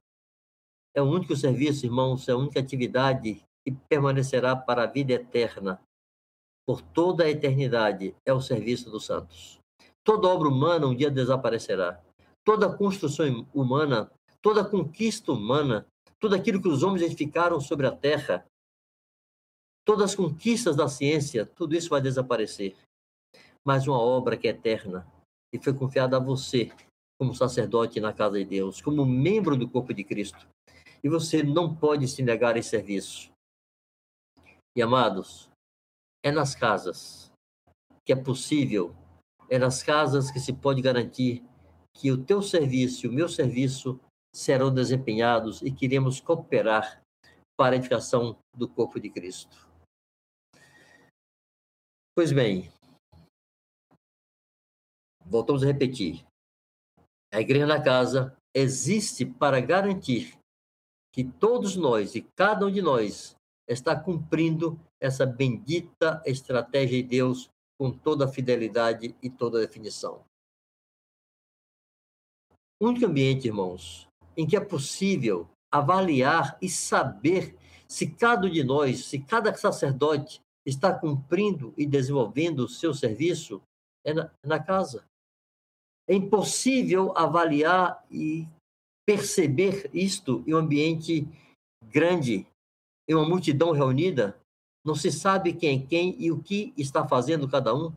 É 0.93 1.01
o 1.01 1.05
único 1.05 1.37
serviço, 1.37 1.87
irmãos, 1.87 2.29
é 2.29 2.33
a 2.33 2.37
única 2.37 2.59
atividade 2.59 3.41
que 3.65 3.71
permanecerá 3.89 4.57
para 4.57 4.83
a 4.83 4.87
vida 4.87 5.13
eterna. 5.13 5.81
Por 6.67 6.83
toda 6.83 7.23
a 7.23 7.31
eternidade 7.31 8.17
é 8.27 8.33
o 8.33 8.41
serviço 8.41 8.91
dos 8.91 9.07
santos. 9.07 9.61
Toda 10.03 10.27
obra 10.27 10.49
humana 10.49 10.89
um 10.89 10.95
dia 10.95 11.09
desaparecerá. 11.09 12.03
Toda 12.45 12.77
construção 12.77 13.47
humana 13.55 14.11
toda 14.43 14.65
conquista 14.65 15.31
humana, 15.31 15.87
tudo 16.19 16.35
aquilo 16.35 16.61
que 16.61 16.69
os 16.69 16.83
homens 16.83 17.03
edificaram 17.03 17.61
sobre 17.61 17.87
a 17.87 17.93
terra, 17.93 18.45
todas 19.85 20.11
as 20.11 20.15
conquistas 20.15 20.77
da 20.77 20.89
ciência, 20.89 21.47
tudo 21.47 21.75
isso 21.75 21.91
vai 21.91 22.01
desaparecer. 22.01 22.77
Mas 23.65 23.87
uma 23.87 23.99
obra 23.99 24.37
que 24.37 24.47
é 24.47 24.51
eterna 24.51 25.07
e 25.53 25.59
foi 25.59 25.73
confiada 25.73 26.17
a 26.17 26.21
você, 26.21 26.73
como 27.21 27.35
sacerdote 27.35 28.01
na 28.01 28.13
casa 28.13 28.39
de 28.39 28.45
Deus, 28.45 28.81
como 28.81 29.05
membro 29.05 29.57
do 29.57 29.69
corpo 29.69 29.93
de 29.93 30.03
Cristo. 30.03 30.49
E 31.05 31.09
você 31.09 31.43
não 31.43 31.75
pode 31.75 32.09
se 32.09 32.23
negar 32.23 32.57
esse 32.57 32.71
serviço. 32.71 33.31
E 34.77 34.83
amados, 34.83 35.51
é 36.25 36.31
nas 36.31 36.55
casas 36.55 37.31
que 38.05 38.13
é 38.13 38.17
possível, 38.17 38.95
é 39.49 39.59
nas 39.59 39.83
casas 39.83 40.31
que 40.31 40.41
se 40.41 40.53
pode 40.53 40.81
garantir 40.81 41.45
que 41.95 42.11
o 42.11 42.25
teu 42.25 42.41
serviço 42.41 43.07
e 43.07 43.09
o 43.09 43.13
meu 43.13 43.29
serviço 43.29 44.01
serão 44.35 44.73
desempenhados 44.73 45.61
e 45.63 45.71
queremos 45.71 46.21
cooperar 46.21 47.03
para 47.57 47.75
a 47.75 47.77
edificação 47.77 48.37
do 48.57 48.67
corpo 48.67 48.99
de 48.99 49.11
Cristo. 49.11 49.72
Pois 52.15 52.31
bem, 52.31 52.71
voltamos 55.25 55.63
a 55.63 55.67
repetir. 55.67 56.23
A 57.33 57.41
igreja 57.41 57.67
na 57.67 57.83
casa 57.83 58.37
existe 58.55 59.25
para 59.25 59.59
garantir 59.63 60.39
que 61.11 61.25
todos 61.25 61.75
nós 61.75 62.15
e 62.15 62.21
cada 62.37 62.67
um 62.67 62.71
de 62.71 62.83
nós 62.83 63.35
está 63.67 63.99
cumprindo 63.99 64.79
essa 65.01 65.25
bendita 65.25 66.23
estratégia 66.27 67.03
de 67.03 67.09
Deus 67.09 67.49
com 67.81 67.91
toda 67.91 68.27
a 68.27 68.29
fidelidade 68.29 69.17
e 69.23 69.31
toda 69.31 69.57
a 69.57 69.63
definição. 69.63 70.23
O 72.79 72.89
único 72.89 73.07
ambiente, 73.07 73.47
irmãos, 73.47 74.07
em 74.37 74.47
que 74.47 74.55
é 74.55 74.61
possível 74.61 75.49
avaliar 75.73 76.59
e 76.61 76.69
saber 76.69 77.57
se 77.89 78.11
cada 78.11 78.47
um 78.47 78.51
de 78.51 78.63
nós, 78.63 79.07
se 79.07 79.19
cada 79.19 79.55
sacerdote 79.55 80.43
está 80.67 80.97
cumprindo 80.97 81.75
e 81.77 81.87
desenvolvendo 81.87 82.61
o 82.61 82.69
seu 82.69 82.95
serviço 82.95 83.63
é 84.05 84.15
na, 84.15 84.31
na 84.45 84.63
casa. 84.63 85.05
É 86.09 86.15
impossível 86.15 87.17
avaliar 87.17 88.05
e 88.11 88.47
perceber 89.07 89.91
isto 89.95 90.43
em 90.47 90.55
um 90.55 90.59
ambiente 90.59 91.27
grande, 91.85 92.47
em 93.09 93.15
uma 93.15 93.29
multidão 93.29 93.73
reunida. 93.73 94.39
Não 94.85 94.95
se 94.95 95.13
sabe 95.13 95.53
quem 95.53 95.83
é 95.83 95.87
quem 95.87 96.21
e 96.21 96.31
o 96.31 96.43
que 96.43 96.73
está 96.77 97.07
fazendo 97.07 97.49
cada 97.49 97.75
um. 97.75 97.95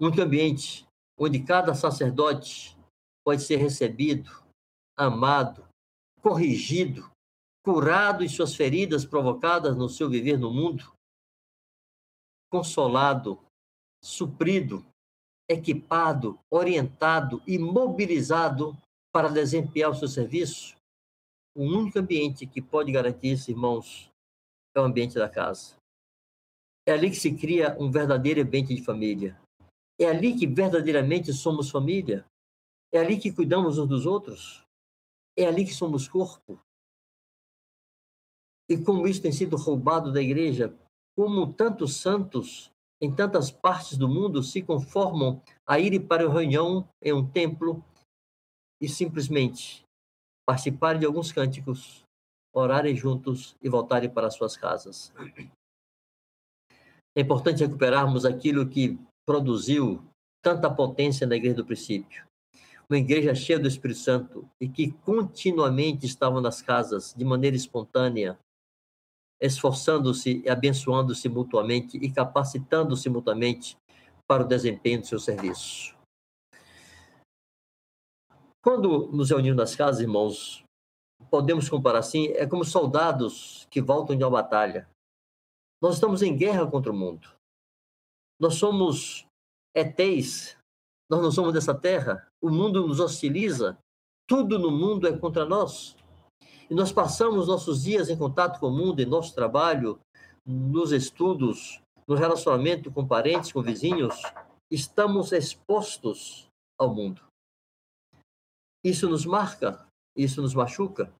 Um 0.00 0.06
ambiente 0.06 0.86
onde 1.18 1.42
cada 1.42 1.74
sacerdote 1.74 2.76
pode 3.24 3.42
ser 3.42 3.56
recebido, 3.56 4.30
amado, 4.96 5.66
corrigido, 6.22 7.10
curado 7.68 8.24
em 8.24 8.28
suas 8.30 8.54
feridas 8.54 9.04
provocadas 9.04 9.76
no 9.76 9.90
seu 9.90 10.08
viver 10.08 10.38
no 10.38 10.50
mundo, 10.50 10.90
consolado, 12.50 13.38
suprido, 14.02 14.82
equipado, 15.46 16.40
orientado 16.50 17.42
e 17.46 17.58
mobilizado 17.58 18.74
para 19.12 19.28
desempenhar 19.28 19.90
o 19.90 19.94
seu 19.94 20.08
serviço, 20.08 20.78
o 21.54 21.62
único 21.62 21.98
ambiente 21.98 22.46
que 22.46 22.62
pode 22.62 22.90
garantir 22.90 23.32
isso, 23.32 23.50
irmãos, 23.50 24.08
é 24.74 24.80
o 24.80 24.84
ambiente 24.84 25.16
da 25.16 25.28
casa. 25.28 25.76
É 26.86 26.92
ali 26.92 27.10
que 27.10 27.16
se 27.16 27.36
cria 27.36 27.76
um 27.78 27.90
verdadeiro 27.90 28.40
ambiente 28.40 28.74
de 28.74 28.82
família. 28.82 29.38
É 30.00 30.06
ali 30.06 30.34
que 30.34 30.46
verdadeiramente 30.46 31.34
somos 31.34 31.68
família. 31.68 32.24
É 32.90 32.98
ali 32.98 33.18
que 33.18 33.30
cuidamos 33.30 33.76
uns 33.76 33.88
dos 33.90 34.06
outros. 34.06 34.64
É 35.36 35.44
ali 35.44 35.66
que 35.66 35.74
somos 35.74 36.08
corpo. 36.08 36.58
E 38.68 38.76
como 38.76 39.06
isso 39.06 39.22
tem 39.22 39.32
sido 39.32 39.56
roubado 39.56 40.12
da 40.12 40.20
igreja, 40.20 40.74
como 41.16 41.52
tantos 41.52 41.96
santos 41.96 42.70
em 43.00 43.14
tantas 43.14 43.50
partes 43.50 43.96
do 43.96 44.08
mundo 44.08 44.42
se 44.42 44.60
conformam 44.60 45.40
a 45.66 45.78
ir 45.78 45.98
para 46.06 46.26
uma 46.26 46.34
reunião 46.34 46.88
em 47.02 47.12
um 47.12 47.26
templo 47.26 47.82
e 48.82 48.88
simplesmente 48.88 49.84
participarem 50.46 51.00
de 51.00 51.06
alguns 51.06 51.30
cânticos, 51.32 52.02
orarem 52.54 52.96
juntos 52.96 53.54
e 53.62 53.68
voltarem 53.68 54.10
para 54.10 54.30
suas 54.30 54.56
casas. 54.56 55.12
É 57.16 57.20
importante 57.20 57.64
recuperarmos 57.64 58.24
aquilo 58.24 58.68
que 58.68 58.98
produziu 59.26 60.02
tanta 60.42 60.72
potência 60.72 61.26
na 61.26 61.36
igreja 61.36 61.56
do 61.56 61.66
princípio 61.66 62.28
uma 62.90 62.98
igreja 62.98 63.34
cheia 63.34 63.58
do 63.58 63.68
Espírito 63.68 64.00
Santo 64.00 64.48
e 64.58 64.66
que 64.66 64.92
continuamente 65.04 66.06
estavam 66.06 66.40
nas 66.40 66.62
casas 66.62 67.14
de 67.14 67.24
maneira 67.24 67.54
espontânea, 67.54 68.38
esforçando-se 69.40 70.42
e 70.44 70.48
abençoando-se 70.48 71.28
mutuamente 71.28 71.96
e 71.96 72.10
capacitando-se 72.10 73.08
mutuamente 73.08 73.76
para 74.26 74.42
o 74.42 74.46
desempenho 74.46 75.00
do 75.00 75.06
seu 75.06 75.18
serviço. 75.18 75.96
Quando 78.62 79.06
nos 79.12 79.30
reunimos 79.30 79.56
nas 79.56 79.76
casas, 79.76 80.00
irmãos, 80.00 80.64
podemos 81.30 81.68
comparar 81.68 82.00
assim, 82.00 82.28
é 82.28 82.46
como 82.46 82.64
soldados 82.64 83.66
que 83.70 83.80
voltam 83.80 84.16
de 84.16 84.24
uma 84.24 84.30
batalha. 84.30 84.88
Nós 85.80 85.94
estamos 85.94 86.22
em 86.22 86.36
guerra 86.36 86.66
contra 86.66 86.90
o 86.92 86.96
mundo. 86.96 87.28
Nós 88.40 88.54
somos 88.54 89.26
ETs 89.74 90.58
nós 91.10 91.22
não 91.22 91.32
somos 91.32 91.54
dessa 91.54 91.74
terra, 91.74 92.28
o 92.40 92.50
mundo 92.50 92.86
nos 92.86 93.00
hostiliza, 93.00 93.78
tudo 94.28 94.58
no 94.58 94.70
mundo 94.70 95.08
é 95.08 95.16
contra 95.16 95.46
nós. 95.46 95.96
E 96.70 96.74
nós 96.74 96.92
passamos 96.92 97.48
nossos 97.48 97.82
dias 97.82 98.10
em 98.10 98.16
contato 98.16 98.60
com 98.60 98.66
o 98.66 98.76
mundo, 98.76 99.00
em 99.00 99.06
nosso 99.06 99.34
trabalho, 99.34 99.98
nos 100.44 100.92
estudos, 100.92 101.82
no 102.06 102.14
relacionamento 102.14 102.90
com 102.90 103.06
parentes, 103.06 103.52
com 103.52 103.62
vizinhos, 103.62 104.20
estamos 104.70 105.32
expostos 105.32 106.48
ao 106.78 106.94
mundo. 106.94 107.22
Isso 108.84 109.08
nos 109.08 109.24
marca, 109.24 109.86
isso 110.16 110.42
nos 110.42 110.54
machuca. 110.54 111.12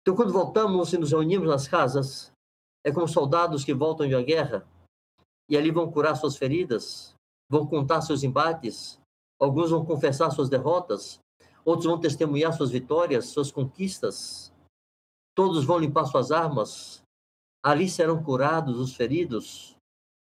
Então, 0.00 0.14
quando 0.14 0.32
voltamos 0.32 0.92
e 0.92 0.98
nos 0.98 1.10
reunimos 1.10 1.48
nas 1.48 1.68
casas, 1.68 2.32
é 2.84 2.92
como 2.92 3.08
soldados 3.08 3.64
que 3.64 3.74
voltam 3.74 4.08
de 4.08 4.14
uma 4.14 4.22
guerra 4.22 4.66
e 5.48 5.56
ali 5.56 5.70
vão 5.70 5.90
curar 5.90 6.16
suas 6.16 6.36
feridas, 6.36 7.14
vão 7.50 7.66
contar 7.66 8.00
seus 8.00 8.22
embates, 8.22 8.98
alguns 9.38 9.70
vão 9.70 9.84
confessar 9.84 10.30
suas 10.30 10.48
derrotas, 10.48 11.18
outros 11.70 11.86
vão 11.86 12.00
testemunhar 12.00 12.52
suas 12.52 12.70
vitórias, 12.70 13.26
suas 13.26 13.50
conquistas, 13.50 14.52
todos 15.34 15.64
vão 15.64 15.78
limpar 15.78 16.04
suas 16.06 16.30
armas, 16.30 17.02
ali 17.64 17.88
serão 17.88 18.22
curados 18.22 18.78
os 18.78 18.94
feridos, 18.94 19.76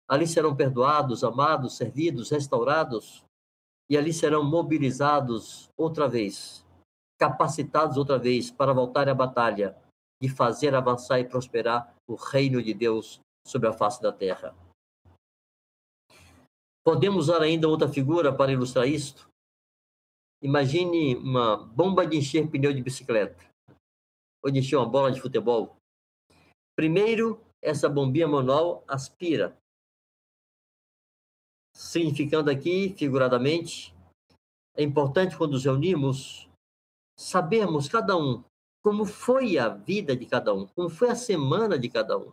ali 0.08 0.26
serão 0.26 0.54
perdoados, 0.54 1.24
amados, 1.24 1.76
servidos, 1.76 2.30
restaurados, 2.30 3.24
e 3.90 3.96
ali 3.96 4.12
serão 4.12 4.44
mobilizados 4.44 5.68
outra 5.76 6.08
vez, 6.08 6.64
capacitados 7.18 7.96
outra 7.96 8.18
vez 8.18 8.50
para 8.50 8.72
voltar 8.72 9.08
à 9.08 9.14
batalha 9.14 9.76
e 10.20 10.28
fazer 10.28 10.74
avançar 10.74 11.18
e 11.18 11.24
prosperar 11.24 11.94
o 12.08 12.14
reino 12.14 12.62
de 12.62 12.72
Deus 12.72 13.20
sobre 13.46 13.68
a 13.68 13.72
face 13.72 14.00
da 14.00 14.12
terra. 14.12 14.54
Podemos 16.84 17.28
usar 17.28 17.42
ainda 17.42 17.68
outra 17.68 17.88
figura 17.88 18.32
para 18.32 18.52
ilustrar 18.52 18.86
isto? 18.86 19.31
Imagine 20.42 21.14
uma 21.16 21.56
bomba 21.56 22.04
de 22.04 22.16
encher 22.16 22.50
pneu 22.50 22.72
de 22.72 22.82
bicicleta, 22.82 23.44
ou 24.44 24.50
de 24.50 24.58
encher 24.58 24.76
uma 24.76 24.88
bola 24.88 25.12
de 25.12 25.20
futebol. 25.20 25.76
Primeiro, 26.76 27.40
essa 27.62 27.88
bombinha 27.88 28.26
manual 28.26 28.82
aspira, 28.88 29.56
significando 31.74 32.50
aqui, 32.50 32.92
figuradamente, 32.98 33.94
é 34.76 34.82
importante 34.82 35.36
quando 35.36 35.52
nos 35.52 35.64
reunimos 35.64 36.48
sabermos 37.16 37.88
cada 37.88 38.16
um 38.16 38.42
como 38.82 39.06
foi 39.06 39.58
a 39.58 39.68
vida 39.68 40.16
de 40.16 40.26
cada 40.26 40.52
um, 40.52 40.66
como 40.66 40.90
foi 40.90 41.10
a 41.10 41.14
semana 41.14 41.78
de 41.78 41.88
cada 41.88 42.18
um. 42.18 42.32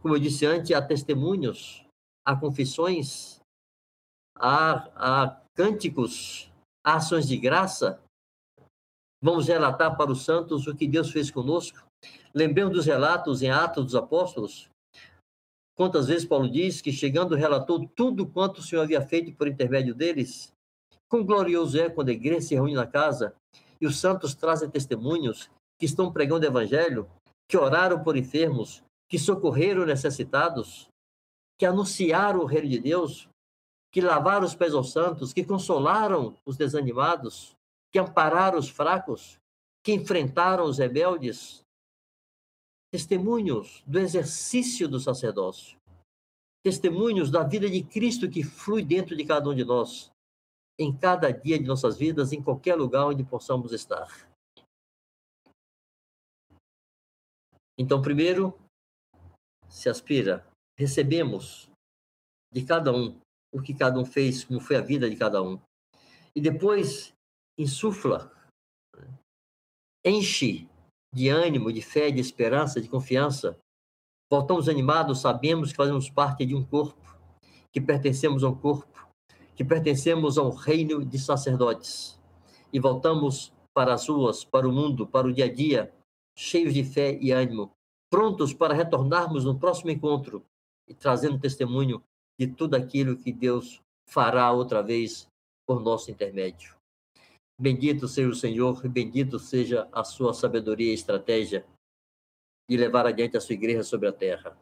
Como 0.00 0.14
eu 0.14 0.18
disse 0.20 0.46
antes, 0.46 0.70
há 0.70 0.80
testemunhos, 0.80 1.84
há 2.24 2.36
confissões, 2.36 3.40
há, 4.36 4.88
há 4.94 5.42
cânticos, 5.56 6.49
ações 6.84 7.26
de 7.26 7.36
graça. 7.36 8.00
Vamos 9.22 9.48
relatar 9.48 9.96
para 9.96 10.10
os 10.10 10.24
santos 10.24 10.66
o 10.66 10.74
que 10.74 10.86
Deus 10.86 11.10
fez 11.10 11.30
conosco. 11.30 11.86
Lembremos 12.34 12.72
dos 12.72 12.86
relatos 12.86 13.42
em 13.42 13.50
Atos 13.50 13.84
dos 13.84 13.94
Apóstolos. 13.94 14.70
Quantas 15.76 16.08
vezes 16.08 16.26
Paulo 16.26 16.50
diz 16.50 16.80
que, 16.80 16.92
chegando, 16.92 17.34
relatou 17.34 17.88
tudo 17.88 18.26
quanto 18.26 18.58
o 18.58 18.62
Senhor 18.62 18.82
havia 18.82 19.00
feito 19.00 19.32
por 19.34 19.48
intermédio 19.48 19.94
deles? 19.94 20.52
Quão 21.08 21.24
glorioso 21.24 21.78
é 21.78 21.90
quando 21.90 22.10
a 22.10 22.12
igreja 22.12 22.42
se 22.42 22.54
reúne 22.54 22.74
na 22.74 22.86
casa 22.86 23.34
e 23.80 23.86
os 23.86 23.98
santos 23.98 24.34
trazem 24.34 24.70
testemunhos 24.70 25.50
que 25.78 25.86
estão 25.86 26.12
pregando 26.12 26.44
o 26.44 26.48
evangelho, 26.48 27.10
que 27.48 27.56
oraram 27.56 28.02
por 28.02 28.16
enfermos, 28.16 28.82
que 29.08 29.18
socorreram 29.18 29.86
necessitados, 29.86 30.88
que 31.58 31.66
anunciaram 31.66 32.40
o 32.40 32.46
reino 32.46 32.68
de 32.68 32.78
Deus, 32.78 33.28
que 33.92 34.00
lavaram 34.00 34.46
os 34.46 34.54
pés 34.54 34.74
aos 34.74 34.92
santos, 34.92 35.32
que 35.32 35.44
consolaram 35.44 36.36
os 36.44 36.56
desanimados, 36.56 37.56
que 37.92 37.98
ampararam 37.98 38.58
os 38.58 38.68
fracos, 38.68 39.38
que 39.82 39.92
enfrentaram 39.92 40.64
os 40.64 40.78
rebeldes. 40.78 41.62
Testemunhos 42.92 43.82
do 43.86 43.98
exercício 43.98 44.88
do 44.88 45.00
sacerdócio. 45.00 45.78
Testemunhos 46.62 47.30
da 47.30 47.42
vida 47.42 47.68
de 47.68 47.82
Cristo 47.82 48.28
que 48.28 48.42
flui 48.42 48.84
dentro 48.84 49.16
de 49.16 49.24
cada 49.24 49.48
um 49.48 49.54
de 49.54 49.64
nós 49.64 50.10
em 50.80 50.96
cada 50.96 51.30
dia 51.30 51.58
de 51.58 51.66
nossas 51.66 51.98
vidas, 51.98 52.32
em 52.32 52.42
qualquer 52.42 52.74
lugar 52.74 53.06
onde 53.06 53.22
possamos 53.22 53.70
estar. 53.70 54.08
Então, 57.78 58.00
primeiro, 58.00 58.58
se 59.68 59.90
aspira, 59.90 60.46
recebemos 60.78 61.70
de 62.50 62.64
cada 62.64 62.92
um 62.92 63.20
o 63.52 63.60
que 63.60 63.74
cada 63.74 63.98
um 63.98 64.04
fez, 64.04 64.44
como 64.44 64.60
foi 64.60 64.76
a 64.76 64.80
vida 64.80 65.08
de 65.08 65.16
cada 65.16 65.42
um. 65.42 65.60
E 66.34 66.40
depois, 66.40 67.12
insufla, 67.58 68.32
enche 70.04 70.68
de 71.12 71.28
ânimo, 71.28 71.72
de 71.72 71.82
fé, 71.82 72.10
de 72.10 72.20
esperança, 72.20 72.80
de 72.80 72.88
confiança. 72.88 73.58
Voltamos 74.30 74.68
animados, 74.68 75.20
sabemos 75.20 75.70
que 75.70 75.76
fazemos 75.76 76.08
parte 76.08 76.46
de 76.46 76.54
um 76.54 76.64
corpo, 76.64 77.18
que 77.72 77.80
pertencemos 77.80 78.44
a 78.44 78.48
um 78.48 78.54
corpo, 78.54 79.08
que 79.56 79.64
pertencemos 79.64 80.38
ao 80.38 80.50
reino 80.50 81.04
de 81.04 81.18
sacerdotes 81.18 82.18
e 82.72 82.78
voltamos 82.78 83.52
para 83.74 83.94
as 83.94 84.08
ruas, 84.08 84.44
para 84.44 84.68
o 84.68 84.72
mundo, 84.72 85.06
para 85.06 85.26
o 85.26 85.32
dia 85.32 85.46
a 85.46 85.52
dia, 85.52 85.92
cheios 86.36 86.74
de 86.74 86.84
fé 86.84 87.18
e 87.20 87.32
ânimo, 87.32 87.72
prontos 88.10 88.52
para 88.54 88.74
retornarmos 88.74 89.44
no 89.44 89.58
próximo 89.58 89.90
encontro 89.90 90.44
e 90.88 90.94
trazendo 90.94 91.38
testemunho 91.38 92.02
de 92.40 92.46
tudo 92.46 92.74
aquilo 92.74 93.18
que 93.18 93.30
Deus 93.30 93.82
fará 94.08 94.50
outra 94.50 94.82
vez 94.82 95.26
por 95.68 95.82
nosso 95.82 96.10
intermédio. 96.10 96.74
Bendito 97.60 98.08
seja 98.08 98.30
o 98.30 98.34
Senhor 98.34 98.88
bendito 98.88 99.38
seja 99.38 99.86
a 99.92 100.02
sua 100.02 100.32
sabedoria 100.32 100.90
e 100.90 100.94
estratégia 100.94 101.66
de 102.66 102.78
levar 102.78 103.04
adiante 103.04 103.36
a 103.36 103.40
sua 103.42 103.52
igreja 103.52 103.82
sobre 103.82 104.08
a 104.08 104.12
terra. 104.12 104.56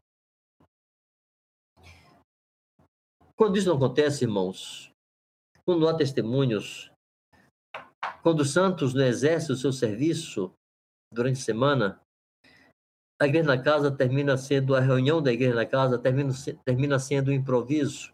Quando 3.37 3.57
isso 3.57 3.69
não 3.69 3.77
acontece, 3.77 4.25
irmãos, 4.25 4.91
quando 5.65 5.87
há 5.87 5.97
testemunhos, 5.97 6.91
quando 8.25 8.41
os 8.41 8.53
santos 8.53 8.93
não 8.93 9.05
exercem 9.05 9.55
o 9.55 9.59
seu 9.59 9.73
serviço 9.73 10.53
durante 11.13 11.39
a 11.39 11.45
semana, 11.45 12.01
a 13.21 13.27
igreja 13.27 13.47
na 13.47 13.61
casa 13.61 13.91
termina 13.91 14.37
sendo, 14.37 14.75
a 14.75 14.81
reunião 14.81 15.21
da 15.21 15.33
igreja 15.33 15.55
na 15.55 15.67
casa 15.67 15.99
termina, 15.99 16.33
termina 16.65 16.99
sendo 16.99 17.31
um 17.31 17.35
improviso. 17.35 18.13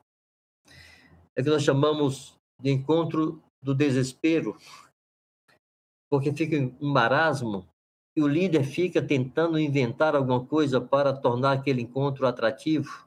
É 1.36 1.42
que 1.42 1.50
nós 1.50 1.62
chamamos 1.62 2.34
de 2.60 2.70
encontro 2.70 3.42
do 3.62 3.74
desespero, 3.74 4.56
porque 6.10 6.32
fica 6.32 6.56
um 6.80 6.90
marasmo 6.90 7.68
e 8.16 8.22
o 8.22 8.28
líder 8.28 8.64
fica 8.64 9.02
tentando 9.02 9.58
inventar 9.58 10.14
alguma 10.14 10.44
coisa 10.44 10.80
para 10.80 11.12
tornar 11.12 11.52
aquele 11.52 11.82
encontro 11.82 12.26
atrativo 12.26 13.04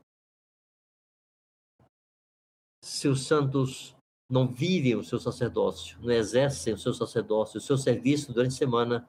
se 2.83 3.07
os 3.07 3.25
santos 3.25 3.95
não 4.29 4.47
vivem 4.47 4.95
o 4.95 5.03
seu 5.03 5.19
sacerdócio, 5.19 5.97
não 6.01 6.11
exercem 6.11 6.73
o 6.73 6.77
seu 6.77 6.93
sacerdócio, 6.93 7.57
o 7.57 7.61
seu 7.61 7.77
serviço 7.77 8.33
durante 8.33 8.53
a 8.53 8.57
semana, 8.57 9.07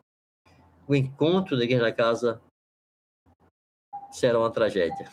o 0.87 0.95
encontro 0.95 1.57
da 1.57 1.65
igreja 1.65 1.83
da 1.83 1.93
casa 1.93 2.41
será 4.11 4.39
uma 4.39 4.51
tragédia. 4.51 5.11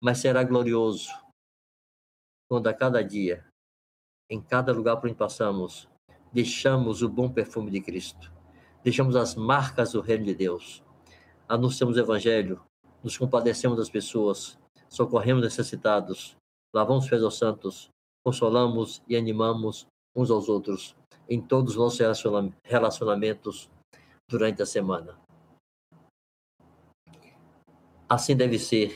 Mas 0.00 0.18
será 0.18 0.42
glorioso 0.42 1.10
quando 2.48 2.66
a 2.66 2.74
cada 2.74 3.02
dia, 3.02 3.46
em 4.28 4.40
cada 4.40 4.72
lugar 4.72 4.96
por 4.96 5.08
onde 5.08 5.16
passamos, 5.16 5.88
deixamos 6.32 7.02
o 7.02 7.08
bom 7.08 7.30
perfume 7.32 7.70
de 7.70 7.80
Cristo, 7.80 8.32
deixamos 8.82 9.16
as 9.16 9.34
marcas 9.34 9.92
do 9.92 10.00
reino 10.00 10.24
de 10.24 10.34
Deus, 10.34 10.82
anunciamos 11.48 11.96
o 11.96 12.00
evangelho, 12.00 12.62
nos 13.02 13.16
compadecemos 13.16 13.78
das 13.78 13.88
pessoas, 13.88 14.58
socorremos 14.88 15.42
necessitados, 15.42 16.36
lavamos 16.74 17.04
os 17.04 17.10
pés 17.10 17.22
aos 17.22 17.38
santos, 17.38 17.88
consolamos 18.24 19.02
e 19.08 19.16
animamos 19.16 19.86
uns 20.14 20.30
aos 20.30 20.48
outros 20.48 20.94
em 21.28 21.40
todos 21.40 21.72
os 21.72 21.78
nossos 21.78 22.00
relacionamentos 22.64 23.70
durante 24.28 24.62
a 24.62 24.66
semana. 24.66 25.21
Assim 28.12 28.36
deve 28.36 28.58
ser 28.58 28.94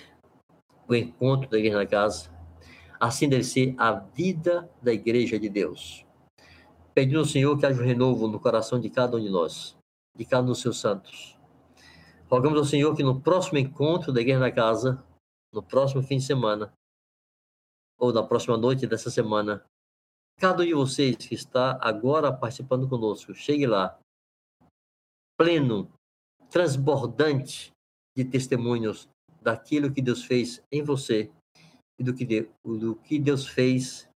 o 0.86 0.94
encontro 0.94 1.48
da 1.48 1.56
igreja 1.56 1.78
na 1.78 1.86
casa, 1.86 2.30
assim 3.00 3.26
deve 3.26 3.44
ser 3.44 3.74
a 3.78 3.90
vida 3.92 4.70
da 4.82 4.92
igreja 4.92 5.40
de 5.40 5.48
Deus. 5.48 6.04
Pedindo 6.92 7.20
ao 7.20 7.24
Senhor 7.24 7.58
que 7.58 7.64
haja 7.64 7.80
um 7.80 7.86
renovo 7.86 8.28
no 8.28 8.38
coração 8.38 8.78
de 8.78 8.90
cada 8.90 9.16
um 9.16 9.20
de 9.20 9.30
nós, 9.30 9.74
de 10.14 10.22
cada 10.26 10.42
um 10.42 10.48
dos 10.48 10.60
seus 10.60 10.78
santos. 10.78 11.34
Rogamos 12.30 12.58
ao 12.58 12.66
Senhor 12.66 12.94
que 12.94 13.02
no 13.02 13.18
próximo 13.18 13.56
encontro 13.56 14.12
da 14.12 14.20
igreja 14.20 14.38
na 14.38 14.52
casa, 14.52 15.02
no 15.50 15.62
próximo 15.62 16.02
fim 16.02 16.18
de 16.18 16.24
semana, 16.24 16.70
ou 17.98 18.12
na 18.12 18.22
próxima 18.22 18.58
noite 18.58 18.86
dessa 18.86 19.10
semana, 19.10 19.64
cada 20.38 20.62
um 20.62 20.66
de 20.66 20.74
vocês 20.74 21.16
que 21.16 21.34
está 21.34 21.78
agora 21.80 22.30
participando 22.30 22.86
conosco, 22.86 23.34
chegue 23.34 23.66
lá, 23.66 23.98
pleno, 25.38 25.90
transbordante 26.50 27.74
de 28.16 28.24
testemunhos 28.24 29.08
daquilo 29.42 29.92
que 29.92 30.00
Deus 30.00 30.24
fez 30.24 30.62
em 30.72 30.82
você 30.82 31.30
e 31.98 32.02
do 32.02 32.14
que, 32.14 32.24
de, 32.24 32.48
do 32.64 32.96
que 32.96 33.18
Deus 33.18 33.46
fez 33.46 34.08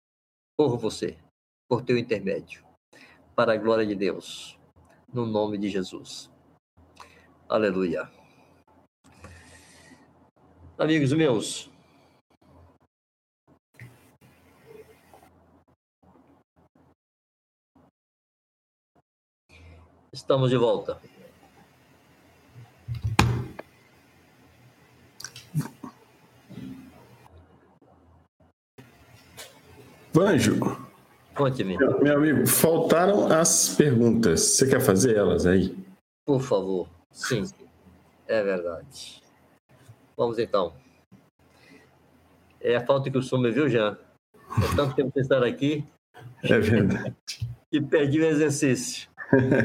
por 0.57 0.77
você, 0.77 1.17
por 1.69 1.83
teu 1.83 1.97
intermédio, 1.97 2.65
para 3.35 3.53
a 3.53 3.57
glória 3.57 3.85
de 3.85 3.95
Deus, 3.95 4.57
no 5.13 5.25
nome 5.25 5.57
de 5.57 5.69
Jesus. 5.69 6.31
Aleluia. 7.47 8.09
Amigos 10.77 11.11
meus, 11.11 11.69
Estamos 20.11 20.49
de 20.49 20.57
volta. 20.57 20.99
Vanjo. 30.13 30.59
Conte-me. 31.35 31.77
Meu, 31.77 32.01
meu 32.01 32.17
amigo, 32.17 32.47
faltaram 32.47 33.27
as 33.27 33.69
perguntas. 33.75 34.41
Você 34.41 34.69
quer 34.69 34.81
fazer 34.81 35.15
elas 35.15 35.45
aí? 35.45 35.75
Por 36.25 36.41
favor. 36.41 36.89
Sim, 37.11 37.43
é 38.27 38.43
verdade. 38.43 39.21
Vamos 40.17 40.37
então. 40.37 40.73
É 42.59 42.75
a 42.75 42.85
falta 42.85 43.09
de 43.09 43.11
costume, 43.11 43.51
viu, 43.51 43.69
Jean? 43.69 43.97
É 44.35 44.75
tanto 44.75 44.95
tempo 44.95 45.11
você 45.13 45.21
estar 45.21 45.43
aqui. 45.43 45.85
É 46.43 46.59
verdade. 46.59 47.15
E 47.71 47.79
perdi 47.79 48.19
o 48.19 48.25
exercício. 48.25 49.07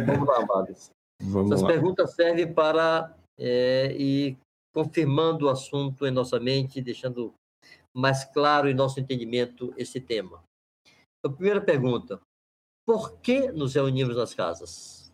Vamos 0.06 0.28
lá, 0.28 0.44
Babs. 0.44 0.90
Vamos 1.22 1.52
Essas 1.52 1.62
lá. 1.62 1.68
perguntas 1.68 2.14
servem 2.14 2.52
para 2.52 3.16
é, 3.38 3.96
ir 3.96 4.36
confirmando 4.74 5.46
o 5.46 5.48
assunto 5.48 6.06
em 6.06 6.10
nossa 6.10 6.38
mente, 6.38 6.82
deixando 6.82 7.32
mais 7.94 8.24
claro 8.24 8.68
em 8.68 8.74
nosso 8.74 8.98
entendimento 8.98 9.72
esse 9.76 10.00
tema. 10.00 10.42
Então, 11.18 11.32
primeira 11.32 11.60
pergunta: 11.60 12.20
por 12.84 13.18
que 13.20 13.52
nos 13.52 13.74
reunimos 13.74 14.16
nas 14.16 14.34
casas? 14.34 15.12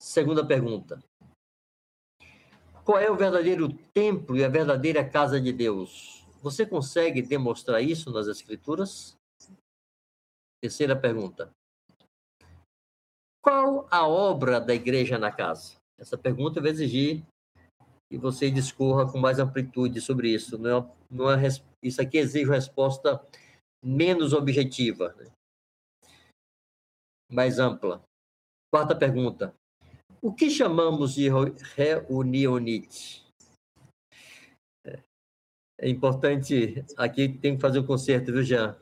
Segunda 0.00 0.46
pergunta: 0.46 1.02
qual 2.84 2.98
é 2.98 3.10
o 3.10 3.16
verdadeiro 3.16 3.72
templo 3.92 4.36
e 4.36 4.44
a 4.44 4.48
verdadeira 4.48 5.08
casa 5.08 5.40
de 5.40 5.52
Deus? 5.52 6.26
Você 6.42 6.66
consegue 6.66 7.22
demonstrar 7.22 7.80
isso 7.80 8.10
nas 8.10 8.26
Escrituras? 8.26 9.16
Terceira 10.60 10.96
pergunta. 10.96 11.52
Qual 13.40 13.86
a 13.90 14.06
obra 14.06 14.60
da 14.60 14.74
igreja 14.74 15.18
na 15.18 15.30
casa? 15.30 15.76
Essa 15.98 16.18
pergunta 16.18 16.60
vai 16.60 16.70
exigir 16.70 17.24
que 18.12 18.18
você 18.18 18.50
discorra 18.50 19.10
com 19.10 19.18
mais 19.18 19.38
amplitude 19.38 19.98
sobre 19.98 20.28
isso. 20.28 20.58
Não 20.58 20.78
é, 20.78 20.90
não 21.10 21.30
é, 21.30 21.48
isso 21.82 22.02
aqui 22.02 22.18
exige 22.18 22.44
uma 22.44 22.56
resposta 22.56 23.26
menos 23.82 24.34
objetiva, 24.34 25.14
né? 25.16 25.30
mais 27.32 27.58
ampla. 27.58 28.02
Quarta 28.70 28.94
pergunta. 28.94 29.54
O 30.20 30.30
que 30.30 30.50
chamamos 30.50 31.14
de 31.14 31.30
reunionite? 31.74 33.26
É 35.80 35.88
importante, 35.88 36.84
aqui 36.98 37.30
tem 37.30 37.56
que 37.56 37.62
fazer 37.62 37.78
o 37.78 37.82
um 37.82 37.86
conserto, 37.86 38.30
viu, 38.30 38.42
Jean? 38.42 38.76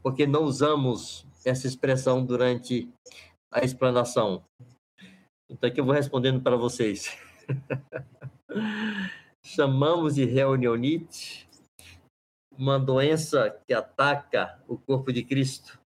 Porque 0.00 0.24
não 0.24 0.44
usamos 0.44 1.26
essa 1.44 1.66
expressão 1.66 2.24
durante 2.24 2.88
a 3.52 3.64
explanação. 3.64 4.44
Então, 5.50 5.68
aqui 5.68 5.80
eu 5.80 5.84
vou 5.84 5.94
respondendo 5.94 6.40
para 6.40 6.56
vocês. 6.56 7.08
Chamamos 9.44 10.14
de 10.14 10.24
reunionite 10.24 11.48
uma 12.58 12.76
doença 12.76 13.50
que 13.66 13.72
ataca 13.72 14.60
o 14.66 14.76
corpo 14.76 15.12
de 15.12 15.22
Cristo, 15.22 15.78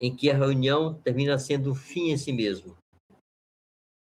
em 0.00 0.14
que 0.14 0.28
a 0.28 0.36
reunião 0.36 0.94
termina 0.94 1.38
sendo 1.38 1.70
um 1.70 1.74
fim 1.76 2.10
em 2.10 2.16
si 2.16 2.32
mesmo. 2.32 2.76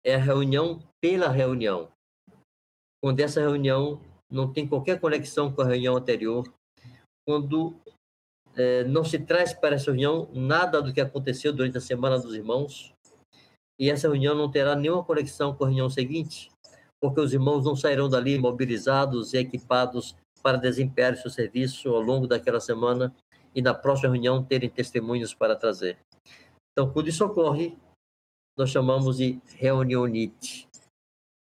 É 0.04 0.14
a 0.14 0.18
reunião 0.18 0.80
pela 1.02 1.28
reunião. 1.28 1.90
Quando 3.02 3.18
essa 3.18 3.40
reunião 3.40 4.00
não 4.30 4.52
tem 4.52 4.68
qualquer 4.68 5.00
conexão 5.00 5.52
com 5.52 5.62
a 5.62 5.66
reunião 5.66 5.96
anterior, 5.96 6.46
quando 7.26 7.76
é, 8.54 8.84
não 8.84 9.04
se 9.04 9.18
traz 9.18 9.52
para 9.52 9.74
essa 9.74 9.86
reunião 9.86 10.30
nada 10.32 10.80
do 10.80 10.92
que 10.92 11.00
aconteceu 11.00 11.52
durante 11.52 11.76
a 11.76 11.80
semana 11.80 12.20
dos 12.20 12.34
irmãos, 12.34 12.94
e 13.80 13.90
essa 13.90 14.06
reunião 14.06 14.34
não 14.34 14.50
terá 14.50 14.76
nenhuma 14.76 15.04
conexão 15.04 15.54
com 15.54 15.64
a 15.64 15.66
reunião 15.66 15.90
seguinte, 15.90 16.50
porque 17.00 17.20
os 17.20 17.32
irmãos 17.32 17.64
não 17.64 17.76
sairão 17.76 18.08
dali 18.08 18.38
mobilizados 18.38 19.34
e 19.34 19.38
equipados 19.38 20.16
para 20.42 20.58
desempenhar 20.58 21.16
seu 21.16 21.30
serviço 21.30 21.88
ao 21.88 22.00
longo 22.00 22.26
daquela 22.26 22.60
semana 22.60 23.14
e 23.54 23.62
na 23.62 23.74
próxima 23.74 24.12
reunião 24.12 24.44
terem 24.44 24.68
testemunhos 24.68 25.34
para 25.34 25.56
trazer. 25.56 25.98
Então, 26.72 26.92
quando 26.92 27.08
isso 27.08 27.24
ocorre, 27.24 27.76
nós 28.56 28.70
chamamos 28.70 29.16
de 29.16 29.40
reunionite. 29.56 30.68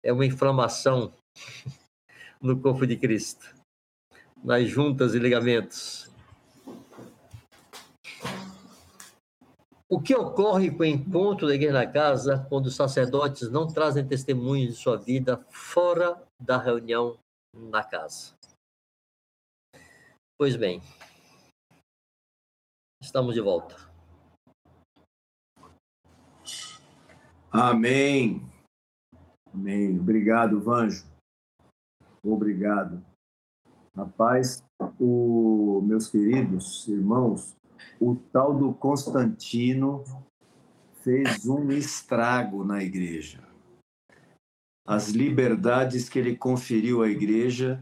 É 0.02 0.12
uma 0.12 0.26
inflamação 0.26 1.12
no 2.40 2.60
corpo 2.60 2.86
de 2.86 2.96
Cristo, 2.96 3.54
nas 4.42 4.68
juntas 4.68 5.14
e 5.14 5.18
ligamentos. 5.18 6.13
O 9.94 10.02
que 10.02 10.12
ocorre 10.12 10.72
com 10.72 10.82
o 10.82 10.84
encontro 10.84 11.46
da 11.46 11.54
igreja 11.54 11.72
na 11.72 11.86
casa 11.86 12.44
quando 12.48 12.66
os 12.66 12.74
sacerdotes 12.74 13.48
não 13.48 13.68
trazem 13.68 14.04
testemunho 14.04 14.66
de 14.66 14.74
sua 14.74 14.96
vida 14.96 15.46
fora 15.48 16.20
da 16.42 16.58
reunião 16.58 17.16
na 17.54 17.84
casa? 17.84 18.34
Pois 20.36 20.56
bem, 20.56 20.82
estamos 23.00 23.36
de 23.36 23.40
volta. 23.40 23.76
Amém. 27.52 28.42
Amém. 29.52 30.00
Obrigado, 30.00 30.60
Vanjo. 30.60 31.06
Obrigado. 32.20 33.00
Rapaz, 33.94 34.60
o, 34.98 35.80
meus 35.84 36.08
queridos 36.08 36.88
irmãos, 36.88 37.56
o 38.00 38.14
tal 38.14 38.54
do 38.54 38.72
Constantino 38.72 40.02
fez 41.02 41.46
um 41.46 41.70
estrago 41.70 42.64
na 42.64 42.82
igreja. 42.82 43.40
As 44.86 45.08
liberdades 45.08 46.08
que 46.08 46.18
ele 46.18 46.36
conferiu 46.36 47.02
à 47.02 47.08
igreja 47.08 47.80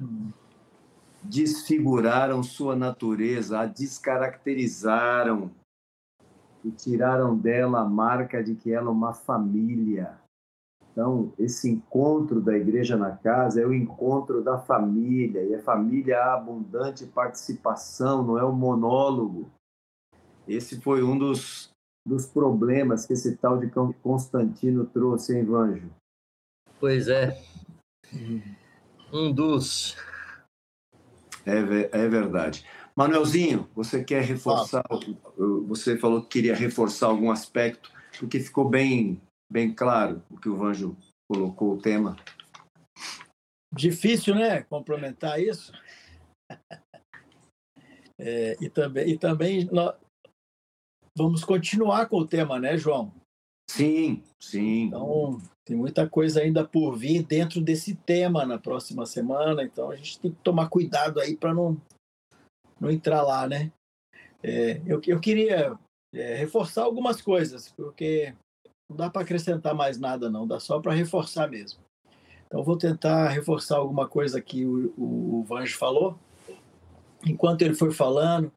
desfiguraram 1.23 2.43
sua 2.43 2.75
natureza, 2.75 3.61
a 3.61 3.67
descaracterizaram 3.67 5.51
e 6.65 6.71
tiraram 6.71 7.37
dela 7.37 7.81
a 7.81 7.85
marca 7.85 8.43
de 8.43 8.55
que 8.55 8.73
ela 8.73 8.89
é 8.89 8.93
uma 8.93 9.13
família. 9.13 10.19
Então, 10.93 11.33
esse 11.39 11.71
encontro 11.71 12.41
da 12.41 12.57
igreja 12.57 12.97
na 12.97 13.13
casa 13.13 13.61
é 13.61 13.67
o 13.67 13.73
encontro 13.73 14.43
da 14.43 14.59
família, 14.59 15.43
e 15.43 15.55
a 15.55 15.63
família 15.63 16.15
é 16.15 16.19
a 16.19 16.35
abundante 16.35 17.07
participação, 17.07 18.23
não 18.23 18.39
é 18.39 18.45
o 18.45 18.53
monólogo. 18.53 19.51
Esse 20.53 20.81
foi 20.81 21.03
um 21.03 21.17
dos, 21.17 21.71
dos 22.07 22.27
problemas 22.27 23.07
que 23.07 23.15
esse 23.15 23.37
tal 23.37 23.59
de 23.59 23.71
Constantino 24.03 24.85
trouxe, 24.85 25.39
hein, 25.39 25.45
Vanjo? 25.45 25.91
Pois 26.79 27.09
é. 27.09 27.41
Um 29.13 29.33
dos. 29.33 29.97
É, 31.47 31.59
é 31.93 32.09
verdade. 32.09 32.67
Manuelzinho, 32.95 33.69
você 33.75 34.05
quer 34.05 34.23
reforçar? 34.23 34.85
Você 35.69 35.97
falou 35.97 36.23
que 36.23 36.29
queria 36.29 36.55
reforçar 36.55 37.07
algum 37.07 37.31
aspecto, 37.31 37.91
porque 38.19 38.39
ficou 38.39 38.69
bem 38.69 39.21
bem 39.51 39.75
claro 39.75 40.23
o 40.31 40.39
que 40.39 40.49
o 40.49 40.57
Vanjo 40.57 40.97
colocou 41.31 41.75
o 41.75 41.81
tema. 41.81 42.17
Difícil, 43.75 44.35
né? 44.35 44.63
Complementar 44.63 45.41
isso. 45.41 45.73
É, 48.25 48.57
e 48.61 48.71
também, 48.71 49.09
e 49.09 49.19
também 49.19 49.65
nós 49.73 49.97
vamos 51.17 51.45
continuar 51.45 52.07
com 52.07 52.19
o 52.19 52.27
tema, 52.27 52.59
né, 52.59 52.77
João? 52.77 53.13
Sim, 53.71 54.23
sim. 54.41 54.85
Então, 54.85 55.41
tem 55.65 55.77
muita 55.77 56.09
coisa 56.09 56.41
ainda 56.41 56.65
por 56.65 56.97
vir 56.97 57.23
dentro 57.23 57.61
desse 57.61 57.95
tema 57.95 58.45
na 58.45 58.59
próxima 58.59 59.07
semana, 59.07 59.63
então 59.63 59.91
a 59.91 59.97
gente 59.97 60.21
tem 60.21 60.31
que 60.31 60.43
tomar 60.43 60.69
cuidado 60.69 61.21
aí 61.21 61.37
para 61.37 61.55
não, 61.55 61.81
não 62.81 62.91
entrar 62.91 63.23
lá, 63.23 63.47
né? 63.49 63.73
É, 64.43 64.81
eu, 64.85 65.01
eu 65.07 65.21
queria 65.21 65.79
é, 66.13 66.35
reforçar 66.35 66.83
algumas 66.83 67.23
coisas, 67.23 67.73
porque 67.73 68.35
não 68.91 68.97
dá 68.97 69.09
para 69.09 69.23
acrescentar 69.23 69.75
mais 69.75 69.99
nada, 69.99 70.29
não, 70.29 70.47
dá 70.47 70.59
só 70.59 70.81
para 70.81 70.93
reforçar 70.93 71.49
mesmo. 71.49 71.81
Então, 72.47 72.63
vou 72.63 72.77
tentar 72.77 73.29
reforçar 73.29 73.79
alguma 73.79 74.07
coisa 74.07 74.43
que 74.43 74.67
o, 74.67 74.93
o, 74.99 75.39
o 75.39 75.45
Vange 75.45 75.73
falou. 75.73 76.19
Enquanto 77.25 77.63
ele 77.63 77.75
foi 77.75 77.91
falando, 77.93 78.53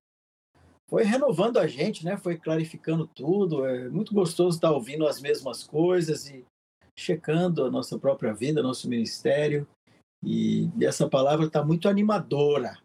foi 0.89 1.03
renovando 1.03 1.57
a 1.57 1.67
gente, 1.67 2.05
né? 2.05 2.15
Foi 2.17 2.37
clarificando 2.37 3.07
tudo. 3.07 3.65
É 3.65 3.89
muito 3.89 4.13
gostoso 4.13 4.57
estar 4.57 4.71
ouvindo 4.71 5.07
as 5.07 5.19
mesmas 5.19 5.63
coisas 5.63 6.29
e 6.29 6.45
checando 6.97 7.65
a 7.65 7.71
nossa 7.71 7.97
própria 7.97 8.33
vida, 8.33 8.61
nosso 8.61 8.87
ministério. 8.87 9.67
E, 10.23 10.69
essa 10.81 11.09
palavra 11.09 11.47
está 11.47 11.63
muito 11.63 11.89
animadora. 11.89 12.77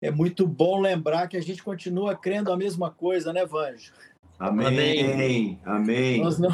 É 0.00 0.10
muito 0.10 0.46
bom 0.46 0.80
lembrar 0.80 1.26
que 1.26 1.36
a 1.36 1.40
gente 1.40 1.62
continua 1.62 2.14
crendo 2.14 2.52
a 2.52 2.56
mesma 2.56 2.90
coisa, 2.90 3.32
né, 3.32 3.44
Vanjo? 3.46 3.92
Amém. 4.38 5.58
Amém. 5.64 6.22
Nós 6.22 6.38
não, 6.38 6.50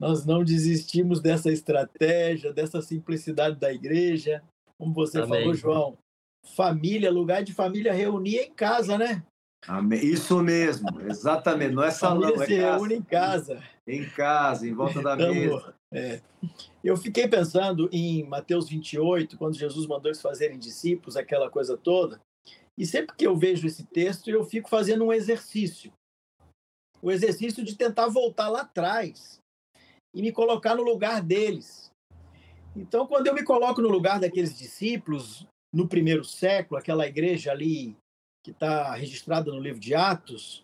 nós 0.00 0.24
não 0.24 0.42
desistimos 0.42 1.20
dessa 1.20 1.52
estratégia, 1.52 2.52
dessa 2.52 2.80
simplicidade 2.80 3.56
da 3.56 3.72
igreja. 3.72 4.42
Como 4.78 4.94
você 4.94 5.18
Amém. 5.18 5.40
falou, 5.40 5.54
João. 5.54 5.98
Família, 6.54 7.10
lugar 7.10 7.42
de 7.42 7.52
família 7.52 7.92
reunir 7.92 8.38
em 8.38 8.54
casa, 8.54 8.96
né? 8.96 9.22
Amém. 9.68 10.04
Isso 10.04 10.42
mesmo, 10.42 11.00
exatamente. 11.02 11.74
Não 11.74 11.82
é 11.82 11.90
salão, 11.90 12.22
família 12.22 12.42
é 12.42 12.46
se 12.46 12.56
casa. 12.56 12.76
reúne 12.76 12.94
em 12.94 13.02
casa. 13.02 13.62
Em 13.86 14.08
casa, 14.10 14.68
em 14.68 14.74
volta 14.74 15.02
da 15.02 15.14
então, 15.14 15.34
mesa. 15.34 15.74
É. 15.92 16.20
Eu 16.82 16.96
fiquei 16.96 17.26
pensando 17.28 17.88
em 17.92 18.24
Mateus 18.24 18.68
28, 18.68 19.36
quando 19.36 19.56
Jesus 19.56 19.86
mandou 19.86 20.10
eles 20.10 20.20
fazerem 20.20 20.58
discípulos, 20.58 21.16
aquela 21.16 21.50
coisa 21.50 21.76
toda. 21.76 22.20
E 22.78 22.84
sempre 22.84 23.16
que 23.16 23.26
eu 23.26 23.36
vejo 23.36 23.66
esse 23.66 23.84
texto, 23.84 24.28
eu 24.28 24.44
fico 24.44 24.68
fazendo 24.68 25.04
um 25.04 25.12
exercício 25.12 25.92
o 27.06 27.10
exercício 27.10 27.64
de 27.64 27.76
tentar 27.76 28.08
voltar 28.08 28.48
lá 28.48 28.62
atrás 28.62 29.40
e 30.14 30.20
me 30.20 30.32
colocar 30.32 30.74
no 30.74 30.82
lugar 30.82 31.22
deles. 31.22 31.92
Então, 32.74 33.06
quando 33.06 33.28
eu 33.28 33.34
me 33.34 33.44
coloco 33.44 33.80
no 33.80 33.88
lugar 33.88 34.18
daqueles 34.20 34.58
discípulos 34.58 35.46
no 35.72 35.88
primeiro 35.88 36.24
século, 36.24 36.78
aquela 36.78 37.06
igreja 37.06 37.52
ali 37.52 37.96
que 38.46 38.52
está 38.52 38.94
registrada 38.94 39.50
no 39.50 39.58
livro 39.58 39.80
de 39.80 39.92
Atos, 39.92 40.62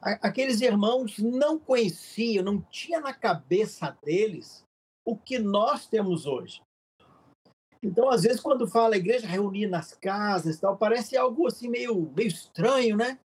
aqueles 0.00 0.60
irmãos 0.60 1.18
não 1.18 1.56
conheciam, 1.56 2.44
não 2.44 2.60
tinha 2.62 2.98
na 2.98 3.14
cabeça 3.14 3.96
deles 4.04 4.64
o 5.06 5.16
que 5.16 5.38
nós 5.38 5.86
temos 5.86 6.26
hoje. 6.26 6.60
Então, 7.80 8.10
às 8.10 8.24
vezes, 8.24 8.40
quando 8.40 8.66
fala 8.66 8.96
igreja 8.96 9.28
reunir 9.28 9.68
nas 9.68 9.94
casas, 9.94 10.58
tal, 10.58 10.76
parece 10.76 11.16
algo 11.16 11.46
assim 11.46 11.68
meio, 11.68 12.12
meio 12.16 12.26
estranho, 12.26 12.96
né? 12.96 13.20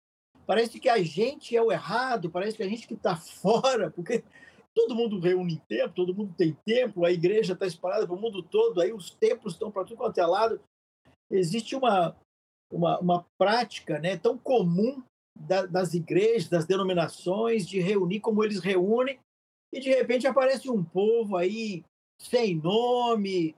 Parece 0.44 0.80
que 0.80 0.88
a 0.88 1.00
gente 1.00 1.56
é 1.56 1.62
o 1.62 1.70
errado, 1.70 2.28
parece 2.28 2.56
que 2.56 2.64
a 2.64 2.68
gente 2.68 2.88
que 2.88 2.94
está 2.94 3.14
fora, 3.40 3.92
porque 3.92 4.24
todo 4.74 4.96
mundo 4.96 5.20
reúne 5.20 5.54
em 5.54 5.62
tempo, 5.68 5.94
todo 5.94 6.14
mundo 6.14 6.34
tem 6.36 6.52
tempo, 6.66 7.04
a 7.04 7.12
igreja 7.12 7.52
está 7.52 7.64
espalhada 7.64 8.08
para 8.08 8.16
o 8.16 8.20
mundo 8.20 8.42
todo, 8.42 8.80
aí 8.80 8.92
os 8.92 9.10
templos 9.10 9.52
estão 9.52 9.70
para 9.70 9.84
tudo 9.84 9.98
quanto 9.98 10.18
é 10.18 10.26
lado. 10.26 10.60
existe 11.30 11.76
uma, 11.76 12.16
uma, 12.74 12.98
uma 12.98 13.26
prática 13.38 13.98
né, 13.98 14.16
tão 14.16 14.36
comum 14.36 15.02
da, 15.38 15.66
das 15.66 15.94
igrejas, 15.94 16.48
das 16.48 16.66
denominações, 16.66 17.66
de 17.66 17.80
reunir 17.80 18.20
como 18.20 18.42
eles 18.44 18.60
reúnem, 18.60 19.18
e 19.72 19.80
de 19.80 19.90
repente 19.90 20.26
aparece 20.26 20.70
um 20.70 20.84
povo 20.84 21.36
aí 21.36 21.84
sem 22.20 22.56
nome, 22.56 23.54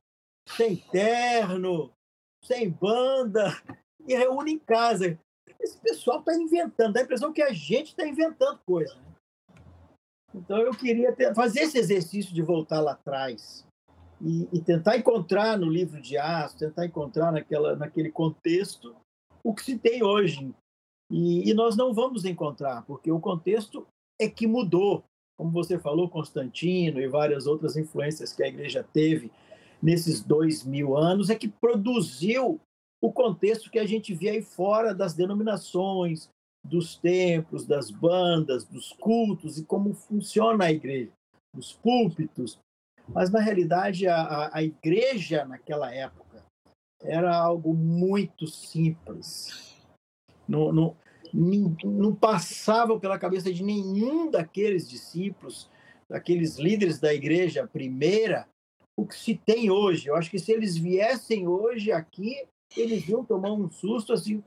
sem 0.48 0.76
terno, 0.76 1.90
sem 2.42 2.70
banda, 2.70 3.50
e 4.06 4.14
reúne 4.14 4.52
em 4.52 4.58
casa. 4.58 5.18
Esse 5.60 5.78
pessoal 5.78 6.20
está 6.20 6.34
inventando, 6.34 6.92
dá 6.92 7.00
a 7.00 7.02
impressão 7.02 7.32
que 7.32 7.42
a 7.42 7.52
gente 7.52 7.88
está 7.88 8.06
inventando 8.06 8.60
coisa. 8.66 8.94
Né? 8.94 9.14
Então 10.34 10.58
eu 10.58 10.72
queria 10.72 11.12
ter, 11.14 11.34
fazer 11.34 11.60
esse 11.60 11.78
exercício 11.78 12.34
de 12.34 12.42
voltar 12.42 12.80
lá 12.80 12.92
atrás 12.92 13.66
e, 14.20 14.48
e, 14.52 14.60
tentar 14.60 14.96
encontrar 14.96 15.58
no 15.58 15.68
livro 15.68 16.00
de 16.00 16.16
Atos, 16.16 16.54
tentar 16.54 16.86
encontrar 16.86 17.32
naquela, 17.32 17.76
naquele 17.76 18.10
contexto 18.10 18.94
o 19.46 19.54
que 19.54 19.62
se 19.62 19.78
tem 19.78 20.02
hoje. 20.02 20.52
E, 21.08 21.48
e 21.48 21.54
nós 21.54 21.76
não 21.76 21.94
vamos 21.94 22.24
encontrar, 22.24 22.84
porque 22.84 23.12
o 23.12 23.20
contexto 23.20 23.86
é 24.20 24.28
que 24.28 24.44
mudou. 24.44 25.04
Como 25.38 25.52
você 25.52 25.78
falou, 25.78 26.08
Constantino 26.08 27.00
e 27.00 27.06
várias 27.06 27.46
outras 27.46 27.76
influências 27.76 28.32
que 28.32 28.42
a 28.42 28.48
igreja 28.48 28.84
teve 28.92 29.30
nesses 29.80 30.20
dois 30.20 30.64
mil 30.64 30.96
anos, 30.96 31.30
é 31.30 31.36
que 31.36 31.46
produziu 31.46 32.58
o 33.00 33.12
contexto 33.12 33.70
que 33.70 33.78
a 33.78 33.86
gente 33.86 34.14
vê 34.14 34.30
aí 34.30 34.42
fora 34.42 34.92
das 34.92 35.14
denominações, 35.14 36.28
dos 36.64 36.96
templos, 36.96 37.66
das 37.66 37.90
bandas, 37.90 38.64
dos 38.64 38.92
cultos 38.94 39.58
e 39.58 39.64
como 39.64 39.94
funciona 39.94 40.64
a 40.64 40.72
igreja, 40.72 41.12
os 41.56 41.72
púlpitos. 41.74 42.58
Mas, 43.08 43.30
na 43.30 43.38
realidade, 43.38 44.08
a, 44.08 44.50
a 44.52 44.62
igreja 44.64 45.44
naquela 45.44 45.94
época 45.94 46.25
era 47.02 47.36
algo 47.36 47.74
muito 47.74 48.46
simples. 48.46 49.76
Não, 50.48 50.72
não, 50.72 50.96
passava 52.14 52.98
pela 52.98 53.18
cabeça 53.18 53.52
de 53.52 53.62
nenhum 53.62 54.30
daqueles 54.30 54.88
discípulos, 54.88 55.70
daqueles 56.08 56.56
líderes 56.56 56.98
da 56.98 57.12
igreja 57.12 57.66
primeira, 57.66 58.48
o 58.96 59.06
que 59.06 59.16
se 59.16 59.34
tem 59.34 59.70
hoje. 59.70 60.08
Eu 60.08 60.16
acho 60.16 60.30
que 60.30 60.38
se 60.38 60.52
eles 60.52 60.76
viessem 60.76 61.46
hoje 61.46 61.92
aqui, 61.92 62.46
eles 62.76 63.06
iam 63.08 63.24
tomar 63.24 63.52
um 63.52 63.70
susto 63.70 64.12
assim. 64.12 64.42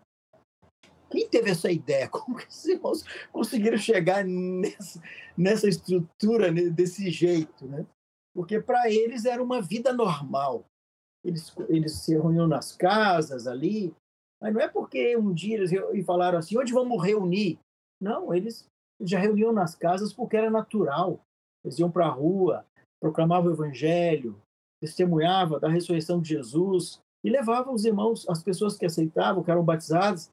Quem 1.10 1.28
teve 1.28 1.50
essa 1.52 1.72
ideia? 1.72 2.08
Como 2.10 2.38
que 2.38 2.47
irmãos 2.70 3.04
conseguiram 3.32 3.78
chegar 3.78 4.24
nessa, 4.24 5.02
nessa 5.38 5.68
estrutura 5.68 6.52
desse 6.52 7.10
jeito, 7.10 7.66
né? 7.68 7.86
Porque 8.34 8.60
para 8.60 8.89
eles 8.89 9.26
era 9.26 9.43
uma 9.43 9.62
vida 9.62 9.91
normal. 9.91 10.66
Eles, 11.24 11.53
eles 11.67 11.93
se 11.93 12.13
reuniam 12.13 12.47
nas 12.47 12.76
casas 12.76 13.45
ali, 13.45 13.93
mas 14.41 14.53
não 14.53 14.61
é 14.61 14.67
porque 14.67 15.17
um 15.17 15.34
dia 15.34 15.57
eles 15.57 15.72
falaram 16.05 16.38
assim, 16.39 16.57
onde 16.57 16.74
vamos 16.74 17.03
reunir? 17.03 17.59
Não, 18.01 18.34
eles 18.34 18.65
já 19.01 19.20
reuniam 19.20 19.51
nas 19.51 19.76
casas 19.76 20.13
porque 20.13 20.38
era 20.38 20.49
natural. 20.49 21.20
Eles 21.63 21.78
iam 21.78 21.91
para 21.91 22.05
a 22.05 22.11
rua, 22.11 22.65
proclamavam 23.01 23.51
o 23.51 23.53
evangelho, 23.53 24.39
testemunhavam 24.82 25.59
da 25.59 25.67
ressurreição 25.67 26.22
de 26.22 26.30
Jesus 26.30 27.01
e 27.24 27.30
levavam 27.30 27.74
os 27.74 27.84
irmãos, 27.84 28.28
as 28.30 28.41
pessoas 28.41 28.78
que 28.78 28.86
aceitavam, 28.86 29.43
que 29.43 29.51
eram 29.51 29.63
batizadas, 29.63 30.30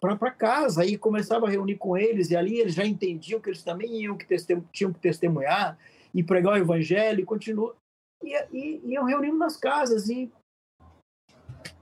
para 0.00 0.30
casa 0.30 0.84
e 0.84 0.98
começava 0.98 1.46
a 1.46 1.50
reunir 1.50 1.76
com 1.76 1.96
eles 1.96 2.30
e 2.30 2.36
ali 2.36 2.58
eles 2.58 2.74
já 2.74 2.84
entendiam 2.84 3.40
que 3.40 3.50
eles 3.50 3.62
também 3.62 4.02
iam 4.02 4.16
que 4.16 4.26
tinham 4.72 4.92
que 4.92 4.98
testemunhar 4.98 5.78
e 6.12 6.22
pregar 6.22 6.54
o 6.54 6.56
evangelho 6.56 7.20
e 7.20 7.24
continuou 7.24 7.74
e, 8.22 8.34
e, 8.52 8.92
iam 8.92 9.04
reunindo 9.04 9.36
nas 9.36 9.56
casas 9.56 10.08
e 10.08 10.30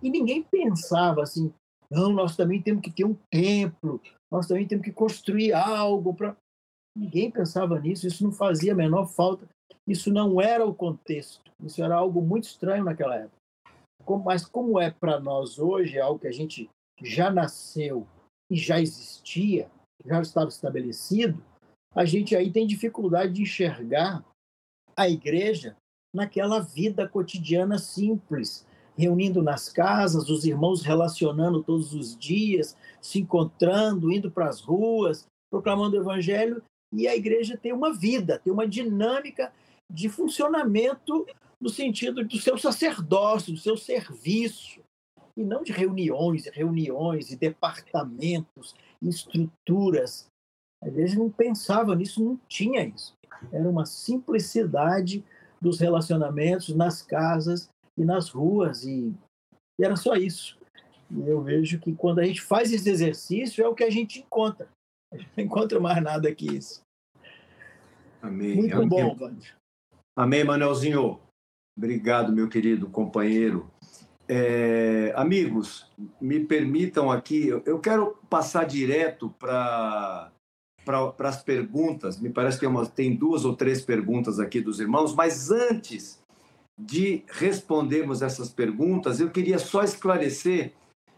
e 0.03 0.11
ninguém 0.11 0.43
pensava 0.43 1.23
assim 1.23 1.53
não 1.91 2.13
nós 2.13 2.37
também 2.37 2.61
temos 2.61 2.83
que 2.83 2.91
ter 2.91 3.05
um 3.05 3.17
templo 3.31 4.01
nós 4.31 4.47
também 4.47 4.67
temos 4.67 4.85
que 4.85 4.93
construir 4.93 5.53
algo 5.53 6.15
para 6.15 6.37
ninguém 6.97 7.31
pensava 7.31 7.79
nisso 7.79 8.07
isso 8.07 8.25
não 8.25 8.33
fazia 8.33 8.73
a 8.73 8.77
menor 8.77 9.07
falta 9.07 9.49
isso 9.87 10.13
não 10.13 10.41
era 10.41 10.65
o 10.67 10.75
contexto 10.75 11.45
isso 11.63 11.83
era 11.83 11.95
algo 11.95 12.21
muito 12.21 12.45
estranho 12.45 12.85
naquela 12.85 13.17
época. 13.17 13.37
Mas 14.25 14.45
como 14.45 14.79
é 14.79 14.91
para 14.91 15.19
nós 15.19 15.59
hoje, 15.59 15.97
é 15.97 16.01
algo 16.01 16.21
que 16.21 16.27
a 16.27 16.33
gente 16.33 16.69
já 17.03 17.31
nasceu 17.31 18.07
e 18.51 18.57
já 18.57 18.81
existia, 18.81 19.71
já 20.05 20.21
estava 20.21 20.49
estabelecido, 20.49 21.43
a 21.95 22.05
gente 22.05 22.37
aí 22.37 22.53
tem 22.53 22.67
dificuldade 22.67 23.33
de 23.33 23.43
enxergar 23.43 24.25
a 24.97 25.09
igreja 25.09 25.77
naquela 26.15 26.61
vida 26.61 27.09
cotidiana 27.09 27.77
simples, 27.77 28.65
reunindo 28.97 29.43
nas 29.43 29.69
casas, 29.69 30.31
os 30.31 30.45
irmãos 30.45 30.83
relacionando 30.83 31.63
todos 31.63 31.93
os 31.93 32.17
dias, 32.17 32.77
se 33.03 33.19
encontrando, 33.19 34.13
indo 34.13 34.31
para 34.31 34.49
as 34.49 34.61
ruas, 34.61 35.27
proclamando 35.51 35.97
o 35.97 36.01
evangelho, 36.01 36.63
e 36.93 37.09
a 37.09 37.17
igreja 37.17 37.59
tem 37.61 37.73
uma 37.73 37.93
vida, 37.93 38.39
tem 38.39 38.53
uma 38.53 38.69
dinâmica 38.69 39.53
de 39.93 40.09
funcionamento 40.09 41.27
no 41.61 41.69
sentido 41.69 42.25
do 42.25 42.39
seu 42.39 42.57
sacerdócio, 42.57 43.53
do 43.53 43.59
seu 43.59 43.77
serviço, 43.77 44.81
e 45.37 45.43
não 45.43 45.65
de 45.65 45.73
reuniões, 45.73 46.47
reuniões 46.47 47.33
e 47.33 47.37
departamentos, 47.37 48.75
estruturas. 49.03 50.27
A 50.81 50.87
igreja 50.87 51.19
não 51.19 51.29
pensava 51.29 51.97
nisso, 51.97 52.25
não 52.25 52.39
tinha 52.49 52.85
isso. 52.85 53.15
Era 53.53 53.69
uma 53.69 53.85
simplicidade 53.85 55.25
dos 55.65 55.81
relacionamentos 55.81 56.75
nas 56.77 57.01
casas 57.01 57.71
e 57.97 58.05
nas 58.05 58.29
ruas, 58.29 58.85
e, 58.85 59.15
e 59.81 59.85
era 59.85 59.97
só 59.97 60.15
isso. 60.15 60.59
E 61.11 61.27
eu 61.27 61.41
vejo 61.41 61.81
que 61.81 61.95
quando 61.95 62.19
a 62.19 62.25
gente 62.25 62.43
faz 62.43 62.71
esse 62.71 62.89
exercício, 62.91 63.65
é 63.65 63.69
o 63.69 63.75
que 63.75 63.83
a 63.83 63.91
gente 63.91 64.21
encontra. 64.21 64.69
A 65.13 65.17
gente 65.17 65.31
não 65.37 65.45
encontra 65.45 65.79
mais 65.79 66.03
nada 66.03 66.35
que 66.35 66.45
isso. 66.45 66.81
Amém. 68.21 68.57
Muito 68.57 68.75
Amém. 68.75 68.89
bom, 68.89 69.17
Wander. 69.21 69.55
Amém, 70.17 70.43
Manelzinho. 70.43 71.21
Obrigado, 71.79 72.33
meu 72.33 72.49
querido 72.49 72.91
companheiro. 72.91 73.71
É, 74.29 75.13
amigos, 75.15 75.89
me 76.21 76.41
permitam 76.41 77.13
aqui, 77.13 77.47
eu 77.49 77.79
quero 77.79 78.17
passar 78.29 78.65
direto 78.65 79.31
para 79.39 80.33
para 80.85 81.29
as 81.29 81.43
perguntas. 81.43 82.21
Me 82.21 82.31
parece 82.31 82.59
que 82.59 82.67
é 82.67 82.69
uma, 82.69 82.87
tem 82.87 83.17
duas 83.17 83.45
ou 83.45 83.57
três 83.57 83.85
perguntas 83.85 84.39
aqui 84.39 84.61
dos 84.61 84.81
irmãos, 84.81 85.15
mas 85.15 85.51
antes 85.51 86.23
de 86.79 87.25
respondermos 87.29 88.23
essas 88.23 88.51
perguntas, 88.51 89.21
eu 89.21 89.31
queria 89.31 89.59
só 89.59 89.83
esclarecer. 89.83 90.73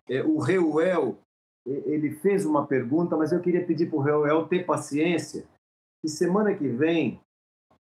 É, 0.08 0.22
o 0.22 0.38
Reuel, 0.38 1.18
ele 1.66 2.10
fez 2.10 2.44
uma 2.44 2.66
pergunta, 2.66 3.16
mas 3.16 3.32
eu 3.32 3.40
queria 3.40 3.64
pedir 3.64 3.88
para 3.88 3.98
o 3.98 4.02
Reuel 4.02 4.46
ter 4.46 4.64
paciência, 4.64 5.44
que 6.02 6.08
semana 6.08 6.54
que 6.54 6.68
vem 6.68 7.20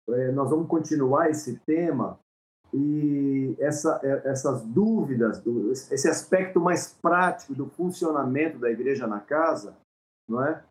é, 0.08 0.32
nós 0.32 0.50
vamos 0.50 0.68
continuar 0.68 1.30
esse 1.30 1.58
tema 1.60 2.18
e 2.72 3.54
essa, 3.58 4.00
é, 4.02 4.30
essas 4.30 4.62
dúvidas, 4.62 5.42
esse 5.90 6.08
aspecto 6.08 6.60
mais 6.60 6.92
prático 6.92 7.54
do 7.54 7.66
funcionamento 7.66 8.58
da 8.58 8.70
igreja 8.70 9.06
na 9.06 9.20
casa, 9.20 9.76
não 10.28 10.44
é? 10.44 10.64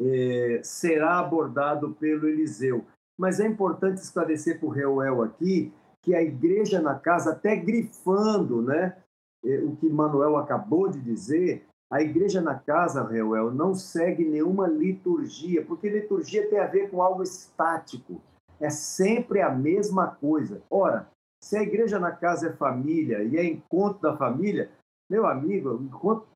É 0.00 0.60
será 0.62 1.18
abordado 1.18 1.94
pelo 1.94 2.28
Eliseu. 2.28 2.84
Mas 3.18 3.40
é 3.40 3.46
importante 3.46 3.98
esclarecer 3.98 4.58
para 4.58 4.68
o 4.68 4.72
Reuel 4.72 5.22
aqui 5.22 5.72
que 6.02 6.14
a 6.14 6.22
igreja 6.22 6.80
na 6.80 6.94
casa, 6.94 7.32
até 7.32 7.56
grifando 7.56 8.62
né, 8.62 8.96
é, 9.44 9.58
o 9.58 9.74
que 9.76 9.88
Manuel 9.88 10.36
acabou 10.36 10.88
de 10.88 11.00
dizer, 11.00 11.66
a 11.90 12.00
igreja 12.00 12.40
na 12.40 12.54
casa, 12.54 13.06
Reuel, 13.06 13.52
não 13.52 13.74
segue 13.74 14.24
nenhuma 14.24 14.66
liturgia, 14.66 15.64
porque 15.64 15.88
liturgia 15.88 16.48
tem 16.48 16.58
a 16.58 16.66
ver 16.66 16.90
com 16.90 17.00
algo 17.00 17.22
estático. 17.22 18.20
É 18.60 18.70
sempre 18.70 19.40
a 19.40 19.50
mesma 19.50 20.08
coisa. 20.08 20.62
Ora, 20.70 21.08
se 21.42 21.56
a 21.56 21.62
igreja 21.62 21.98
na 21.98 22.10
casa 22.10 22.48
é 22.48 22.52
família 22.52 23.22
e 23.22 23.36
é 23.36 23.44
encontro 23.44 24.00
da 24.00 24.16
família, 24.16 24.70
meu 25.08 25.26
amigo, 25.26 25.80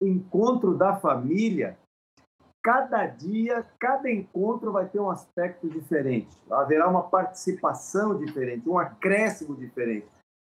encontro 0.01 0.77
da 0.77 0.97
família, 0.97 1.77
cada 2.63 3.07
dia, 3.07 3.67
cada 3.79 4.11
encontro 4.11 4.73
vai 4.73 4.87
ter 4.87 5.01
um 5.01 5.11
aspecto 5.11 5.69
diferente. 5.69 6.29
Haverá 6.51 6.89
uma 6.89 7.03
participação 7.03 8.17
diferente, 8.19 8.69
um 8.69 8.79
acréscimo 8.79 9.57
diferente. 9.57 10.07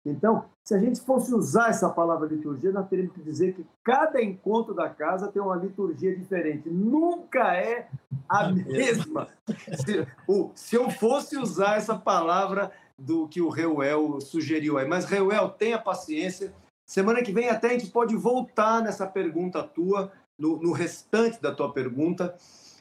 Então, 0.06 0.44
se 0.64 0.74
a 0.74 0.78
gente 0.78 1.00
fosse 1.00 1.34
usar 1.34 1.70
essa 1.70 1.88
palavra 1.88 2.28
liturgia, 2.28 2.72
nós 2.72 2.88
teríamos 2.88 3.14
que 3.14 3.22
dizer 3.22 3.54
que 3.54 3.66
cada 3.84 4.22
encontro 4.22 4.72
da 4.72 4.88
casa 4.88 5.28
tem 5.28 5.42
uma 5.42 5.56
liturgia 5.56 6.16
diferente. 6.16 6.70
Nunca 6.70 7.54
é 7.54 7.88
a 8.28 8.50
mesma. 8.50 9.28
Se, 9.46 10.06
se 10.54 10.76
eu 10.76 10.90
fosse 10.90 11.36
usar 11.36 11.76
essa 11.76 11.98
palavra 11.98 12.72
do 12.98 13.28
que 13.28 13.40
o 13.40 13.48
Reuel 13.48 14.20
sugeriu 14.20 14.78
aí. 14.78 14.86
Mas, 14.86 15.04
Reuel, 15.04 15.50
tenha 15.50 15.78
paciência. 15.78 16.52
Semana 16.86 17.22
que 17.22 17.32
vem 17.32 17.48
até 17.48 17.68
a 17.68 17.70
gente 17.72 17.90
pode 17.90 18.16
voltar 18.16 18.82
nessa 18.82 19.06
pergunta 19.06 19.62
tua, 19.62 20.10
no, 20.38 20.60
no 20.60 20.72
restante 20.72 21.40
da 21.40 21.54
tua 21.54 21.72
pergunta, 21.72 22.36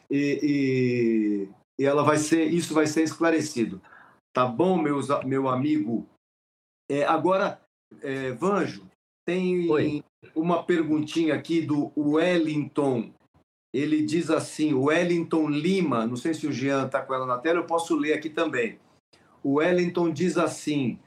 e, 0.10 1.50
e, 1.80 1.82
e, 1.82 1.86
ela 1.86 2.04
vai 2.04 2.18
ser, 2.18 2.46
isso 2.46 2.74
vai 2.74 2.88
ser 2.88 3.04
esclarecido. 3.04 3.82
Tá 4.34 4.46
bom, 4.46 4.82
meus, 4.82 5.08
meu 5.26 5.48
amigo? 5.48 6.08
É, 6.90 7.04
agora, 7.04 7.62
é, 8.02 8.32
Vanjo, 8.32 8.88
tem 9.26 9.70
Oi. 9.70 10.04
uma 10.36 10.64
perguntinha 10.64 11.36
aqui 11.36 11.62
do 11.62 11.92
Wellington. 11.98 13.12
Ele 13.74 14.02
diz 14.02 14.30
assim, 14.30 14.74
Wellington 14.74 15.50
Lima, 15.50 16.08
não 16.08 16.16
sei 16.16 16.34
se 16.34 16.48
o 16.48 16.54
Jean 16.54 16.86
está 16.86 17.02
com 17.02 17.14
ela 17.14 17.26
na 17.26 17.38
tela, 17.38 17.60
eu 17.60 17.66
posso 17.66 17.96
ler 17.96 18.14
aqui 18.14 18.30
também. 18.30 18.80
O 19.44 19.56
Wellington 19.56 20.12
diz 20.12 20.38
assim: 20.38 21.00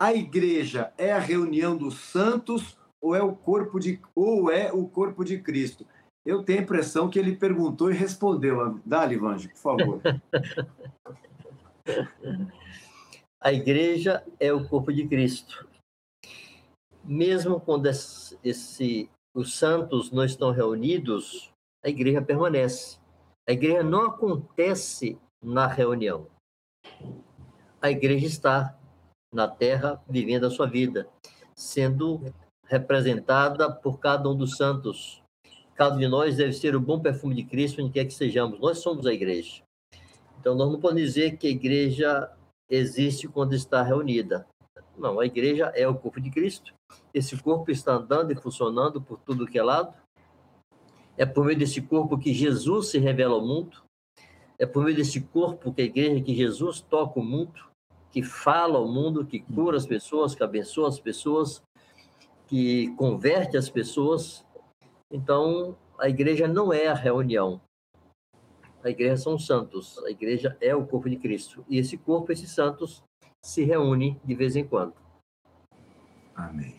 a 0.00 0.14
igreja 0.14 0.92
é 0.96 1.12
a 1.12 1.18
reunião 1.18 1.76
dos 1.76 1.98
santos 1.98 2.78
ou 3.00 3.14
é 3.14 3.22
o 3.22 3.34
corpo 3.34 3.78
de 3.78 4.00
ou 4.14 4.50
é 4.50 4.72
o 4.72 4.86
corpo 4.88 5.24
de 5.24 5.38
Cristo? 5.40 5.86
Eu 6.24 6.42
tenho 6.42 6.60
a 6.60 6.62
impressão 6.62 7.08
que 7.08 7.18
ele 7.18 7.36
perguntou 7.36 7.90
e 7.90 7.94
respondeu. 7.94 8.80
Dá, 8.84 9.06
Livange, 9.06 9.48
por 9.48 9.56
favor. 9.56 10.00
a 13.40 13.52
igreja 13.52 14.24
é 14.38 14.52
o 14.52 14.68
corpo 14.68 14.92
de 14.92 15.08
Cristo. 15.08 15.66
Mesmo 17.02 17.60
quando 17.60 17.86
esse, 17.86 19.10
os 19.34 19.56
santos 19.56 20.10
não 20.10 20.24
estão 20.24 20.50
reunidos, 20.50 21.50
a 21.82 21.88
igreja 21.88 22.20
permanece. 22.20 22.98
A 23.48 23.52
igreja 23.52 23.82
não 23.82 24.06
acontece 24.06 25.18
na 25.42 25.66
reunião. 25.66 26.26
A 27.80 27.90
igreja 27.90 28.26
está 28.26 28.78
na 29.32 29.48
terra 29.48 30.02
vivendo 30.08 30.44
a 30.44 30.50
sua 30.50 30.66
vida, 30.66 31.08
sendo 31.54 32.20
representada 32.64 33.72
por 33.72 33.98
cada 33.98 34.28
um 34.28 34.36
dos 34.36 34.56
santos. 34.56 35.22
Cada 35.78 35.96
de 35.96 36.08
nós 36.08 36.36
deve 36.36 36.52
ser 36.54 36.74
o 36.74 36.80
bom 36.80 36.98
perfume 36.98 37.36
de 37.36 37.44
Cristo, 37.44 37.80
onde 37.80 37.92
quer 37.92 38.04
que 38.04 38.12
sejamos. 38.12 38.58
Nós 38.58 38.78
somos 38.78 39.06
a 39.06 39.14
igreja. 39.14 39.62
Então, 40.40 40.56
nós 40.56 40.72
não 40.72 40.80
podemos 40.80 41.14
dizer 41.14 41.36
que 41.36 41.46
a 41.46 41.50
igreja 41.50 42.32
existe 42.68 43.28
quando 43.28 43.54
está 43.54 43.80
reunida. 43.80 44.44
Não, 44.98 45.20
a 45.20 45.24
igreja 45.24 45.66
é 45.76 45.86
o 45.86 45.94
corpo 45.94 46.20
de 46.20 46.30
Cristo. 46.32 46.74
Esse 47.14 47.40
corpo 47.40 47.70
está 47.70 47.92
andando 47.92 48.32
e 48.32 48.34
funcionando 48.34 49.00
por 49.00 49.20
tudo 49.20 49.46
que 49.46 49.56
é 49.56 49.62
lado. 49.62 49.94
É 51.16 51.24
por 51.24 51.44
meio 51.44 51.56
desse 51.56 51.80
corpo 51.80 52.18
que 52.18 52.34
Jesus 52.34 52.88
se 52.88 52.98
revela 52.98 53.34
ao 53.34 53.46
mundo. 53.46 53.80
É 54.58 54.66
por 54.66 54.82
meio 54.82 54.96
desse 54.96 55.20
corpo 55.20 55.72
que 55.72 55.82
a 55.82 55.84
igreja, 55.84 56.24
que 56.24 56.34
Jesus 56.34 56.80
toca 56.80 57.20
o 57.20 57.24
mundo, 57.24 57.68
que 58.10 58.20
fala 58.20 58.78
ao 58.78 58.88
mundo, 58.88 59.24
que 59.24 59.38
cura 59.38 59.76
as 59.76 59.86
pessoas, 59.86 60.34
que 60.34 60.42
abençoa 60.42 60.88
as 60.88 60.98
pessoas, 60.98 61.62
que 62.48 62.92
converte 62.96 63.56
as 63.56 63.70
pessoas. 63.70 64.44
Então, 65.10 65.76
a 65.98 66.08
igreja 66.08 66.46
não 66.46 66.72
é 66.72 66.86
a 66.86 66.94
reunião. 66.94 67.60
A 68.82 68.90
igreja 68.90 69.16
são 69.16 69.38
santos. 69.38 69.98
A 70.04 70.10
igreja 70.10 70.56
é 70.60 70.74
o 70.74 70.86
corpo 70.86 71.08
de 71.08 71.16
Cristo. 71.16 71.64
E 71.68 71.78
esse 71.78 71.96
corpo, 71.96 72.30
esses 72.30 72.50
santos, 72.50 73.02
se 73.42 73.64
reúne 73.64 74.20
de 74.24 74.34
vez 74.34 74.56
em 74.56 74.64
quando. 74.64 74.94
Amém. 76.34 76.74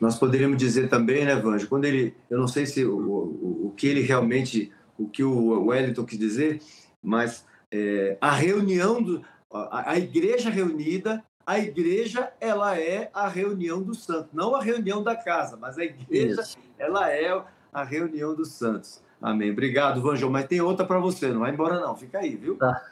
Nós 0.00 0.18
poderíamos 0.18 0.56
dizer 0.56 0.88
também, 0.88 1.24
né, 1.24 1.36
Vanjo, 1.36 1.68
quando 1.68 1.84
ele, 1.84 2.16
eu 2.28 2.38
não 2.38 2.48
sei 2.48 2.66
se 2.66 2.84
o, 2.84 2.96
o, 2.96 3.66
o 3.66 3.74
que 3.76 3.86
ele 3.86 4.00
realmente, 4.00 4.72
o 4.98 5.08
que 5.08 5.22
o 5.22 5.66
Wellington 5.66 6.04
quis 6.04 6.18
dizer, 6.18 6.62
mas 7.02 7.44
é, 7.70 8.16
a 8.20 8.32
reunião, 8.32 9.02
do, 9.02 9.24
a, 9.52 9.92
a 9.92 9.98
igreja 9.98 10.50
reunida 10.50 11.22
a 11.46 11.58
igreja 11.58 12.32
ela 12.40 12.78
é 12.78 13.10
a 13.12 13.28
reunião 13.28 13.82
dos 13.82 14.04
santos, 14.04 14.32
não 14.32 14.54
a 14.54 14.62
reunião 14.62 15.02
da 15.02 15.16
casa, 15.16 15.56
mas 15.56 15.78
a 15.78 15.84
igreja 15.84 16.42
Isso. 16.42 16.58
ela 16.78 17.10
é 17.10 17.42
a 17.72 17.84
reunião 17.84 18.34
dos 18.34 18.52
santos. 18.52 19.02
Amém. 19.20 19.50
Obrigado, 19.50 20.00
Vanjão. 20.00 20.30
Mas 20.30 20.46
tem 20.46 20.60
outra 20.60 20.86
para 20.86 20.98
você, 20.98 21.28
não 21.28 21.40
vai 21.40 21.52
embora 21.52 21.78
não, 21.78 21.96
fica 21.96 22.20
aí, 22.20 22.36
viu? 22.36 22.56
Tá. 22.56 22.82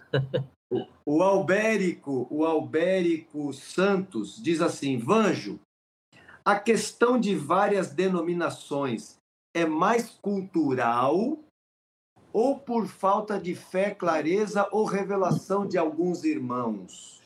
o 1.07 1.23
Albérico, 1.23 2.27
o 2.31 2.45
Albérico 2.45 3.53
Santos 3.53 4.41
diz 4.43 4.61
assim: 4.61 4.99
Vanjo, 4.99 5.59
a 6.45 6.59
questão 6.59 7.19
de 7.19 7.35
várias 7.35 7.91
denominações 7.91 9.19
é 9.55 9.65
mais 9.65 10.11
cultural 10.21 11.39
ou 12.33 12.59
por 12.59 12.87
falta 12.87 13.41
de 13.41 13.55
fé, 13.55 13.91
clareza 13.91 14.69
ou 14.71 14.85
revelação 14.85 15.67
de 15.67 15.79
alguns 15.79 16.25
irmãos? 16.25 17.18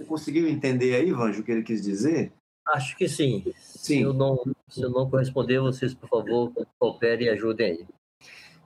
Você 0.00 0.06
conseguiu 0.06 0.48
entender 0.48 0.94
aí, 0.94 1.12
Vanjo, 1.12 1.42
o 1.42 1.44
que 1.44 1.52
ele 1.52 1.62
quis 1.62 1.82
dizer? 1.82 2.32
Acho 2.68 2.96
que 2.96 3.06
sim. 3.06 3.42
sim. 3.44 3.52
Se, 3.54 4.00
eu 4.00 4.14
não, 4.14 4.42
se 4.66 4.80
eu 4.80 4.88
não 4.88 5.10
corresponder, 5.10 5.60
vocês, 5.60 5.92
por 5.92 6.08
favor, 6.08 6.50
cooperem 6.78 7.26
e 7.26 7.30
ajudem 7.30 7.66
aí. 7.66 7.86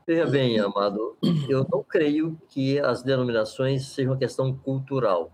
Veja 0.06 0.26
bem, 0.26 0.60
amado, 0.60 1.16
eu 1.48 1.66
não 1.68 1.82
creio 1.82 2.40
que 2.48 2.78
as 2.78 3.02
denominações 3.02 3.86
sejam 3.86 4.12
uma 4.12 4.18
questão 4.18 4.56
cultural. 4.56 5.32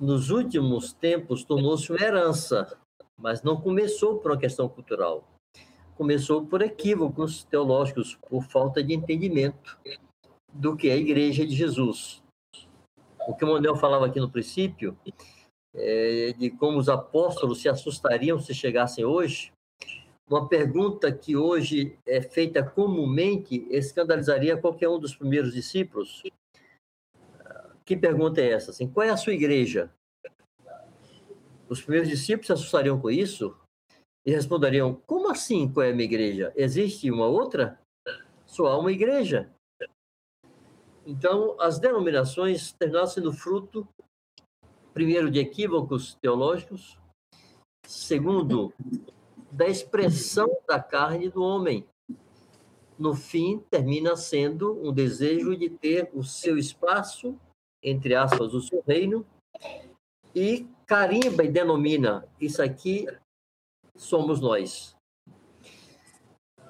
Nos 0.00 0.30
últimos 0.30 0.92
tempos, 0.92 1.44
tornou-se 1.44 1.92
uma 1.92 2.02
herança, 2.02 2.76
mas 3.16 3.44
não 3.44 3.60
começou 3.60 4.18
por 4.18 4.32
uma 4.32 4.38
questão 4.38 4.68
cultural. 4.68 5.22
Começou 5.96 6.44
por 6.44 6.60
equívocos 6.60 7.44
teológicos, 7.44 8.18
por 8.28 8.42
falta 8.42 8.82
de 8.82 8.94
entendimento 8.94 9.78
do 10.52 10.76
que 10.76 10.88
é 10.88 10.94
a 10.94 10.96
Igreja 10.96 11.46
de 11.46 11.54
Jesus 11.54 12.25
o 13.26 13.34
que 13.34 13.44
o 13.44 13.48
Manuel 13.48 13.76
falava 13.76 14.06
aqui 14.06 14.20
no 14.20 14.30
princípio, 14.30 14.96
é, 15.74 16.32
de 16.38 16.50
como 16.50 16.78
os 16.78 16.88
apóstolos 16.88 17.60
se 17.60 17.68
assustariam 17.68 18.40
se 18.40 18.54
chegassem 18.54 19.04
hoje, 19.04 19.52
uma 20.28 20.48
pergunta 20.48 21.12
que 21.12 21.36
hoje 21.36 21.96
é 22.06 22.20
feita 22.20 22.62
comumente 22.62 23.66
escandalizaria 23.70 24.56
qualquer 24.56 24.88
um 24.88 24.98
dos 24.98 25.14
primeiros 25.14 25.52
discípulos. 25.52 26.22
Que 27.84 27.96
pergunta 27.96 28.40
é 28.40 28.50
essa? 28.50 28.72
Assim, 28.72 28.88
qual 28.88 29.06
é 29.06 29.10
a 29.10 29.16
sua 29.16 29.34
igreja? 29.34 29.90
Os 31.68 31.80
primeiros 31.80 32.08
discípulos 32.08 32.46
se 32.46 32.52
assustariam 32.52 33.00
com 33.00 33.10
isso 33.10 33.56
e 34.24 34.32
responderiam: 34.32 35.00
Como 35.06 35.30
assim? 35.30 35.72
Qual 35.72 35.86
é 35.86 35.90
a 35.90 35.94
minha 35.94 36.04
igreja? 36.04 36.52
Existe 36.56 37.10
uma 37.10 37.26
outra? 37.26 37.78
Só 38.44 38.66
há 38.66 38.78
uma 38.78 38.90
igreja. 38.90 39.50
Então, 41.06 41.54
as 41.60 41.78
denominações 41.78 42.72
terminaram 42.72 43.06
sendo 43.06 43.32
fruto, 43.32 43.86
primeiro, 44.92 45.30
de 45.30 45.38
equívocos 45.38 46.16
teológicos, 46.20 46.98
segundo, 47.86 48.74
da 49.52 49.68
expressão 49.68 50.48
da 50.66 50.80
carne 50.80 51.28
do 51.28 51.42
homem. 51.42 51.86
No 52.98 53.14
fim, 53.14 53.62
termina 53.70 54.16
sendo 54.16 54.72
um 54.84 54.92
desejo 54.92 55.56
de 55.56 55.70
ter 55.70 56.10
o 56.12 56.24
seu 56.24 56.58
espaço, 56.58 57.38
entre 57.80 58.16
aspas, 58.16 58.52
o 58.52 58.60
seu 58.60 58.82
reino, 58.84 59.24
e 60.34 60.66
carimba 60.86 61.44
e 61.44 61.48
denomina: 61.48 62.26
isso 62.40 62.60
aqui 62.60 63.06
somos 63.96 64.40
nós. 64.40 64.96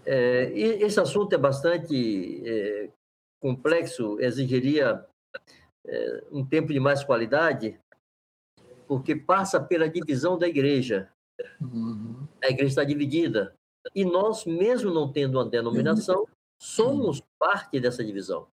É, 0.04 0.52
esse 0.52 1.00
assunto 1.00 1.32
é 1.32 1.38
bastante 1.38 2.42
é, 2.46 2.90
complexo 3.40 4.18
exigiria 4.20 5.06
é, 5.86 6.24
um 6.30 6.44
tempo 6.44 6.72
de 6.72 6.80
mais 6.80 7.04
qualidade, 7.04 7.78
porque 8.86 9.14
passa 9.14 9.60
pela 9.60 9.88
divisão 9.88 10.38
da 10.38 10.48
igreja. 10.48 11.10
Uhum. 11.60 12.26
A 12.42 12.48
igreja 12.48 12.70
está 12.70 12.84
dividida. 12.84 13.54
E 13.94 14.04
nós, 14.04 14.44
mesmo 14.44 14.90
não 14.90 15.10
tendo 15.10 15.38
uma 15.38 15.44
denominação, 15.44 16.26
somos 16.60 17.22
parte 17.38 17.78
dessa 17.78 18.04
divisão. 18.04 18.48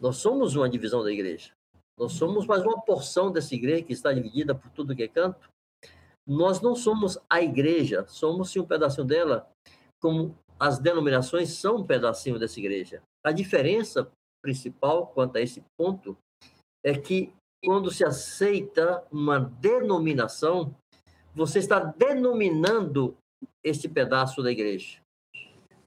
Nós 0.00 0.16
somos 0.16 0.56
uma 0.56 0.68
divisão 0.68 1.02
da 1.02 1.12
igreja. 1.12 1.52
Nós 1.98 2.12
somos 2.12 2.46
mais 2.46 2.62
uma 2.62 2.80
porção 2.80 3.30
dessa 3.30 3.54
igreja 3.54 3.82
que 3.82 3.92
está 3.92 4.12
dividida 4.12 4.54
por 4.54 4.70
tudo 4.70 4.94
que 4.94 5.02
é 5.02 5.08
canto. 5.08 5.48
Nós 6.26 6.60
não 6.60 6.74
somos 6.76 7.18
a 7.28 7.42
igreja, 7.42 8.06
somos 8.06 8.50
sim 8.50 8.60
um 8.60 8.66
pedacinho 8.66 9.06
dela, 9.06 9.50
como 10.00 10.36
as 10.58 10.78
denominações 10.78 11.50
são 11.50 11.78
um 11.78 11.86
pedacinho 11.86 12.38
dessa 12.38 12.58
igreja. 12.60 13.02
A 13.28 13.32
diferença 13.32 14.10
principal 14.42 15.08
quanto 15.08 15.36
a 15.36 15.42
esse 15.42 15.62
ponto 15.76 16.16
é 16.82 16.96
que 16.96 17.30
quando 17.62 17.90
se 17.90 18.02
aceita 18.02 19.04
uma 19.12 19.38
denominação, 19.38 20.74
você 21.34 21.58
está 21.58 21.78
denominando 21.78 23.18
este 23.62 23.86
pedaço 23.86 24.42
da 24.42 24.50
igreja. 24.50 25.02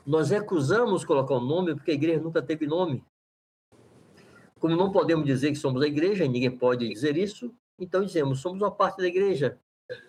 Nós 0.05 0.29
recusamos 0.29 1.03
colocar 1.03 1.33
o 1.33 1.39
um 1.39 1.43
nome 1.43 1.73
porque 1.73 1.89
a 1.89 1.95
igreja 1.95 2.21
nunca 2.21 2.43
teve 2.43 2.67
nome. 2.67 3.03
Como 4.59 4.75
não 4.75 4.91
podemos 4.91 5.25
dizer 5.25 5.49
que 5.49 5.55
somos 5.55 5.81
a 5.81 5.87
igreja, 5.87 6.27
ninguém 6.27 6.55
pode 6.55 6.87
dizer 6.87 7.17
isso, 7.17 7.51
então 7.79 8.05
dizemos, 8.05 8.39
somos 8.39 8.61
uma 8.61 8.69
parte 8.69 8.97
da 8.97 9.07
igreja. 9.07 9.59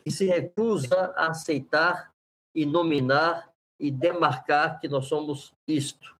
E 0.04 0.10
se 0.10 0.26
recusa 0.26 1.14
a 1.16 1.28
aceitar 1.28 2.12
e 2.54 2.66
nominar 2.66 3.50
e 3.80 3.90
demarcar 3.90 4.78
que 4.78 4.86
nós 4.86 5.06
somos 5.06 5.54
isto. 5.66 6.14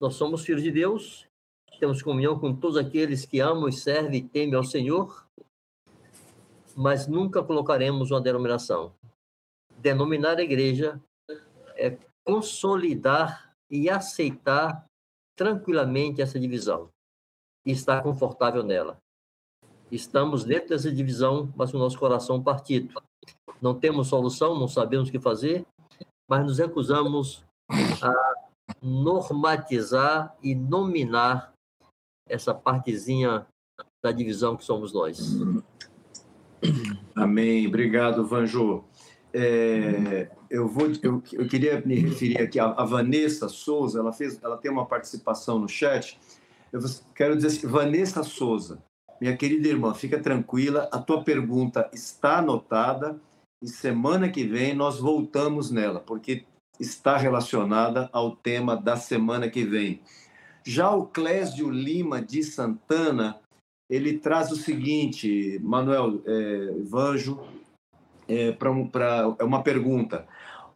Nós 0.00 0.14
somos 0.14 0.44
filhos 0.44 0.62
de 0.62 0.72
Deus, 0.72 1.28
temos 1.78 2.02
comunhão 2.02 2.38
com 2.38 2.54
todos 2.54 2.78
aqueles 2.78 3.26
que 3.26 3.38
amam 3.38 3.68
e 3.68 3.72
servem 3.72 4.20
e 4.20 4.28
temem 4.28 4.54
ao 4.54 4.64
Senhor, 4.64 5.26
mas 6.74 7.06
nunca 7.06 7.42
colocaremos 7.42 8.10
uma 8.10 8.20
denominação. 8.20 8.94
Denominar 9.76 10.38
a 10.38 10.42
igreja 10.42 10.98
é 11.76 11.98
consolidar 12.24 13.54
e 13.70 13.90
aceitar 13.90 14.86
tranquilamente 15.36 16.22
essa 16.22 16.40
divisão 16.40 16.90
e 17.64 17.72
estar 17.72 18.02
confortável 18.02 18.62
nela. 18.62 18.98
Estamos 19.90 20.44
dentro 20.44 20.70
dessa 20.70 20.90
divisão, 20.90 21.52
mas 21.56 21.70
com 21.70 21.76
o 21.76 21.80
nosso 21.80 21.98
coração 21.98 22.42
partido. 22.42 23.02
não 23.60 23.78
temos 23.78 24.08
solução, 24.08 24.58
não 24.58 24.68
sabemos 24.68 25.08
o 25.08 25.12
que 25.12 25.20
fazer, 25.20 25.66
mas 26.28 26.44
nos 26.44 26.58
recusamos 26.58 27.44
a 28.00 28.49
normatizar 28.82 30.36
e 30.42 30.54
nominar 30.54 31.52
essa 32.28 32.54
partezinha 32.54 33.46
da 34.02 34.12
divisão 34.12 34.56
que 34.56 34.64
somos 34.64 34.92
nós. 34.92 35.18
Amém. 37.14 37.66
Obrigado, 37.66 38.26
Vanjo. 38.26 38.84
É, 39.32 40.30
eu 40.50 40.66
vou, 40.66 40.88
eu, 41.02 41.22
eu, 41.32 41.46
queria 41.46 41.80
me 41.84 41.94
referir 41.94 42.40
aqui 42.40 42.58
a, 42.58 42.84
Vanessa 42.84 43.48
Souza. 43.48 44.00
Ela 44.00 44.12
fez, 44.12 44.42
ela 44.42 44.56
tem 44.56 44.70
uma 44.70 44.86
participação 44.86 45.58
no 45.58 45.68
chat. 45.68 46.18
Eu 46.72 46.80
quero 47.14 47.36
dizer 47.36 47.48
assim, 47.48 47.66
Vanessa 47.66 48.22
Souza, 48.22 48.82
minha 49.20 49.36
querida 49.36 49.68
irmã, 49.68 49.94
fica 49.94 50.18
tranquila. 50.20 50.88
A 50.92 50.98
tua 50.98 51.22
pergunta 51.22 51.88
está 51.92 52.38
anotada 52.38 53.20
e 53.62 53.68
semana 53.68 54.28
que 54.28 54.44
vem 54.44 54.74
nós 54.74 54.98
voltamos 54.98 55.70
nela, 55.70 56.00
porque 56.00 56.44
está 56.80 57.16
relacionada 57.16 58.10
ao 58.12 58.34
tema 58.34 58.74
da 58.74 58.96
semana 58.96 59.48
que 59.48 59.62
vem. 59.64 60.00
Já 60.64 60.90
o 60.90 61.06
Clésio 61.06 61.70
Lima 61.70 62.20
de 62.20 62.42
Santana, 62.42 63.38
ele 63.88 64.18
traz 64.18 64.50
o 64.50 64.56
seguinte, 64.56 65.60
Manuel 65.62 66.20
é, 66.26 66.74
Vanjo, 66.88 67.38
é, 68.26 68.50
para 68.52 68.70
é 69.38 69.44
uma 69.44 69.62
pergunta. 69.62 70.26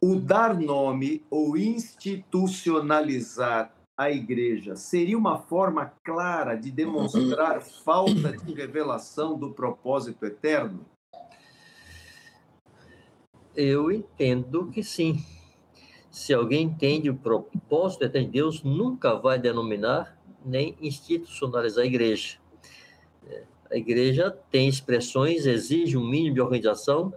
O 0.01 0.15
dar 0.15 0.57
nome 0.59 1.23
ou 1.29 1.55
institucionalizar 1.57 3.75
a 3.97 4.11
igreja 4.11 4.75
seria 4.75 5.17
uma 5.17 5.39
forma 5.39 5.93
clara 6.03 6.55
de 6.55 6.69
demonstrar 6.69 7.61
falta 7.61 8.35
de 8.35 8.53
revelação 8.53 9.37
do 9.37 9.51
propósito 9.51 10.25
eterno? 10.25 10.85
Eu 13.55 13.89
entendo 13.89 14.69
que 14.69 14.83
sim. 14.83 15.23
Se 16.15 16.33
alguém 16.33 16.67
entende 16.67 17.09
o 17.09 17.17
propósito 17.17 18.05
eterno 18.05 18.27
de 18.27 18.35
Deus, 18.35 18.63
nunca 18.63 19.15
vai 19.15 19.37
denominar 19.37 20.17
nem 20.45 20.73
institucionalizar 20.79 21.83
a 21.83 21.87
igreja. 21.87 22.39
A 23.69 23.75
igreja 23.75 24.31
tem 24.49 24.69
expressões, 24.69 25.45
exige 25.45 25.97
um 25.97 26.07
mínimo 26.07 26.35
de 26.35 26.39
organização, 26.39 27.13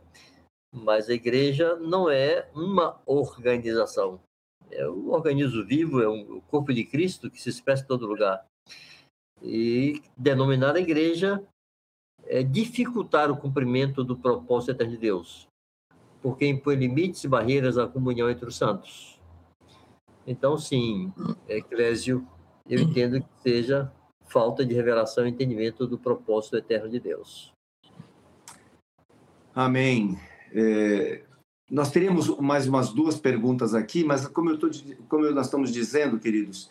mas 0.73 1.09
a 1.09 1.15
igreja 1.15 1.77
não 1.77 2.11
é 2.11 2.51
uma 2.53 3.01
organização. 3.07 4.21
É 4.69 4.89
um 4.91 5.13
organismo 5.13 5.65
vivo, 5.65 6.03
é 6.03 6.09
um, 6.09 6.41
corpo 6.41 6.75
de 6.75 6.83
Cristo 6.85 7.31
que 7.31 7.41
se 7.41 7.51
expressa 7.51 7.85
em 7.85 7.87
todo 7.87 8.05
lugar. 8.05 8.45
E 9.41 10.03
denominar 10.17 10.75
a 10.75 10.81
igreja 10.81 11.41
é 12.25 12.43
dificultar 12.43 13.31
o 13.31 13.37
cumprimento 13.37 14.03
do 14.03 14.17
propósito 14.17 14.73
eterno 14.73 14.95
de 14.95 14.99
Deus, 14.99 15.48
porque 16.23 16.47
impõe 16.47 16.77
limites 16.77 17.25
e 17.25 17.29
barreiras 17.29 17.79
à 17.79 17.87
comunhão 17.87 18.31
entre 18.31 18.47
os 18.47 18.57
santos. 18.57 19.21
Então, 20.27 20.59
sim, 20.59 21.13
Eclésio, 21.49 22.27
eu 22.69 22.81
entendo 22.81 23.21
que 23.21 23.29
seja 23.43 23.91
falta 24.27 24.65
de 24.65 24.75
revelação 24.75 25.27
e 25.27 25.31
entendimento 25.31 25.87
do 25.87 25.99
propósito 25.99 26.57
eterno 26.57 26.89
de 26.89 27.01
Deus. 27.01 27.53
Amém. 29.55 30.19
É, 30.53 31.23
nós 31.71 31.91
teríamos 31.91 32.29
mais 32.39 32.69
umas 32.69 32.91
duas 32.91 33.19
perguntas 33.19 33.75
aqui, 33.75 34.05
mas 34.05 34.27
como, 34.29 34.51
eu 34.51 34.59
tô, 34.59 34.71
como 35.09 35.31
nós 35.31 35.47
estamos 35.47 35.73
dizendo, 35.73 36.19
queridos, 36.19 36.71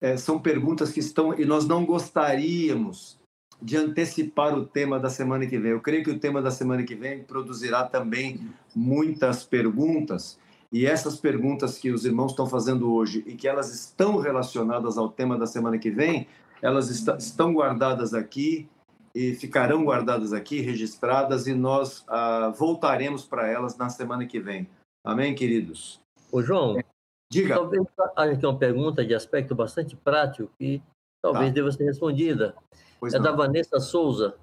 é, 0.00 0.16
são 0.16 0.38
perguntas 0.40 0.92
que 0.92 1.00
estão 1.00 1.38
e 1.38 1.44
nós 1.44 1.66
não 1.66 1.84
gostaríamos 1.84 3.18
de 3.62 3.76
antecipar 3.76 4.58
o 4.58 4.66
tema 4.66 4.98
da 4.98 5.08
semana 5.08 5.46
que 5.46 5.58
vem. 5.58 5.70
Eu 5.70 5.80
creio 5.80 6.02
que 6.02 6.10
o 6.10 6.18
tema 6.18 6.42
da 6.42 6.50
semana 6.50 6.82
que 6.82 6.94
vem 6.94 7.22
produzirá 7.22 7.84
também 7.84 8.40
muitas 8.74 9.44
perguntas 9.44 10.38
e 10.72 10.86
essas 10.86 11.16
perguntas 11.16 11.76
que 11.76 11.90
os 11.90 12.06
irmãos 12.06 12.30
estão 12.30 12.46
fazendo 12.46 12.94
hoje 12.94 13.22
e 13.26 13.34
que 13.34 13.46
elas 13.46 13.72
estão 13.74 14.16
relacionadas 14.16 14.96
ao 14.96 15.10
tema 15.10 15.38
da 15.38 15.46
semana 15.46 15.78
que 15.78 15.90
vem, 15.90 16.26
elas 16.62 16.90
est 16.90 17.06
estão 17.18 17.52
guardadas 17.52 18.14
aqui 18.14 18.66
e 19.14 19.34
ficarão 19.34 19.84
guardadas 19.84 20.32
aqui, 20.32 20.60
registradas, 20.60 21.46
e 21.46 21.52
nós 21.52 22.02
ah, 22.08 22.50
voltaremos 22.56 23.26
para 23.26 23.46
elas 23.46 23.76
na 23.76 23.90
semana 23.90 24.24
que 24.24 24.40
vem. 24.40 24.66
Amém, 25.04 25.34
queridos? 25.34 26.00
Ô, 26.30 26.40
João, 26.40 26.78
é, 26.78 26.84
diga. 27.30 27.56
Talvez 27.56 27.84
haja 28.16 28.32
aqui 28.32 28.46
uma 28.46 28.58
pergunta 28.58 29.04
de 29.04 29.14
aspecto 29.14 29.54
bastante 29.54 29.94
prático 29.94 30.50
que 30.58 30.80
talvez 31.22 31.46
tá. 31.46 31.54
deva 31.54 31.72
ser 31.72 31.84
respondida. 31.84 32.54
Pois 32.98 33.14
é 33.14 33.18
não. 33.18 33.24
da 33.24 33.32
Vanessa 33.32 33.78
Souza. 33.80 34.36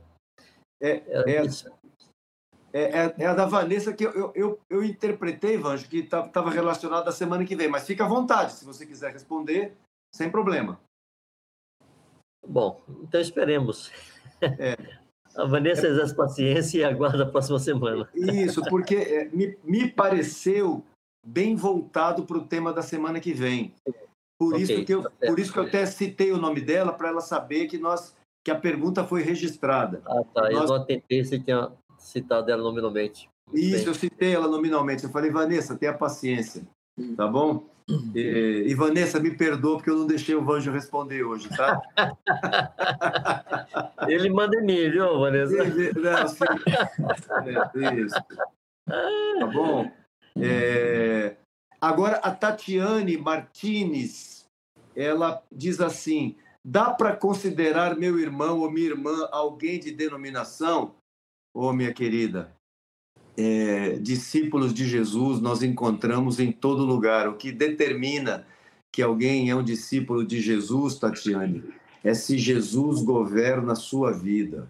É, 0.82 0.92
é, 0.92 1.46
é, 2.72 2.92
é, 2.92 3.16
é, 3.18 3.26
a 3.26 3.34
da 3.34 3.46
Vanessa 3.46 3.92
que 3.94 4.06
eu, 4.06 4.32
eu, 4.34 4.60
eu, 4.70 4.84
interpretei, 4.84 5.58
Vanjo, 5.58 5.90
que 5.90 5.98
estava 6.00 6.30
tá, 6.30 6.50
relacionada 6.50 7.10
à 7.10 7.12
semana 7.12 7.44
que 7.44 7.56
vem, 7.56 7.68
mas 7.68 7.86
fica 7.86 8.06
à 8.06 8.08
vontade, 8.08 8.54
se 8.54 8.64
você 8.64 8.86
quiser 8.86 9.12
responder, 9.12 9.76
sem 10.14 10.30
problema. 10.30 10.80
Bom, 12.48 12.82
então 13.04 13.20
esperemos. 13.20 13.92
É. 14.42 14.78
A 15.36 15.46
Vanessa 15.46 15.86
é. 15.86 15.90
exerce 15.90 16.16
paciência 16.16 16.80
e 16.80 16.84
aguarda 16.84 17.24
a 17.24 17.30
próxima 17.30 17.60
semana. 17.60 18.10
Isso, 18.16 18.64
porque 18.70 18.96
é, 18.96 19.26
me, 19.30 19.58
me 19.64 19.90
pareceu 19.90 20.84
bem 21.26 21.56
voltado 21.56 22.26
para 22.26 22.38
o 22.38 22.48
tema 22.48 22.74
da 22.74 22.82
semana 22.82 23.20
que 23.20 23.34
vem. 23.34 23.74
Por, 24.40 24.54
okay, 24.54 24.64
isso 24.64 24.86
que 24.86 24.94
eu, 24.94 25.04
tá 25.04 25.12
por 25.28 25.38
isso 25.38 25.52
que 25.52 25.60
eu 25.60 25.64
até 25.64 25.86
citei 25.86 26.32
o 26.32 26.38
nome 26.38 26.62
dela, 26.62 26.94
para 26.94 27.10
ela 27.10 27.20
saber 27.20 27.68
que, 27.68 27.78
nós, 27.78 28.16
que 28.42 28.50
a 28.50 28.56
pergunta 28.56 29.04
foi 29.04 29.22
registrada. 29.22 30.02
Ah, 30.08 30.24
tá. 30.34 30.44
Nós... 30.44 30.54
Eu 30.54 30.68
não 30.68 30.76
atentei 30.76 31.26
se 31.26 31.38
tinha 31.42 31.70
citado 31.98 32.50
ela 32.50 32.64
nominalmente. 32.64 33.30
Isso, 33.54 33.80
bem. 33.80 33.88
eu 33.88 33.94
citei 33.94 34.34
ela 34.34 34.48
nominalmente. 34.48 35.04
Eu 35.04 35.10
falei, 35.10 35.30
Vanessa, 35.30 35.76
tenha 35.76 35.94
paciência, 35.94 36.66
tá 37.18 37.28
bom? 37.28 37.68
E, 38.16 38.66
e, 38.68 38.76
Vanessa, 38.76 39.20
me 39.20 39.36
perdoa 39.36 39.76
porque 39.78 39.90
eu 39.90 39.98
não 39.98 40.08
deixei 40.08 40.36
o 40.36 40.46
Vanjo 40.46 40.72
responder 40.72 41.24
hoje, 41.24 41.50
tá? 41.50 41.82
Ele 44.08 44.30
manda 44.30 44.58
em 44.60 44.64
mim, 44.64 44.92
viu, 44.92 45.20
Vanessa? 45.20 45.56
Não, 45.56 46.28
sim. 46.28 46.46
É, 47.84 47.96
isso. 47.96 48.16
Tá 49.40 49.46
bom? 49.46 49.90
É... 50.36 51.38
Agora, 51.82 52.18
a 52.18 52.32
Tatiane 52.32 53.18
Martinez, 53.18 54.46
ela 54.96 55.42
diz 55.52 55.80
assim: 55.80 56.36
dá 56.64 56.92
para 56.92 57.16
considerar 57.16 57.96
meu 57.96 58.20
irmão 58.20 58.60
ou 58.60 58.72
minha 58.72 58.88
irmã 58.88 59.28
alguém 59.32 59.80
de 59.80 59.92
denominação? 59.92 60.96
Ô, 61.54 61.68
oh, 61.68 61.74
minha 61.74 61.94
querida, 61.94 62.54
é, 63.38 63.94
discípulos 63.98 64.74
de 64.74 64.88
Jesus 64.88 65.40
nós 65.40 65.64
encontramos 65.64 66.40
em 66.40 66.52
todo 66.52 66.86
lugar. 66.86 67.28
O 67.28 67.38
que 67.38 67.52
determina 67.52 68.46
que 68.92 69.02
alguém 69.02 69.50
é 69.50 69.56
um 69.56 69.64
discípulo 69.64 70.26
de 70.26 70.42
Jesus, 70.42 71.00
Tatiane, 71.00 71.64
é 72.04 72.14
se 72.14 72.38
Jesus 72.38 73.02
governa 73.02 73.74
a 73.74 73.76
sua 73.76 74.12
vida, 74.12 74.70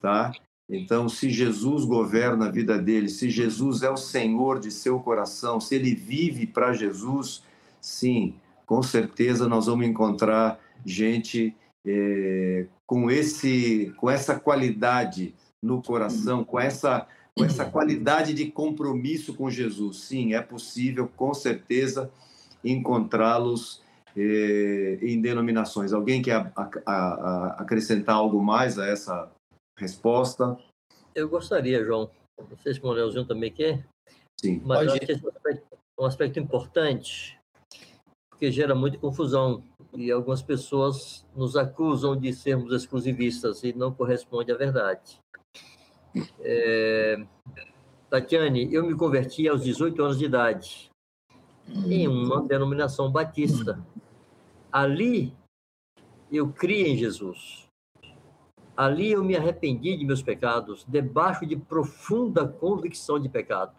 tá? 0.00 0.32
Então, 0.68 1.08
se 1.08 1.30
Jesus 1.30 1.84
governa 1.84 2.46
a 2.46 2.50
vida 2.50 2.76
dele, 2.78 3.08
se 3.08 3.30
Jesus 3.30 3.82
é 3.82 3.90
o 3.90 3.96
Senhor 3.96 4.60
de 4.60 4.70
seu 4.70 5.00
coração, 5.00 5.60
se 5.60 5.74
ele 5.74 5.94
vive 5.94 6.46
para 6.46 6.74
Jesus, 6.74 7.42
sim, 7.80 8.34
com 8.66 8.82
certeza 8.82 9.48
nós 9.48 9.66
vamos 9.66 9.86
encontrar 9.86 10.60
gente 10.84 11.56
é, 11.86 12.66
com 12.86 13.10
esse, 13.10 13.94
com 13.96 14.10
essa 14.10 14.38
qualidade 14.38 15.34
no 15.62 15.82
coração, 15.82 16.44
com 16.44 16.60
essa 16.60 17.06
com 17.38 17.44
essa 17.44 17.64
qualidade 17.64 18.34
de 18.34 18.50
compromisso 18.50 19.32
com 19.32 19.48
Jesus. 19.48 19.98
Sim, 19.98 20.34
é 20.34 20.40
possível, 20.40 21.08
com 21.16 21.32
certeza, 21.32 22.10
encontrá-los 22.64 23.80
eh, 24.16 24.98
em 25.00 25.20
denominações. 25.20 25.92
Alguém 25.92 26.20
quer 26.20 26.34
a, 26.34 26.70
a, 26.84 26.92
a 26.92 27.46
acrescentar 27.60 28.16
algo 28.16 28.42
mais 28.42 28.76
a 28.76 28.88
essa 28.88 29.30
resposta? 29.78 30.58
Eu 31.14 31.28
gostaria, 31.28 31.84
João. 31.84 32.10
Não 32.38 32.56
sei 32.58 32.74
se 32.74 32.80
o 32.84 32.90
Leozinho 32.90 33.24
também 33.24 33.52
quer. 33.52 33.86
Sim. 34.40 34.60
Mas 34.64 34.78
Pode 34.78 34.90
acho 34.90 35.00
que 35.00 35.12
esse 35.12 35.24
é 35.24 35.26
um 35.26 35.30
aspecto, 35.30 35.78
um 35.98 36.04
aspecto 36.04 36.38
importante, 36.38 37.38
porque 38.30 38.52
gera 38.52 38.74
muita 38.74 38.98
confusão 38.98 39.64
e 39.94 40.10
algumas 40.10 40.42
pessoas 40.42 41.26
nos 41.34 41.56
acusam 41.56 42.16
de 42.16 42.32
sermos 42.32 42.72
exclusivistas 42.72 43.64
e 43.64 43.72
não 43.72 43.92
corresponde 43.92 44.52
à 44.52 44.56
verdade. 44.56 45.18
É, 46.40 47.26
Tatiane, 48.08 48.72
eu 48.72 48.86
me 48.86 48.96
converti 48.96 49.48
aos 49.48 49.62
18 49.62 50.02
anos 50.02 50.18
de 50.18 50.24
idade 50.24 50.90
em 51.86 52.08
uma 52.08 52.46
denominação 52.46 53.10
batista. 53.10 53.84
Ali 54.72 55.34
eu 56.30 56.52
criei 56.52 56.92
em 56.92 56.96
Jesus. 56.96 57.67
Ali 58.78 59.10
eu 59.10 59.24
me 59.24 59.36
arrependi 59.36 59.96
de 59.96 60.04
meus 60.04 60.22
pecados, 60.22 60.86
debaixo 60.86 61.44
de 61.44 61.56
profunda 61.56 62.46
convicção 62.46 63.18
de 63.18 63.28
pecado. 63.28 63.74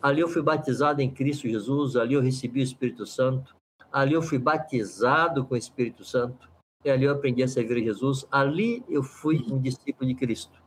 Ali 0.00 0.20
eu 0.20 0.28
fui 0.28 0.40
batizado 0.40 1.02
em 1.02 1.10
Cristo 1.10 1.48
Jesus, 1.48 1.96
ali 1.96 2.14
eu 2.14 2.20
recebi 2.20 2.60
o 2.60 2.62
Espírito 2.62 3.04
Santo, 3.04 3.56
ali 3.92 4.14
eu 4.14 4.22
fui 4.22 4.38
batizado 4.38 5.44
com 5.44 5.54
o 5.54 5.58
Espírito 5.58 6.04
Santo, 6.04 6.48
e 6.84 6.90
ali 6.90 7.06
eu 7.06 7.12
aprendi 7.12 7.42
a 7.42 7.48
servir 7.48 7.82
Jesus, 7.82 8.24
ali 8.30 8.84
eu 8.88 9.02
fui 9.02 9.44
um 9.50 9.60
discípulo 9.60 10.06
de 10.06 10.14
Cristo 10.14 10.62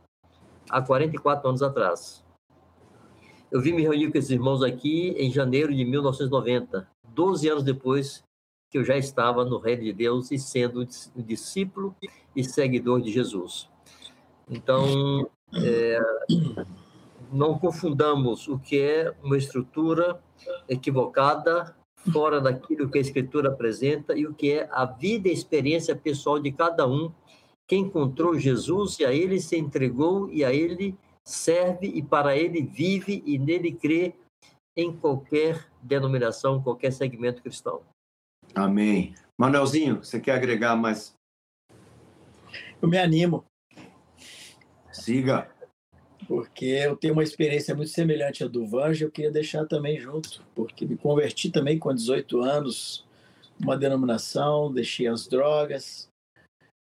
há 0.69 0.81
44 0.81 1.47
anos 1.47 1.63
atrás. 1.63 2.21
Eu 3.49 3.61
vim 3.61 3.71
me 3.71 3.81
reunir 3.81 4.11
com 4.11 4.17
esses 4.17 4.31
irmãos 4.31 4.61
aqui 4.61 5.11
em 5.11 5.31
janeiro 5.31 5.73
de 5.73 5.85
1990, 5.85 6.85
12 7.13 7.47
anos 7.47 7.63
depois 7.63 8.25
que 8.75 8.79
eu 8.79 8.83
já 8.83 8.97
estava 8.97 9.45
no 9.45 9.57
reino 9.57 9.83
de 9.83 9.93
Deus 9.93 10.31
e 10.31 10.37
sendo 10.37 10.85
discípulo 11.15 11.95
e 12.35 12.43
seguidor 12.43 13.01
de 13.01 13.09
Jesus. 13.09 13.69
Então, 14.49 15.29
é, 15.53 15.97
não 17.31 17.57
confundamos 17.57 18.49
o 18.49 18.59
que 18.59 18.77
é 18.77 19.15
uma 19.23 19.37
estrutura 19.37 20.21
equivocada, 20.67 21.73
fora 22.11 22.41
daquilo 22.41 22.91
que 22.91 22.97
a 22.97 23.01
Escritura 23.01 23.47
apresenta, 23.47 24.13
e 24.13 24.27
o 24.27 24.33
que 24.33 24.51
é 24.51 24.67
a 24.69 24.83
vida 24.83 25.29
e 25.29 25.31
experiência 25.31 25.95
pessoal 25.95 26.37
de 26.37 26.51
cada 26.51 26.85
um 26.85 27.09
que 27.65 27.77
encontrou 27.77 28.37
Jesus 28.37 28.99
e 28.99 29.05
a 29.05 29.13
ele 29.13 29.39
se 29.39 29.57
entregou 29.57 30.29
e 30.29 30.43
a 30.43 30.53
ele 30.53 30.97
serve 31.23 31.87
e 31.87 32.03
para 32.03 32.35
ele 32.35 32.61
vive 32.61 33.23
e 33.25 33.39
nele 33.39 33.71
crê 33.71 34.13
em 34.75 34.91
qualquer 34.91 35.65
denominação, 35.81 36.61
qualquer 36.61 36.91
segmento 36.91 37.41
cristão. 37.41 37.81
Amém. 38.55 39.13
Manuelzinho, 39.37 39.97
você 39.97 40.19
quer 40.19 40.35
agregar 40.35 40.77
mais? 40.77 41.13
Eu 42.81 42.87
me 42.87 42.97
animo. 42.97 43.43
Siga. 44.93 45.49
Porque 46.25 46.65
eu 46.65 46.95
tenho 46.95 47.13
uma 47.13 47.23
experiência 47.23 47.75
muito 47.75 47.91
semelhante 47.91 48.43
à 48.43 48.47
do 48.47 48.65
Vange, 48.65 49.03
eu 49.03 49.11
queria 49.11 49.29
deixar 49.29 49.65
também 49.65 49.99
junto, 49.99 50.41
porque 50.55 50.85
me 50.85 50.97
converti 50.97 51.51
também 51.51 51.77
com 51.77 51.93
18 51.93 52.39
anos, 52.39 53.05
uma 53.59 53.77
denominação, 53.77 54.73
deixei 54.73 55.05
as 55.07 55.27
drogas, 55.27 56.07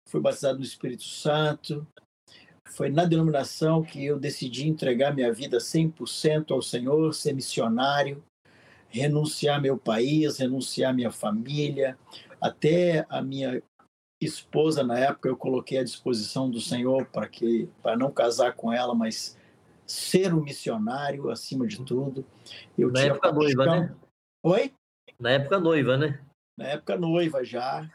fui 0.09 0.21
batizado 0.21 0.59
no 0.59 0.65
Espírito 0.65 1.05
Santo. 1.05 1.87
Foi 2.71 2.91
na 2.91 3.05
denominação 3.05 3.83
que 3.83 4.05
eu 4.05 4.19
decidi 4.19 4.69
entregar 4.69 5.15
minha 5.15 5.33
vida 5.33 5.59
100% 5.59 6.51
ao 6.51 6.63
Senhor, 6.63 7.15
ser 7.15 7.33
missionário, 7.33 8.23
renunciar 8.89 9.61
meu 9.61 9.79
país, 9.79 10.39
renunciar 10.39 10.95
minha 10.95 11.11
família, 11.11 11.99
até 12.41 13.07
a 13.09 13.23
minha 13.23 13.63
esposa 14.21 14.83
na 14.83 14.99
época 14.99 15.29
eu 15.29 15.37
coloquei 15.37 15.79
à 15.79 15.85
disposição 15.85 16.51
do 16.51 16.61
Senhor 16.61 17.07
para 17.07 17.29
que 17.29 17.69
para 17.83 17.97
não 17.97 18.11
casar 18.11 18.55
com 18.55 18.73
ela, 18.73 18.95
mas 18.95 19.39
ser 19.87 20.35
um 20.35 20.43
missionário 20.43 21.31
acima 21.31 21.67
de 21.67 21.83
tudo. 21.85 22.25
Eu 22.77 22.91
na 22.91 23.01
época 23.01 23.33
paixão... 23.33 23.43
noiva, 23.43 23.67
né? 23.67 23.97
Oi? 24.45 24.73
Na 25.19 25.31
época 25.31 25.59
noiva, 25.59 25.97
né? 25.97 26.21
Na 26.59 26.67
época 26.67 26.97
noiva 26.97 27.45
já, 27.45 27.89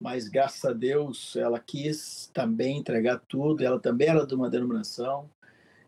mas 0.00 0.28
graças 0.28 0.64
a 0.64 0.72
Deus 0.72 1.34
ela 1.36 1.58
quis 1.58 2.30
também 2.32 2.78
entregar 2.78 3.20
tudo. 3.26 3.64
Ela 3.64 3.80
também 3.80 4.08
era 4.08 4.26
de 4.26 4.34
uma 4.34 4.50
denominação. 4.50 5.28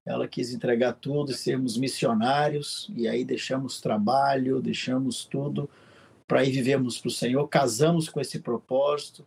Ela 0.08 0.26
quis 0.26 0.54
entregar 0.54 0.94
tudo 0.94 1.30
e 1.30 1.34
sermos 1.34 1.76
missionários. 1.76 2.90
E 2.96 3.06
aí 3.06 3.26
deixamos 3.26 3.78
trabalho, 3.78 4.62
deixamos 4.62 5.26
tudo 5.26 5.68
para 6.26 6.42
ir 6.44 6.50
vivemos 6.50 6.98
para 6.98 7.08
o 7.08 7.12
Senhor. 7.12 7.46
Casamos 7.48 8.08
com 8.08 8.18
esse 8.18 8.38
propósito. 8.38 9.22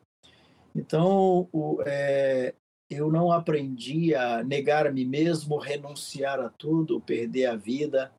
Então, 0.76 1.48
o, 1.52 1.84
é, 1.86 2.56
eu 2.90 3.12
não 3.12 3.32
aprendi 3.32 4.16
a 4.16 4.44
negar 4.44 4.88
a 4.88 4.92
mim 4.92 5.06
mesmo, 5.06 5.60
renunciar 5.60 6.40
a 6.40 6.50
tudo, 6.50 7.00
perder 7.00 7.46
a 7.46 7.56
vida 7.56 8.12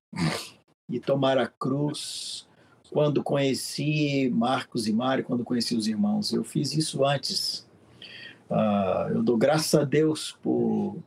e 0.89 1.01
tomar 1.01 1.39
a 1.39 1.49
cruz. 1.49 2.47
Quando 2.91 3.25
conheci 3.25 4.31
Marcos 4.31 4.87
e 4.87 4.93
Mário, 4.93 5.25
quando 5.25 5.45
conheci 5.45 5.75
os 5.75 5.89
irmãos, 5.89 6.33
eu 6.33 6.45
fiz 6.45 6.77
isso 6.77 7.05
antes. 7.05 7.67
Uh, 8.49 9.15
eu 9.15 9.23
dou 9.23 9.37
graças 9.37 9.75
a 9.75 9.83
Deus 9.83 10.37
por 10.43 11.03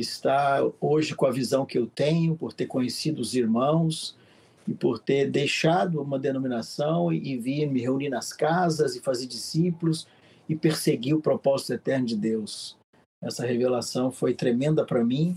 estar 0.00 0.62
hoje 0.80 1.14
com 1.14 1.26
a 1.26 1.30
visão 1.30 1.66
que 1.66 1.78
eu 1.78 1.86
tenho, 1.86 2.36
por 2.36 2.52
ter 2.52 2.66
conhecido 2.66 3.20
os 3.20 3.34
irmãos 3.34 4.16
e 4.66 4.74
por 4.74 4.98
ter 4.98 5.30
deixado 5.30 6.00
uma 6.00 6.18
denominação 6.18 7.12
e 7.12 7.36
vir 7.36 7.66
me 7.66 7.80
reunir 7.80 8.08
nas 8.08 8.32
casas 8.32 8.94
e 8.94 9.00
fazer 9.00 9.26
discípulos 9.26 10.06
e 10.48 10.56
perseguir 10.56 11.14
o 11.14 11.20
propósito 11.20 11.72
eterno 11.72 12.06
de 12.06 12.16
Deus. 12.16 12.76
Essa 13.22 13.44
revelação 13.44 14.10
foi 14.10 14.34
tremenda 14.34 14.84
para 14.84 15.04
mim 15.04 15.36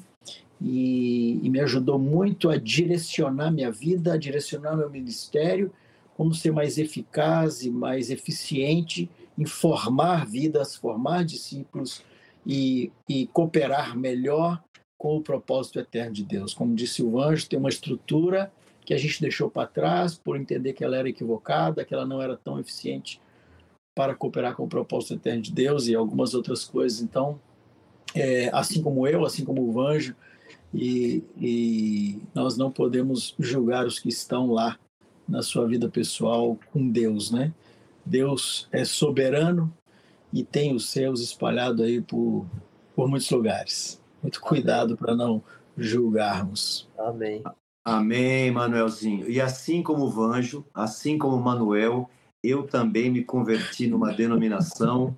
e, 0.61 1.39
e, 1.43 1.49
me 1.49 1.59
ajudou 1.59 1.99
muito 1.99 2.49
a 2.49 2.57
direcionar 2.57 3.51
minha 3.51 3.71
vida, 3.71 4.13
a 4.13 4.17
direcionar 4.17 4.77
meu 4.77 4.89
ministério, 4.89 5.71
como 6.15 6.33
ser 6.33 6.51
mais 6.51 6.77
eficaz 6.77 7.63
e 7.63 7.69
mais 7.69 8.09
eficiente 8.09 9.09
em 9.37 9.45
formar 9.45 10.25
vidas, 10.25 10.75
formar 10.75 11.25
discípulos 11.25 12.03
e, 12.45 12.91
e 13.07 13.27
cooperar 13.27 13.97
melhor 13.97 14.61
com 14.97 15.17
o 15.17 15.21
propósito 15.21 15.79
eterno 15.79 16.13
de 16.13 16.23
Deus. 16.23 16.53
Como 16.53 16.75
disse 16.75 17.03
o 17.03 17.19
anjo, 17.19 17.47
tem 17.47 17.59
uma 17.59 17.69
estrutura 17.69 18.51
que 18.85 18.93
a 18.93 18.97
gente 18.97 19.21
deixou 19.21 19.49
para 19.49 19.67
trás 19.67 20.17
por 20.17 20.37
entender 20.37 20.73
que 20.73 20.83
ela 20.83 20.97
era 20.97 21.09
equivocada, 21.09 21.85
que 21.85 21.93
ela 21.93 22.05
não 22.05 22.21
era 22.21 22.37
tão 22.37 22.59
eficiente 22.59 23.19
para 23.95 24.15
cooperar 24.15 24.55
com 24.55 24.63
o 24.63 24.67
propósito 24.67 25.15
eterno 25.15 25.41
de 25.41 25.51
Deus 25.51 25.87
e 25.87 25.95
algumas 25.95 26.33
outras 26.33 26.65
coisas. 26.65 27.01
Então, 27.01 27.39
é, 28.15 28.49
assim 28.53 28.81
como 28.81 29.07
eu, 29.07 29.25
assim 29.25 29.45
como 29.45 29.61
o 29.61 29.71
Vanjo, 29.71 30.15
e, 30.73 31.23
e, 31.39 32.19
nós 32.33 32.57
não 32.57 32.71
podemos 32.71 33.35
julgar 33.37 33.85
os 33.85 33.99
que 33.99 34.09
estão 34.09 34.51
lá 34.51 34.79
na 35.27 35.41
sua 35.41 35.67
vida 35.67 35.87
pessoal 35.87 36.57
com 36.71 36.89
Deus, 36.89 37.29
né? 37.29 37.53
Deus 38.05 38.67
é 38.71 38.83
soberano 38.83 39.71
e 40.33 40.43
tem 40.43 40.75
os 40.75 40.89
seus 40.89 41.21
espalhados 41.21 41.79
aí 41.79 42.01
por, 42.01 42.47
por 42.95 43.07
muitos 43.07 43.29
lugares. 43.29 44.01
Muito 44.21 44.41
cuidado 44.41 44.97
para 44.97 45.15
não 45.15 45.43
julgarmos. 45.77 46.89
Amém. 46.97 47.43
Amém, 47.85 48.49
Manuelzinho. 48.49 49.29
E 49.29 49.39
assim 49.39 49.83
como 49.83 50.05
o 50.05 50.09
Vanjo, 50.09 50.65
assim 50.73 51.17
como 51.17 51.35
o 51.35 51.43
Manuel, 51.43 52.09
eu 52.41 52.63
também 52.63 53.11
me 53.11 53.23
converti 53.23 53.85
numa 53.85 54.11
denominação 54.11 55.15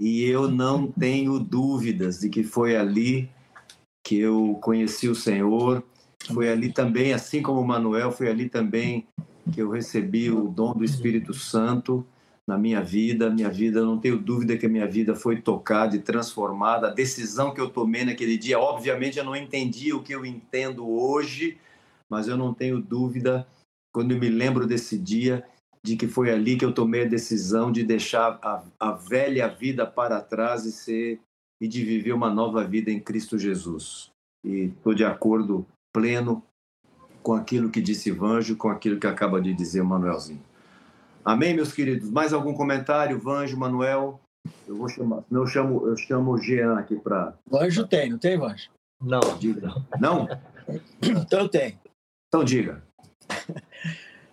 e 0.00 0.24
eu 0.24 0.48
não 0.48 0.90
tenho 0.90 1.38
dúvidas 1.38 2.20
de 2.20 2.28
que 2.28 2.42
foi 2.42 2.76
ali 2.76 3.28
que 4.04 4.18
eu 4.18 4.58
conheci 4.62 5.08
o 5.08 5.14
Senhor. 5.14 5.82
Foi 6.32 6.48
ali 6.48 6.72
também, 6.72 7.12
assim 7.12 7.42
como 7.42 7.60
o 7.60 7.66
Manuel, 7.66 8.10
foi 8.10 8.28
ali 8.28 8.48
também 8.48 9.06
que 9.52 9.60
eu 9.60 9.70
recebi 9.70 10.30
o 10.30 10.48
dom 10.48 10.72
do 10.72 10.84
Espírito 10.84 11.34
Santo 11.34 12.06
na 12.48 12.58
minha 12.58 12.82
vida. 12.82 13.30
Minha 13.30 13.50
vida, 13.50 13.82
não 13.82 13.98
tenho 13.98 14.18
dúvida 14.18 14.56
que 14.56 14.66
a 14.66 14.68
minha 14.68 14.86
vida 14.86 15.14
foi 15.14 15.40
tocada 15.40 15.96
e 15.96 16.00
transformada. 16.00 16.88
A 16.88 16.94
decisão 16.94 17.52
que 17.52 17.60
eu 17.60 17.70
tomei 17.70 18.04
naquele 18.04 18.36
dia, 18.36 18.58
obviamente 18.58 19.18
eu 19.18 19.24
não 19.24 19.36
entendi 19.36 19.92
o 19.92 20.02
que 20.02 20.14
eu 20.14 20.24
entendo 20.24 20.88
hoje, 20.88 21.58
mas 22.10 22.28
eu 22.28 22.36
não 22.36 22.52
tenho 22.52 22.80
dúvida, 22.80 23.46
quando 23.92 24.12
eu 24.12 24.18
me 24.18 24.28
lembro 24.28 24.66
desse 24.66 24.98
dia, 24.98 25.44
de 25.84 25.96
que 25.96 26.06
foi 26.06 26.30
ali 26.30 26.56
que 26.56 26.64
eu 26.64 26.72
tomei 26.72 27.02
a 27.02 27.08
decisão 27.08 27.70
de 27.70 27.84
deixar 27.84 28.38
a, 28.42 28.64
a 28.80 28.92
velha 28.92 29.48
vida 29.48 29.86
para 29.86 30.20
trás 30.20 30.64
e 30.64 30.72
ser 30.72 31.20
e 31.60 31.68
de 31.68 31.84
viver 31.84 32.12
uma 32.12 32.30
nova 32.30 32.64
vida 32.64 32.90
em 32.90 32.98
Cristo 32.98 33.38
Jesus. 33.38 34.10
E 34.44 34.64
estou 34.64 34.94
de 34.94 35.04
acordo 35.04 35.66
pleno 35.94 36.42
com 37.22 37.34
aquilo 37.34 37.70
que 37.70 37.80
disse 37.80 38.10
Vanjo, 38.10 38.56
com 38.56 38.68
aquilo 38.68 38.98
que 38.98 39.06
acaba 39.06 39.40
de 39.40 39.54
dizer 39.54 39.82
Manuelzinho. 39.82 40.42
Amém, 41.24 41.54
meus 41.54 41.72
queridos? 41.72 42.10
Mais 42.10 42.34
algum 42.34 42.52
comentário, 42.52 43.18
Vanjo, 43.18 43.56
Manuel? 43.56 44.20
Eu 44.68 44.76
vou 44.76 44.88
chamar, 44.90 45.24
eu 45.30 45.46
chamo, 45.46 45.86
eu 45.86 45.96
chamo 45.96 46.32
o 46.32 46.38
Jean 46.38 46.78
aqui 46.78 46.96
para. 46.96 47.34
Vanjo 47.46 47.86
tem, 47.86 48.10
não 48.10 48.18
tem, 48.18 48.36
Vanjo? 48.36 48.68
Não. 49.00 49.20
Diga. 49.38 49.74
Não? 49.98 50.28
Então 51.02 51.40
eu 51.40 51.48
tenho. 51.48 51.78
Então 52.28 52.44
diga. 52.44 52.82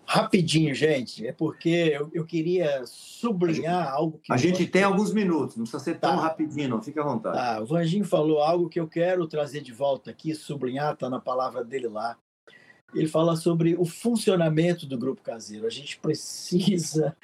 Rapidinho, 0.06 0.76
gente, 0.76 1.26
é 1.26 1.32
porque 1.32 1.70
eu, 1.70 2.10
eu 2.14 2.26
queria 2.26 2.84
sublinhar 2.86 3.90
algo 3.90 4.20
que. 4.22 4.34
A 4.34 4.36
gente 4.36 4.68
tem 4.68 4.84
alguns 4.84 5.14
minutos, 5.14 5.56
não 5.56 5.64
precisa 5.64 5.82
ser 5.82 5.98
tão 5.98 6.18
tá. 6.18 6.24
rapidinho, 6.24 6.68
não, 6.68 6.82
fique 6.82 7.00
à 7.00 7.04
vontade. 7.04 7.38
Tá, 7.38 7.62
o 7.62 7.66
Vanginho 7.66 8.04
falou 8.04 8.42
algo 8.42 8.68
que 8.68 8.82
eu 8.82 8.90
quero 8.90 9.26
trazer 9.28 9.62
de 9.62 9.72
volta 9.72 10.12
aqui, 10.12 10.36
sublinhar, 10.36 10.94
está 10.94 11.10
na 11.10 11.22
palavra 11.22 11.64
dele 11.64 11.88
lá. 11.88 12.18
Ele 12.94 13.08
fala 13.08 13.36
sobre 13.36 13.76
o 13.76 13.86
funcionamento 13.86 14.86
do 14.86 14.98
grupo 14.98 15.22
caseiro. 15.22 15.66
A 15.66 15.70
gente 15.70 15.98
precisa 16.00 17.16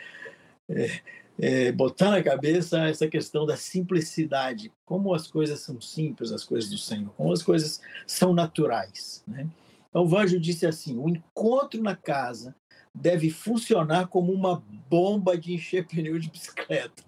é, 0.69 1.02
é, 1.39 1.72
botar 1.72 2.11
na 2.11 2.23
cabeça 2.23 2.88
essa 2.88 3.07
questão 3.07 3.45
da 3.45 3.56
simplicidade, 3.57 4.72
como 4.85 5.14
as 5.14 5.27
coisas 5.27 5.60
são 5.60 5.80
simples, 5.80 6.31
as 6.31 6.44
coisas 6.44 6.69
do 6.69 6.77
Senhor, 6.77 7.11
como 7.15 7.31
as 7.31 7.44
coisas 7.44 7.81
são 8.06 8.34
naturais. 8.34 9.23
Né? 9.27 9.48
Então, 9.89 10.03
o 10.03 10.07
Vanjo 10.07 10.39
disse 10.39 10.65
assim: 10.65 10.98
o 10.98 11.10
encontro 11.10 11.81
na 11.81 11.95
casa 11.95 12.56
deve 12.94 13.30
funcionar 13.30 14.07
como 14.07 14.31
uma 14.31 14.64
bomba 14.89 15.38
de 15.38 15.53
encher 15.53 15.85
pneu 15.85 16.18
de 16.18 16.30
bicicleta. 16.30 17.03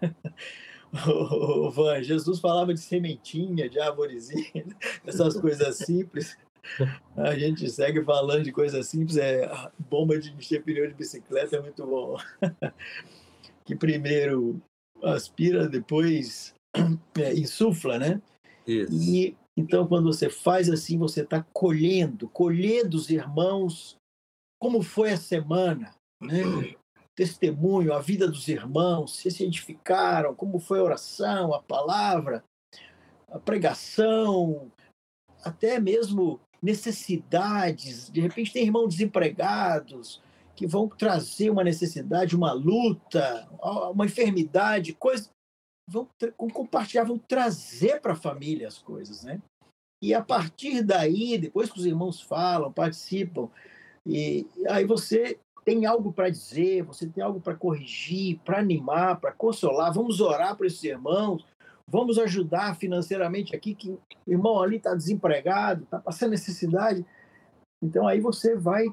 Van, 1.72 2.02
Jesus 2.02 2.40
falava 2.40 2.72
de 2.72 2.80
sementinha, 2.80 3.68
de 3.68 3.78
árvorezinha, 3.78 4.64
essas 5.06 5.38
coisas 5.38 5.76
simples. 5.76 6.36
A 7.16 7.38
gente 7.38 7.68
segue 7.68 8.02
falando 8.04 8.44
de 8.44 8.52
coisas 8.52 8.86
simples, 8.86 9.16
é 9.16 9.50
bomba 9.78 10.18
de 10.18 10.32
encher 10.32 10.62
pneu 10.62 10.86
de 10.86 10.94
bicicleta 10.94 11.56
é 11.56 11.60
muito 11.60 11.84
bom. 11.86 12.16
que 13.64 13.76
primeiro 13.76 14.60
aspira, 15.02 15.68
depois 15.68 16.54
é, 17.18 17.34
insufla, 17.34 17.98
né? 17.98 18.22
Isso. 18.66 18.92
E 18.92 19.36
Então, 19.56 19.88
quando 19.88 20.12
você 20.12 20.30
faz 20.30 20.70
assim, 20.70 20.96
você 20.96 21.22
está 21.22 21.44
colhendo, 21.52 22.28
colhendo 22.28 22.96
os 22.96 23.10
irmãos, 23.10 23.96
como 24.60 24.82
foi 24.82 25.10
a 25.12 25.16
semana, 25.16 25.94
né? 26.22 26.42
testemunho, 27.16 27.92
a 27.92 28.00
vida 28.00 28.28
dos 28.28 28.46
irmãos, 28.46 29.16
se 29.16 29.28
se 29.32 29.42
edificaram, 29.42 30.36
como 30.36 30.60
foi 30.60 30.78
a 30.78 30.84
oração, 30.84 31.52
a 31.52 31.60
palavra, 31.60 32.44
a 33.28 33.40
pregação, 33.40 34.70
até 35.42 35.80
mesmo 35.80 36.40
necessidades. 36.62 38.10
De 38.10 38.20
repente, 38.20 38.52
tem 38.52 38.64
irmãos 38.64 38.88
desempregados 38.88 40.20
que 40.56 40.66
vão 40.66 40.88
trazer 40.88 41.50
uma 41.50 41.62
necessidade, 41.62 42.34
uma 42.34 42.52
luta, 42.52 43.48
uma 43.92 44.06
enfermidade, 44.06 44.92
coisas. 44.92 45.30
Vão 45.90 46.06
compartilhar, 46.52 47.04
vão 47.04 47.16
trazer 47.16 48.00
para 48.00 48.12
a 48.12 48.16
família 48.16 48.68
as 48.68 48.76
coisas, 48.78 49.22
né? 49.22 49.40
E 50.02 50.12
a 50.12 50.22
partir 50.22 50.82
daí, 50.82 51.38
depois 51.38 51.70
que 51.70 51.78
os 51.78 51.86
irmãos 51.86 52.20
falam, 52.20 52.72
participam, 52.72 53.48
e 54.06 54.46
aí 54.68 54.84
você 54.84 55.38
tem 55.64 55.86
algo 55.86 56.12
para 56.12 56.30
dizer, 56.30 56.82
você 56.82 57.06
tem 57.06 57.22
algo 57.22 57.40
para 57.40 57.54
corrigir, 57.54 58.38
para 58.44 58.58
animar, 58.58 59.20
para 59.20 59.32
consolar. 59.32 59.92
Vamos 59.92 60.20
orar 60.20 60.56
para 60.56 60.66
esses 60.66 60.82
irmãos, 60.84 61.44
vamos 61.88 62.18
ajudar 62.18 62.76
financeiramente 62.76 63.56
aqui, 63.56 63.74
que 63.74 63.90
o 63.90 64.00
irmão 64.26 64.62
ali 64.62 64.76
está 64.76 64.94
desempregado, 64.94 65.84
está 65.84 65.98
passando 65.98 66.30
necessidade. 66.30 67.04
Então 67.82 68.06
aí 68.06 68.20
você 68.20 68.54
vai 68.54 68.86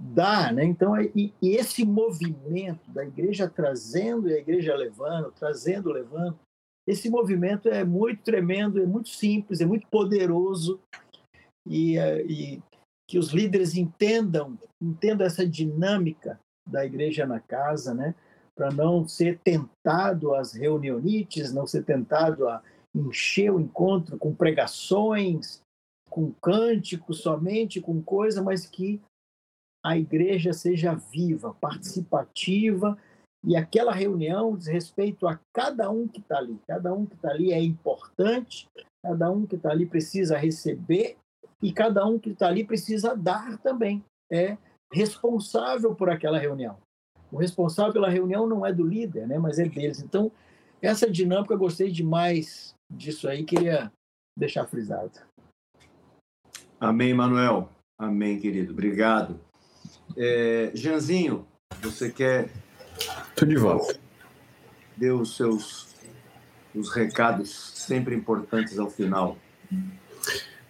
dar, 0.00 0.52
né? 0.52 0.64
Então 0.64 0.98
e, 1.00 1.34
e, 1.42 1.56
esse 1.56 1.84
movimento 1.84 2.90
da 2.90 3.04
igreja 3.04 3.48
trazendo 3.48 4.28
e 4.28 4.34
a 4.34 4.38
igreja 4.38 4.74
levando, 4.74 5.32
trazendo, 5.32 5.90
levando, 5.90 6.38
esse 6.86 7.10
movimento 7.10 7.68
é 7.68 7.84
muito 7.84 8.22
tremendo, 8.22 8.80
é 8.80 8.86
muito 8.86 9.10
simples, 9.10 9.60
é 9.60 9.66
muito 9.66 9.86
poderoso 9.88 10.80
e, 11.66 11.98
e 11.98 12.62
que 13.06 13.18
os 13.18 13.30
líderes 13.30 13.74
entendam, 13.74 14.58
entendam 14.80 15.26
essa 15.26 15.46
dinâmica 15.46 16.40
da 16.66 16.86
igreja 16.86 17.26
na 17.26 17.40
casa, 17.40 17.92
né? 17.92 18.14
Para 18.58 18.72
não 18.72 19.06
ser 19.06 19.38
tentado 19.38 20.34
às 20.34 20.52
reunionites, 20.52 21.52
não 21.52 21.64
ser 21.64 21.84
tentado 21.84 22.48
a 22.48 22.60
encher 22.92 23.52
o 23.52 23.60
encontro 23.60 24.18
com 24.18 24.34
pregações, 24.34 25.62
com 26.10 26.32
cânticos 26.32 27.20
somente, 27.20 27.80
com 27.80 28.02
coisa, 28.02 28.42
mas 28.42 28.66
que 28.66 29.00
a 29.84 29.96
igreja 29.96 30.52
seja 30.52 30.92
viva, 30.92 31.54
participativa 31.60 32.98
e 33.46 33.54
aquela 33.54 33.92
reunião 33.92 34.56
diz 34.56 34.66
respeito 34.66 35.28
a 35.28 35.38
cada 35.54 35.88
um 35.88 36.08
que 36.08 36.18
está 36.18 36.38
ali. 36.38 36.58
Cada 36.66 36.92
um 36.92 37.06
que 37.06 37.14
está 37.14 37.30
ali 37.30 37.52
é 37.52 37.62
importante, 37.62 38.68
cada 39.04 39.30
um 39.30 39.46
que 39.46 39.54
está 39.54 39.70
ali 39.70 39.86
precisa 39.86 40.36
receber 40.36 41.16
e 41.62 41.72
cada 41.72 42.04
um 42.04 42.18
que 42.18 42.30
está 42.30 42.48
ali 42.48 42.64
precisa 42.64 43.16
dar 43.16 43.56
também. 43.58 44.04
É 44.30 44.58
responsável 44.92 45.94
por 45.94 46.10
aquela 46.10 46.38
reunião. 46.38 46.76
O 47.30 47.36
responsável 47.36 47.92
pela 47.92 48.08
reunião 48.08 48.46
não 48.46 48.64
é 48.64 48.72
do 48.72 48.86
líder, 48.86 49.26
né, 49.26 49.38
mas 49.38 49.58
é 49.58 49.68
deles. 49.68 50.00
Então, 50.00 50.30
essa 50.80 51.10
dinâmica 51.10 51.54
eu 51.54 51.58
gostei 51.58 51.90
demais 51.90 52.74
disso 52.90 53.28
aí, 53.28 53.44
queria 53.44 53.92
deixar 54.36 54.66
frisado. 54.66 55.12
Amém, 56.80 57.12
Manuel. 57.12 57.68
Amém, 57.98 58.38
querido. 58.38 58.72
Obrigado. 58.72 59.38
É, 60.16 60.70
Janzinho, 60.74 61.46
você 61.82 62.10
quer. 62.10 62.50
Estou 63.28 63.48
de 63.48 63.56
volta. 63.56 63.98
Dê 64.96 65.10
os 65.10 65.36
seus 65.36 65.88
os 66.74 66.90
recados 66.90 67.72
sempre 67.74 68.14
importantes 68.14 68.78
ao 68.78 68.88
final. 68.88 69.36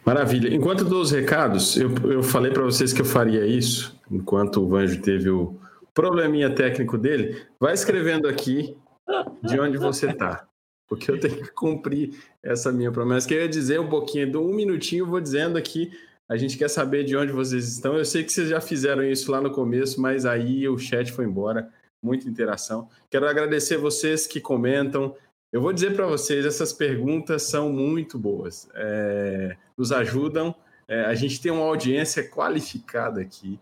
Maravilha. 0.04 0.54
Enquanto 0.54 0.80
eu 0.80 0.88
dou 0.88 1.02
os 1.02 1.10
recados, 1.10 1.76
eu, 1.76 1.94
eu 2.10 2.22
falei 2.22 2.50
para 2.50 2.62
vocês 2.62 2.92
que 2.92 3.02
eu 3.02 3.04
faria 3.04 3.46
isso, 3.46 3.94
enquanto 4.10 4.62
o 4.62 4.68
Vanjo 4.68 5.02
teve 5.02 5.28
o 5.28 5.58
probleminha 5.98 6.48
técnico 6.48 6.96
dele. 6.96 7.42
Vai 7.58 7.74
escrevendo 7.74 8.28
aqui 8.28 8.76
de 9.42 9.58
onde 9.58 9.76
você 9.78 10.08
está, 10.08 10.46
porque 10.86 11.10
eu 11.10 11.18
tenho 11.18 11.42
que 11.42 11.50
cumprir 11.50 12.14
essa 12.40 12.70
minha 12.70 12.92
promessa. 12.92 13.26
Que 13.26 13.34
eu 13.34 13.40
ia 13.40 13.48
dizer 13.48 13.80
um 13.80 13.88
pouquinho, 13.88 14.30
de 14.30 14.36
um 14.36 14.54
minutinho, 14.54 15.04
vou 15.04 15.20
dizendo 15.20 15.58
aqui. 15.58 15.90
A 16.28 16.36
gente 16.36 16.56
quer 16.56 16.68
saber 16.68 17.02
de 17.02 17.16
onde 17.16 17.32
vocês 17.32 17.66
estão. 17.66 17.98
Eu 17.98 18.04
sei 18.04 18.22
que 18.22 18.32
vocês 18.32 18.48
já 18.48 18.60
fizeram 18.60 19.02
isso 19.02 19.32
lá 19.32 19.40
no 19.40 19.50
começo, 19.50 20.00
mas 20.00 20.24
aí 20.24 20.68
o 20.68 20.78
chat 20.78 21.10
foi 21.10 21.24
embora. 21.24 21.68
Muita 22.00 22.28
interação. 22.28 22.88
Quero 23.10 23.28
agradecer 23.28 23.76
vocês 23.76 24.24
que 24.24 24.40
comentam, 24.40 25.16
eu 25.50 25.60
vou 25.60 25.72
dizer 25.72 25.96
para 25.96 26.06
vocês, 26.06 26.46
essas 26.46 26.72
perguntas 26.72 27.42
são 27.42 27.72
muito 27.72 28.16
boas, 28.16 28.68
é, 28.72 29.56
nos 29.76 29.90
ajudam. 29.90 30.54
É, 30.86 31.06
a 31.06 31.14
gente 31.14 31.40
tem 31.40 31.50
uma 31.50 31.64
audiência 31.64 32.22
qualificada 32.22 33.20
aqui, 33.20 33.58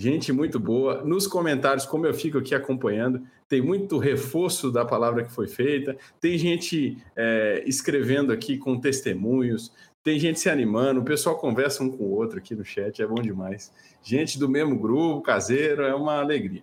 gente 0.00 0.32
muito 0.32 0.58
boa. 0.58 1.04
Nos 1.04 1.26
comentários, 1.26 1.84
como 1.84 2.06
eu 2.06 2.14
fico 2.14 2.38
aqui 2.38 2.54
acompanhando, 2.54 3.22
tem 3.46 3.60
muito 3.60 3.98
reforço 3.98 4.72
da 4.72 4.82
palavra 4.82 5.24
que 5.24 5.30
foi 5.30 5.46
feita, 5.46 5.94
tem 6.18 6.38
gente 6.38 6.96
é, 7.14 7.62
escrevendo 7.66 8.32
aqui 8.32 8.56
com 8.56 8.80
testemunhos, 8.80 9.70
tem 10.02 10.18
gente 10.18 10.40
se 10.40 10.48
animando, 10.48 11.00
o 11.00 11.04
pessoal 11.04 11.36
conversa 11.36 11.84
um 11.84 11.90
com 11.90 12.04
o 12.04 12.12
outro 12.12 12.38
aqui 12.38 12.54
no 12.54 12.64
chat, 12.64 13.02
é 13.02 13.06
bom 13.06 13.20
demais. 13.20 13.70
Gente 14.02 14.38
do 14.38 14.48
mesmo 14.48 14.78
grupo, 14.78 15.20
caseiro, 15.20 15.82
é 15.82 15.94
uma 15.94 16.18
alegria. 16.18 16.62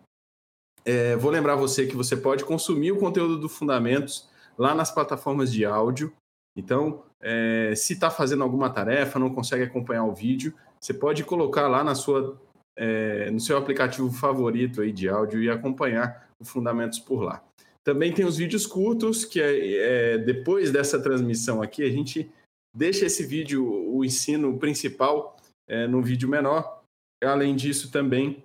É, 0.84 1.16
vou 1.16 1.30
lembrar 1.30 1.56
você 1.56 1.86
que 1.86 1.96
você 1.96 2.18
pode 2.18 2.44
consumir 2.44 2.92
o 2.92 2.98
conteúdo 2.98 3.38
do 3.38 3.48
Fundamentos 3.48 4.28
lá 4.58 4.74
nas 4.74 4.90
plataformas 4.90 5.52
de 5.52 5.64
áudio. 5.64 6.12
Então, 6.56 7.04
é, 7.22 7.74
se 7.76 7.94
está 7.94 8.10
fazendo 8.10 8.42
alguma 8.42 8.72
tarefa, 8.72 9.20
não 9.20 9.30
consegue 9.30 9.64
acompanhar 9.64 10.06
o 10.06 10.16
vídeo, 10.16 10.56
você 10.80 10.94
pode 10.94 11.24
colocar 11.24 11.68
lá 11.68 11.84
na 11.84 11.96
sua, 11.96 12.40
é, 12.78 13.32
no 13.32 13.40
seu 13.40 13.58
aplicativo 13.58 14.12
favorito 14.12 14.82
aí 14.82 14.92
de 14.92 15.10
áudio 15.10 15.42
e 15.42 15.50
acompanhar 15.50 16.30
o 16.40 16.46
Fundamentos 16.46 17.00
por 17.00 17.22
lá. 17.24 17.44
Também 17.84 18.14
tem 18.14 18.26
os 18.26 18.38
vídeos 18.38 18.68
curtos, 18.68 19.26
que 19.26 19.42
é, 19.42 20.14
é, 20.14 20.18
depois 20.18 20.72
dessa 20.72 21.02
transmissão 21.02 21.62
aqui, 21.62 21.84
a 21.84 21.90
gente 21.90 22.30
deixa 22.76 23.06
esse 23.06 23.26
vídeo, 23.26 23.66
o 23.66 24.06
ensino 24.06 24.58
principal, 24.60 25.38
é, 25.68 25.88
no 25.88 26.02
vídeo 26.02 26.30
menor. 26.30 26.84
Além 27.24 27.56
disso, 27.56 27.92
também 27.92 28.44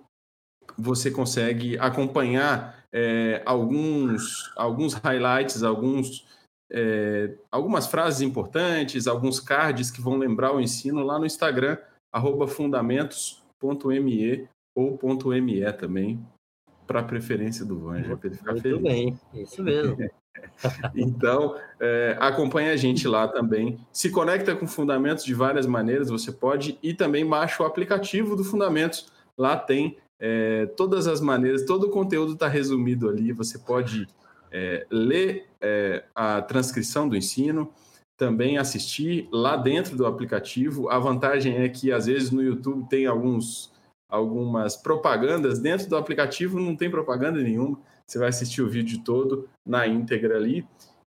você 0.77 1.11
consegue 1.11 1.77
acompanhar 1.77 2.83
é, 2.91 3.43
alguns, 3.45 4.51
alguns 4.55 4.93
highlights, 4.93 5.61
alguns, 5.61 6.25
é, 6.71 7.35
algumas 7.51 7.85
frases 7.85 8.21
importantes, 8.21 9.07
alguns 9.07 9.39
cards 9.39 9.91
que 9.91 10.01
vão 10.01 10.17
lembrar 10.17 10.55
o 10.55 10.61
ensino 10.61 11.03
lá 11.03 11.19
no 11.19 11.25
Instagram, 11.25 11.77
fundamentos.me 13.63 14.47
ou 14.75 14.99
.me 15.41 15.73
também, 15.73 16.19
para 16.85 17.03
preferência 17.03 17.63
do 17.63 17.79
Vanja, 17.79 18.17
para 18.17 18.27
ele 18.27 18.37
ficar 18.37 18.51
Muito 18.51 18.63
feliz. 18.63 18.81
bem, 18.81 19.19
isso 19.33 19.63
mesmo. 19.63 19.97
então, 20.95 21.55
é, 21.79 22.17
acompanhe 22.19 22.69
a 22.69 22.75
gente 22.75 23.07
lá 23.07 23.27
também. 23.27 23.79
Se 23.91 24.09
conecta 24.09 24.55
com 24.55 24.67
Fundamentos 24.67 25.23
de 25.23 25.33
várias 25.33 25.65
maneiras, 25.65 26.09
você 26.09 26.31
pode, 26.31 26.77
e 26.83 26.93
também 26.93 27.25
baixa 27.25 27.63
o 27.63 27.65
aplicativo 27.65 28.35
do 28.35 28.43
Fundamentos. 28.43 29.11
Lá 29.37 29.55
tem 29.55 29.97
é, 30.19 30.65
todas 30.75 31.07
as 31.07 31.21
maneiras, 31.21 31.65
todo 31.65 31.87
o 31.87 31.89
conteúdo 31.89 32.33
está 32.33 32.47
resumido 32.47 33.07
ali. 33.07 33.31
Você 33.31 33.59
pode 33.59 34.07
é, 34.51 34.85
ler 34.89 35.47
é, 35.61 36.03
a 36.13 36.41
transcrição 36.41 37.07
do 37.07 37.15
ensino, 37.15 37.71
também 38.17 38.57
assistir 38.57 39.27
lá 39.31 39.57
dentro 39.57 39.95
do 39.95 40.05
aplicativo. 40.05 40.89
A 40.89 40.99
vantagem 40.99 41.57
é 41.57 41.69
que 41.69 41.91
às 41.91 42.05
vezes 42.05 42.31
no 42.31 42.41
YouTube 42.41 42.87
tem 42.87 43.05
alguns, 43.05 43.71
algumas 44.09 44.75
propagandas 44.75 45.59
dentro 45.59 45.89
do 45.89 45.97
aplicativo, 45.97 46.59
não 46.59 46.75
tem 46.75 46.89
propaganda 46.89 47.41
nenhuma. 47.41 47.79
Você 48.05 48.19
vai 48.19 48.29
assistir 48.29 48.61
o 48.61 48.69
vídeo 48.69 49.01
todo 49.03 49.49
na 49.65 49.87
íntegra 49.87 50.37
ali. 50.37 50.67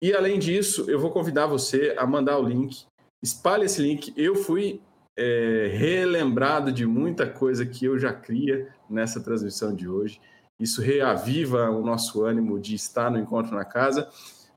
E 0.01 0.13
além 0.13 0.39
disso, 0.39 0.89
eu 0.89 0.99
vou 0.99 1.11
convidar 1.11 1.47
você 1.47 1.95
a 1.97 2.05
mandar 2.05 2.37
o 2.37 2.47
link. 2.47 2.85
Espalhe 3.21 3.65
esse 3.65 3.81
link. 3.81 4.13
Eu 4.15 4.35
fui 4.35 4.81
é, 5.17 5.71
relembrado 5.73 6.71
de 6.71 6.85
muita 6.85 7.27
coisa 7.27 7.65
que 7.65 7.85
eu 7.85 7.97
já 7.97 8.13
cria 8.13 8.67
nessa 8.89 9.19
transmissão 9.19 9.75
de 9.75 9.87
hoje. 9.87 10.21
Isso 10.59 10.81
reaviva 10.81 11.69
o 11.69 11.83
nosso 11.83 12.23
ânimo 12.23 12.59
de 12.59 12.75
estar 12.75 13.11
no 13.11 13.19
encontro 13.19 13.55
na 13.55 13.65
casa, 13.65 14.07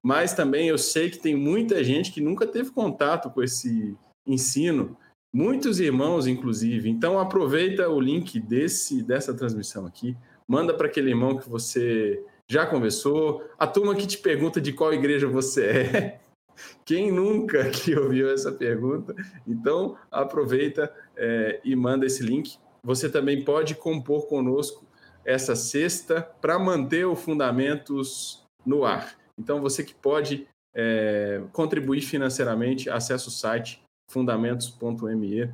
mas 0.02 0.32
também 0.32 0.68
eu 0.68 0.78
sei 0.78 1.10
que 1.10 1.18
tem 1.18 1.36
muita 1.36 1.82
gente 1.84 2.12
que 2.12 2.20
nunca 2.20 2.46
teve 2.46 2.70
contato 2.70 3.30
com 3.30 3.42
esse 3.42 3.96
ensino, 4.26 4.96
muitos 5.34 5.80
irmãos 5.80 6.26
inclusive. 6.26 6.88
Então 6.88 7.18
aproveita 7.18 7.88
o 7.88 8.00
link 8.00 8.40
desse 8.40 9.02
dessa 9.02 9.34
transmissão 9.34 9.86
aqui, 9.86 10.16
manda 10.48 10.74
para 10.74 10.86
aquele 10.86 11.10
irmão 11.10 11.36
que 11.36 11.48
você 11.48 12.24
já 12.50 12.66
conversou, 12.66 13.48
a 13.56 13.66
turma 13.66 13.94
que 13.94 14.06
te 14.06 14.18
pergunta 14.18 14.60
de 14.60 14.72
qual 14.72 14.92
igreja 14.92 15.28
você 15.28 15.66
é, 15.66 16.20
quem 16.84 17.12
nunca 17.12 17.70
que 17.70 17.96
ouviu 17.96 18.30
essa 18.30 18.50
pergunta? 18.50 19.14
Então, 19.46 19.96
aproveita 20.10 20.92
é, 21.16 21.60
e 21.64 21.76
manda 21.76 22.06
esse 22.06 22.22
link. 22.22 22.58
Você 22.82 23.08
também 23.08 23.44
pode 23.44 23.74
compor 23.74 24.26
conosco 24.26 24.84
essa 25.24 25.54
cesta 25.54 26.22
para 26.40 26.58
manter 26.58 27.04
o 27.04 27.14
Fundamentos 27.14 28.42
no 28.64 28.84
ar. 28.84 29.19
Então, 29.40 29.60
você 29.60 29.82
que 29.82 29.94
pode 29.94 30.46
é, 30.74 31.42
contribuir 31.52 32.02
financeiramente, 32.02 32.88
acesse 32.88 33.28
o 33.28 33.30
site 33.30 33.82
fundamentos.me. 34.10 35.52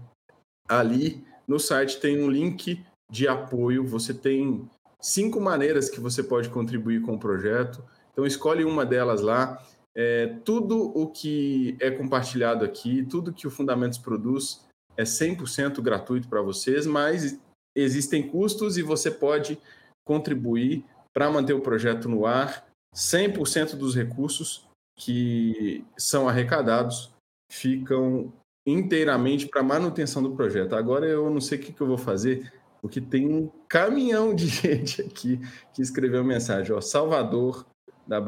Ali 0.68 1.24
no 1.46 1.60
site 1.60 2.00
tem 2.00 2.22
um 2.22 2.28
link 2.28 2.84
de 3.10 3.28
apoio. 3.28 3.86
Você 3.86 4.12
tem 4.12 4.68
cinco 5.00 5.40
maneiras 5.40 5.88
que 5.88 6.00
você 6.00 6.22
pode 6.22 6.50
contribuir 6.50 7.00
com 7.02 7.14
o 7.14 7.18
projeto. 7.18 7.84
Então 8.12 8.26
escolhe 8.26 8.64
uma 8.64 8.84
delas 8.84 9.20
lá. 9.20 9.62
É, 9.94 10.26
tudo 10.44 10.92
o 10.94 11.06
que 11.06 11.76
é 11.80 11.90
compartilhado 11.90 12.64
aqui, 12.64 13.04
tudo 13.04 13.32
que 13.32 13.46
o 13.46 13.50
Fundamentos 13.50 13.98
produz 13.98 14.66
é 14.96 15.04
100% 15.04 15.80
gratuito 15.80 16.28
para 16.28 16.42
vocês, 16.42 16.86
mas 16.86 17.38
existem 17.74 18.26
custos 18.26 18.76
e 18.76 18.82
você 18.82 19.10
pode 19.10 19.58
contribuir 20.04 20.84
para 21.14 21.30
manter 21.30 21.52
o 21.52 21.60
projeto 21.60 22.08
no 22.08 22.26
ar. 22.26 22.65
100% 22.97 23.77
dos 23.77 23.94
recursos 23.94 24.66
que 24.98 25.85
são 25.98 26.27
arrecadados 26.27 27.12
ficam 27.52 28.32
inteiramente 28.66 29.47
para 29.47 29.62
manutenção 29.62 30.23
do 30.23 30.35
projeto. 30.35 30.74
Agora 30.74 31.06
eu 31.06 31.31
não 31.31 31.40
sei 31.40 31.59
o 31.59 31.60
que, 31.60 31.73
que 31.73 31.81
eu 31.81 31.86
vou 31.86 31.98
fazer, 31.98 32.51
porque 32.81 33.01
tem 33.01 33.28
um 33.28 33.51
caminhão 33.68 34.35
de 34.35 34.47
gente 34.48 35.02
aqui 35.02 35.39
que 35.74 35.82
escreveu 35.82 36.24
mensagem. 36.24 36.74
Ó, 36.74 36.81
Salvador, 36.81 37.66
da 38.06 38.20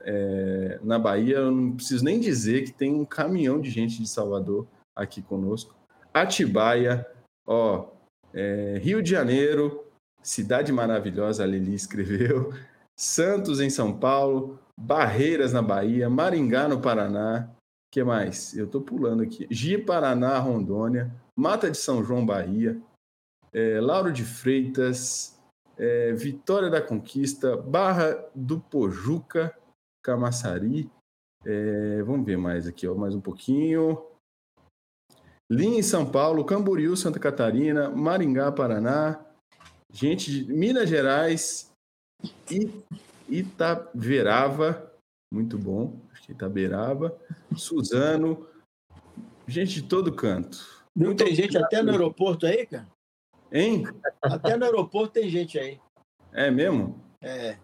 é, 0.00 0.78
na 0.82 0.98
Bahia, 0.98 1.36
eu 1.36 1.50
não 1.50 1.72
preciso 1.72 2.04
nem 2.04 2.20
dizer 2.20 2.64
que 2.64 2.72
tem 2.72 2.92
um 2.92 3.04
caminhão 3.04 3.60
de 3.60 3.70
gente 3.70 4.02
de 4.02 4.08
Salvador 4.08 4.66
aqui 4.94 5.22
conosco. 5.22 5.74
Atibaia, 6.12 7.06
ó, 7.46 7.88
é, 8.34 8.78
Rio 8.82 9.02
de 9.02 9.10
Janeiro, 9.10 9.84
cidade 10.22 10.72
maravilhosa, 10.72 11.44
a 11.44 11.46
Lili 11.46 11.74
escreveu. 11.74 12.52
Santos, 12.98 13.60
em 13.60 13.70
São 13.70 13.96
Paulo, 13.96 14.58
Barreiras, 14.76 15.52
na 15.52 15.62
Bahia, 15.62 16.10
Maringá, 16.10 16.66
no 16.66 16.80
Paraná. 16.80 17.48
que 17.92 18.02
mais? 18.02 18.56
Eu 18.56 18.66
estou 18.66 18.82
pulando 18.82 19.22
aqui. 19.22 19.46
Gi, 19.50 19.78
Paraná, 19.78 20.38
Rondônia, 20.38 21.10
Mata 21.36 21.70
de 21.70 21.78
São 21.78 22.02
João, 22.02 22.26
Bahia, 22.26 22.80
é, 23.52 23.80
Lauro 23.80 24.12
de 24.12 24.24
Freitas, 24.24 25.38
é, 25.76 26.12
Vitória 26.12 26.68
da 26.68 26.82
Conquista, 26.82 27.56
Barra 27.56 28.28
do 28.34 28.58
Pojuca, 28.60 29.56
Camaçari. 30.02 30.90
É, 31.46 32.02
vamos 32.02 32.26
ver 32.26 32.36
mais 32.36 32.66
aqui, 32.66 32.88
ó, 32.88 32.94
mais 32.96 33.14
um 33.14 33.20
pouquinho. 33.20 34.04
Linha 35.50 35.78
em 35.78 35.82
São 35.82 36.10
Paulo, 36.10 36.44
Camboriú, 36.44 36.96
Santa 36.96 37.20
Catarina, 37.20 37.88
Maringá, 37.88 38.50
Paraná, 38.50 39.24
gente 39.90 40.44
de 40.44 40.52
Minas 40.52 40.88
Gerais, 40.88 41.72
Itaverava, 43.28 44.92
muito 45.32 45.58
bom, 45.58 46.00
acho 46.12 46.22
que 46.22 46.32
Itaberava, 46.32 47.16
Suzano, 47.56 48.46
gente 49.46 49.82
de 49.82 49.88
todo 49.88 50.12
canto. 50.12 50.58
Não 50.96 51.14
tem 51.14 51.34
gente 51.34 51.56
até 51.56 51.82
no 51.82 51.92
aeroporto 51.92 52.46
aí, 52.46 52.66
cara? 52.66 52.86
Hein? 53.52 53.84
Até 54.22 54.56
no 54.56 54.64
aeroporto 54.64 55.14
tem 55.14 55.28
gente 55.28 55.58
aí. 55.58 55.80
É 56.32 56.50
mesmo? 56.50 57.02
É. 57.20 57.56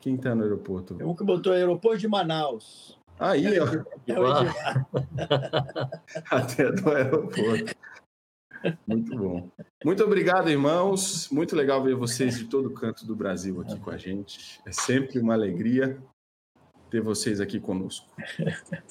Quem 0.00 0.16
tá 0.16 0.34
no 0.34 0.42
aeroporto? 0.42 0.94
Tem 0.94 1.06
um 1.06 1.14
que 1.14 1.24
botou 1.24 1.52
aeroporto 1.52 1.98
de 1.98 2.08
Manaus. 2.08 2.98
Aí, 3.18 3.46
ó. 3.58 3.66
É 4.06 4.18
o 4.18 4.26
Edmar. 4.26 4.86
Até 6.30 6.72
do 6.72 6.90
aeroporto. 6.90 7.73
Muito 8.86 9.16
bom. 9.16 9.50
Muito 9.84 10.02
obrigado, 10.04 10.48
irmãos. 10.50 11.28
Muito 11.30 11.54
legal 11.56 11.82
ver 11.82 11.94
vocês 11.94 12.38
de 12.38 12.44
todo 12.46 12.70
canto 12.70 13.06
do 13.06 13.14
Brasil 13.14 13.60
aqui 13.60 13.78
com 13.78 13.90
a 13.90 13.96
gente. 13.96 14.60
É 14.66 14.72
sempre 14.72 15.18
uma 15.18 15.34
alegria 15.34 15.98
ter 16.90 17.00
vocês 17.00 17.40
aqui 17.40 17.58
conosco. 17.60 18.06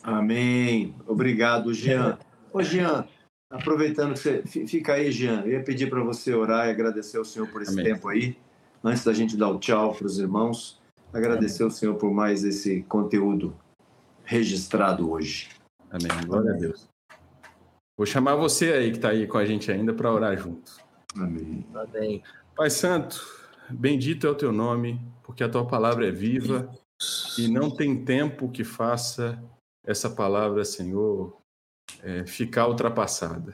Amém. 0.03 0.95
Obrigado, 1.07 1.73
Jean. 1.73 2.17
Ô, 2.51 2.61
Jean, 2.61 3.07
aproveitando 3.49 4.13
que 4.13 4.19
você. 4.19 4.43
fi- 4.43 4.67
Fica 4.67 4.93
aí, 4.93 5.11
Jean. 5.11 5.41
Eu 5.41 5.53
ia 5.53 5.63
pedir 5.63 5.89
para 5.89 6.03
você 6.03 6.33
orar 6.33 6.67
e 6.67 6.71
agradecer 6.71 7.17
ao 7.17 7.25
Senhor 7.25 7.47
por 7.47 7.61
esse 7.61 7.71
Amém. 7.73 7.85
tempo 7.85 8.07
aí. 8.09 8.37
Antes 8.83 9.03
da 9.05 9.13
gente 9.13 9.37
dar 9.37 9.49
o 9.49 9.57
tchau 9.59 9.93
para 9.95 10.05
os 10.05 10.19
irmãos, 10.19 10.79
agradecer 11.13 11.63
ao 11.63 11.71
Senhor 11.71 11.95
por 11.95 12.11
mais 12.11 12.43
esse 12.43 12.83
conteúdo 12.83 13.55
registrado 14.25 15.09
hoje. 15.09 15.49
Amém. 15.89 16.09
Glória 16.27 16.51
a 16.53 16.57
Deus. 16.57 16.92
Vou 17.97 18.05
chamar 18.05 18.35
você 18.35 18.73
aí 18.73 18.91
que 18.91 18.97
está 18.97 19.09
aí 19.09 19.27
com 19.27 19.37
a 19.37 19.45
gente 19.45 19.71
ainda 19.71 19.93
para 19.93 20.11
orar 20.11 20.35
junto. 20.37 20.71
Amém. 21.15 21.65
Amém. 21.75 22.23
Pai 22.55 22.69
Santo, 22.69 23.23
bendito 23.69 24.25
é 24.25 24.29
o 24.29 24.35
teu 24.35 24.51
nome, 24.51 24.99
porque 25.21 25.43
a 25.43 25.49
tua 25.49 25.65
palavra 25.65 26.07
é 26.07 26.11
viva 26.11 26.69
e 27.37 27.47
não 27.47 27.69
tem 27.69 28.03
tempo 28.03 28.49
que 28.49 28.63
faça 28.63 29.41
essa 29.85 30.09
palavra, 30.09 30.65
Senhor, 30.65 31.37
é, 32.01 32.25
ficar 32.25 32.67
ultrapassada. 32.67 33.53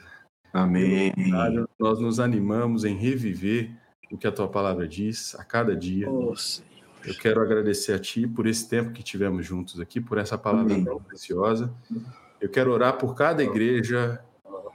Amém. 0.52 1.12
contrário, 1.12 1.68
Nós 1.78 2.00
nos 2.00 2.18
animamos 2.18 2.84
em 2.84 2.96
reviver 2.96 3.70
o 4.10 4.16
que 4.16 4.26
a 4.26 4.32
tua 4.32 4.48
palavra 4.48 4.88
diz 4.88 5.34
a 5.34 5.44
cada 5.44 5.76
dia. 5.76 6.06
Senhor. 6.06 6.70
Eu 7.04 7.14
quero 7.14 7.40
agradecer 7.40 7.92
a 7.92 7.98
ti 7.98 8.26
por 8.26 8.46
esse 8.46 8.68
tempo 8.68 8.92
que 8.92 9.02
tivemos 9.02 9.46
juntos 9.46 9.80
aqui, 9.80 10.00
por 10.00 10.18
essa 10.18 10.36
palavra 10.36 10.74
Amém. 10.74 10.84
tão 10.84 11.00
preciosa. 11.00 11.72
Eu 12.40 12.48
quero 12.48 12.72
orar 12.72 12.98
por 12.98 13.14
cada 13.14 13.42
igreja 13.42 14.22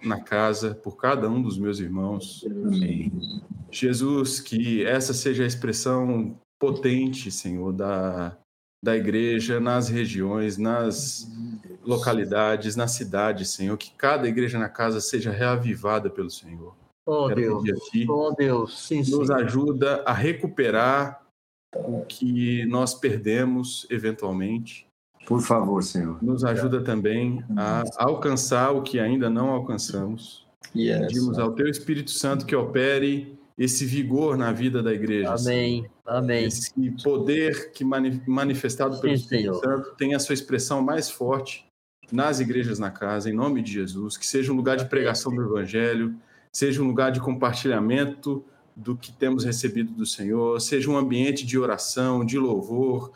na 0.07 0.21
casa, 0.21 0.75
por 0.75 0.95
cada 0.95 1.29
um 1.29 1.41
dos 1.41 1.57
meus 1.57 1.79
irmãos. 1.79 2.45
Amém. 2.45 3.11
Jesus, 3.71 4.39
que 4.39 4.83
essa 4.85 5.13
seja 5.13 5.43
a 5.43 5.47
expressão 5.47 6.39
potente, 6.59 7.31
Senhor, 7.31 7.73
da, 7.73 8.37
da 8.83 8.95
igreja 8.95 9.59
nas 9.59 9.89
regiões, 9.89 10.57
nas 10.57 11.27
localidades, 11.83 12.75
nas 12.75 12.91
cidades, 12.91 13.49
Senhor. 13.49 13.77
Que 13.77 13.91
cada 13.91 14.27
igreja 14.27 14.57
na 14.57 14.69
casa 14.69 15.01
seja 15.01 15.31
reavivada 15.31 16.09
pelo 16.09 16.29
Senhor. 16.29 16.75
Oh, 17.05 17.27
Quero 17.27 17.61
Deus. 17.61 17.79
Oh, 18.09 18.31
Deus. 18.31 18.87
Sim, 18.87 19.03
sim. 19.03 19.11
nos 19.11 19.29
ajuda 19.29 20.03
a 20.05 20.13
recuperar 20.13 21.21
o 21.75 22.03
que 22.05 22.65
nós 22.65 22.95
perdemos 22.95 23.85
eventualmente. 23.89 24.87
Por 25.25 25.41
favor, 25.41 25.83
Senhor. 25.83 26.21
Nos 26.23 26.43
ajuda 26.43 26.81
também 26.81 27.43
a 27.57 27.83
alcançar 27.97 28.71
o 28.71 28.81
que 28.81 28.99
ainda 28.99 29.29
não 29.29 29.49
alcançamos. 29.49 30.45
Yes. 30.75 30.99
Pedimos 31.07 31.39
ao 31.39 31.51
Teu 31.53 31.67
Espírito 31.67 32.11
Santo 32.11 32.45
que 32.45 32.55
opere 32.55 33.37
esse 33.57 33.85
vigor 33.85 34.37
na 34.37 34.51
vida 34.51 34.83
da 34.83 34.93
igreja. 34.93 35.33
Amém. 35.33 35.85
Amém. 36.05 36.45
Esse 36.45 36.71
poder 37.03 37.71
que 37.71 37.83
mani- 37.83 38.21
manifestado 38.27 38.99
pelo 38.99 39.15
Sim, 39.15 39.23
Espírito 39.23 39.59
Senhor. 39.59 39.77
Santo 39.77 39.95
tem 39.95 40.13
a 40.13 40.19
sua 40.19 40.33
expressão 40.33 40.81
mais 40.81 41.09
forte 41.09 41.65
nas 42.11 42.39
igrejas 42.39 42.77
na 42.77 42.91
casa, 42.91 43.29
em 43.29 43.33
nome 43.33 43.61
de 43.61 43.71
Jesus. 43.71 44.17
Que 44.17 44.27
seja 44.27 44.51
um 44.51 44.55
lugar 44.55 44.77
de 44.77 44.85
pregação 44.85 45.33
do 45.33 45.41
Evangelho, 45.41 46.13
seja 46.51 46.83
um 46.83 46.87
lugar 46.87 47.11
de 47.11 47.19
compartilhamento 47.21 48.43
do 48.75 48.95
que 48.95 49.11
temos 49.11 49.45
recebido 49.45 49.93
do 49.93 50.05
Senhor, 50.05 50.59
seja 50.59 50.91
um 50.91 50.97
ambiente 50.97 51.45
de 51.45 51.57
oração, 51.57 52.25
de 52.25 52.37
louvor. 52.37 53.13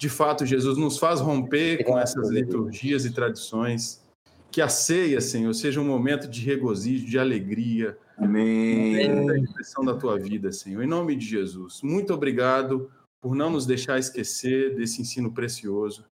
De 0.00 0.08
fato, 0.08 0.46
Jesus 0.46 0.78
nos 0.78 0.96
faz 0.96 1.20
romper 1.20 1.84
com 1.84 1.98
essas 1.98 2.30
liturgias 2.30 3.04
e 3.04 3.12
tradições. 3.12 4.02
Que 4.50 4.62
a 4.62 4.68
ceia, 4.68 5.20
Senhor, 5.20 5.52
seja 5.52 5.78
um 5.78 5.84
momento 5.84 6.26
de 6.26 6.40
regozijo, 6.40 7.04
de 7.04 7.18
alegria, 7.18 7.98
Amém. 8.16 9.26
da 9.26 9.36
expressão 9.36 9.84
da 9.84 9.94
tua 9.94 10.18
vida, 10.18 10.50
Senhor. 10.52 10.82
Em 10.82 10.86
nome 10.86 11.14
de 11.14 11.26
Jesus. 11.26 11.82
Muito 11.82 12.14
obrigado 12.14 12.90
por 13.20 13.34
não 13.36 13.50
nos 13.50 13.66
deixar 13.66 13.98
esquecer 13.98 14.74
desse 14.74 15.02
ensino 15.02 15.32
precioso 15.32 16.06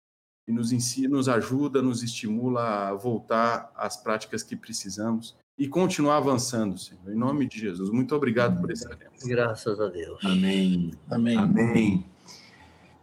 e 0.46 0.52
nos 0.52 0.70
ensina, 0.70 1.16
nos 1.16 1.26
ajuda, 1.26 1.80
nos 1.80 2.02
estimula 2.02 2.90
a 2.90 2.94
voltar 2.94 3.72
às 3.74 3.96
práticas 3.96 4.42
que 4.42 4.54
precisamos 4.54 5.34
e 5.58 5.66
continuar 5.66 6.18
avançando, 6.18 6.76
Senhor. 6.76 7.10
Em 7.10 7.16
nome 7.16 7.48
de 7.48 7.58
Jesus. 7.58 7.88
Muito 7.88 8.14
obrigado 8.14 8.60
por 8.60 8.70
esse 8.70 8.86
tempo. 8.86 9.12
Graças 9.24 9.80
a 9.80 9.88
Deus. 9.88 10.22
Amém. 10.22 10.92
Amém. 11.10 11.38
Amém. 11.38 12.04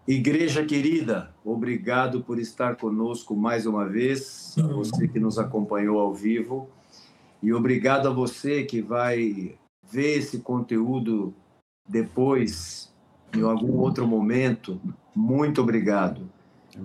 Igreja 0.07 0.64
querida, 0.64 1.34
obrigado 1.44 2.22
por 2.22 2.38
estar 2.38 2.76
conosco 2.76 3.36
mais 3.36 3.65
uma 3.65 3.88
vez, 3.88 4.53
a 4.60 4.68
você 4.68 5.07
que 5.07 5.19
nos 5.19 5.40
acompanhou 5.40 5.98
ao 5.98 6.14
vivo, 6.14 6.69
e 7.41 7.52
obrigado 7.52 8.07
a 8.07 8.11
você 8.11 8.64
que 8.64 8.84
vai 8.84 9.57
ver 9.91 10.19
esse 10.19 10.41
conteúdo 10.41 11.34
depois, 11.90 12.94
em 13.36 13.41
algum 13.41 13.80
outro 13.80 14.07
momento. 14.07 14.80
Muito 15.15 15.60
obrigado. 15.60 16.30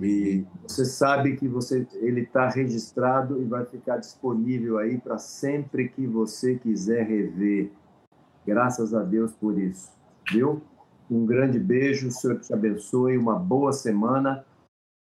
E 0.03 0.47
você 0.63 0.87
sabe 0.87 1.37
que 1.37 1.47
você, 1.47 1.87
ele 1.97 2.23
está 2.23 2.49
registrado 2.49 3.43
e 3.43 3.45
vai 3.45 3.67
ficar 3.67 3.99
disponível 3.99 4.79
aí 4.79 4.97
para 4.97 5.19
sempre 5.19 5.91
que 5.91 6.07
você 6.07 6.55
quiser 6.55 7.07
rever. 7.07 7.71
Graças 8.47 8.95
a 8.95 9.03
Deus 9.03 9.33
por 9.33 9.59
isso, 9.59 9.91
viu? 10.33 10.63
Um 11.11 11.27
grande 11.27 11.59
beijo, 11.59 12.09
o 12.09 12.11
Senhor 12.13 12.39
te 12.39 12.53
abençoe, 12.55 13.19
uma 13.19 13.37
boa 13.37 13.73
semana. 13.73 14.45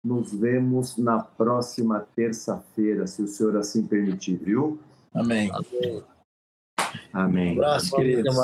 Nos 0.03 0.33
vemos 0.33 0.97
na 0.97 1.21
próxima 1.21 2.07
terça-feira, 2.15 3.05
se 3.05 3.21
o 3.21 3.27
Senhor 3.27 3.55
assim 3.57 3.85
permitir, 3.85 4.37
viu? 4.37 4.79
Amém. 5.13 5.51
Amém. 5.51 6.03
Amém. 7.13 7.49
Um 7.49 7.61
abraço, 7.61 7.95
queridos. 7.95 8.35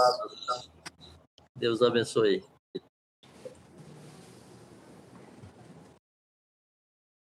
Deus 1.56 1.82
abençoe. 1.82 2.44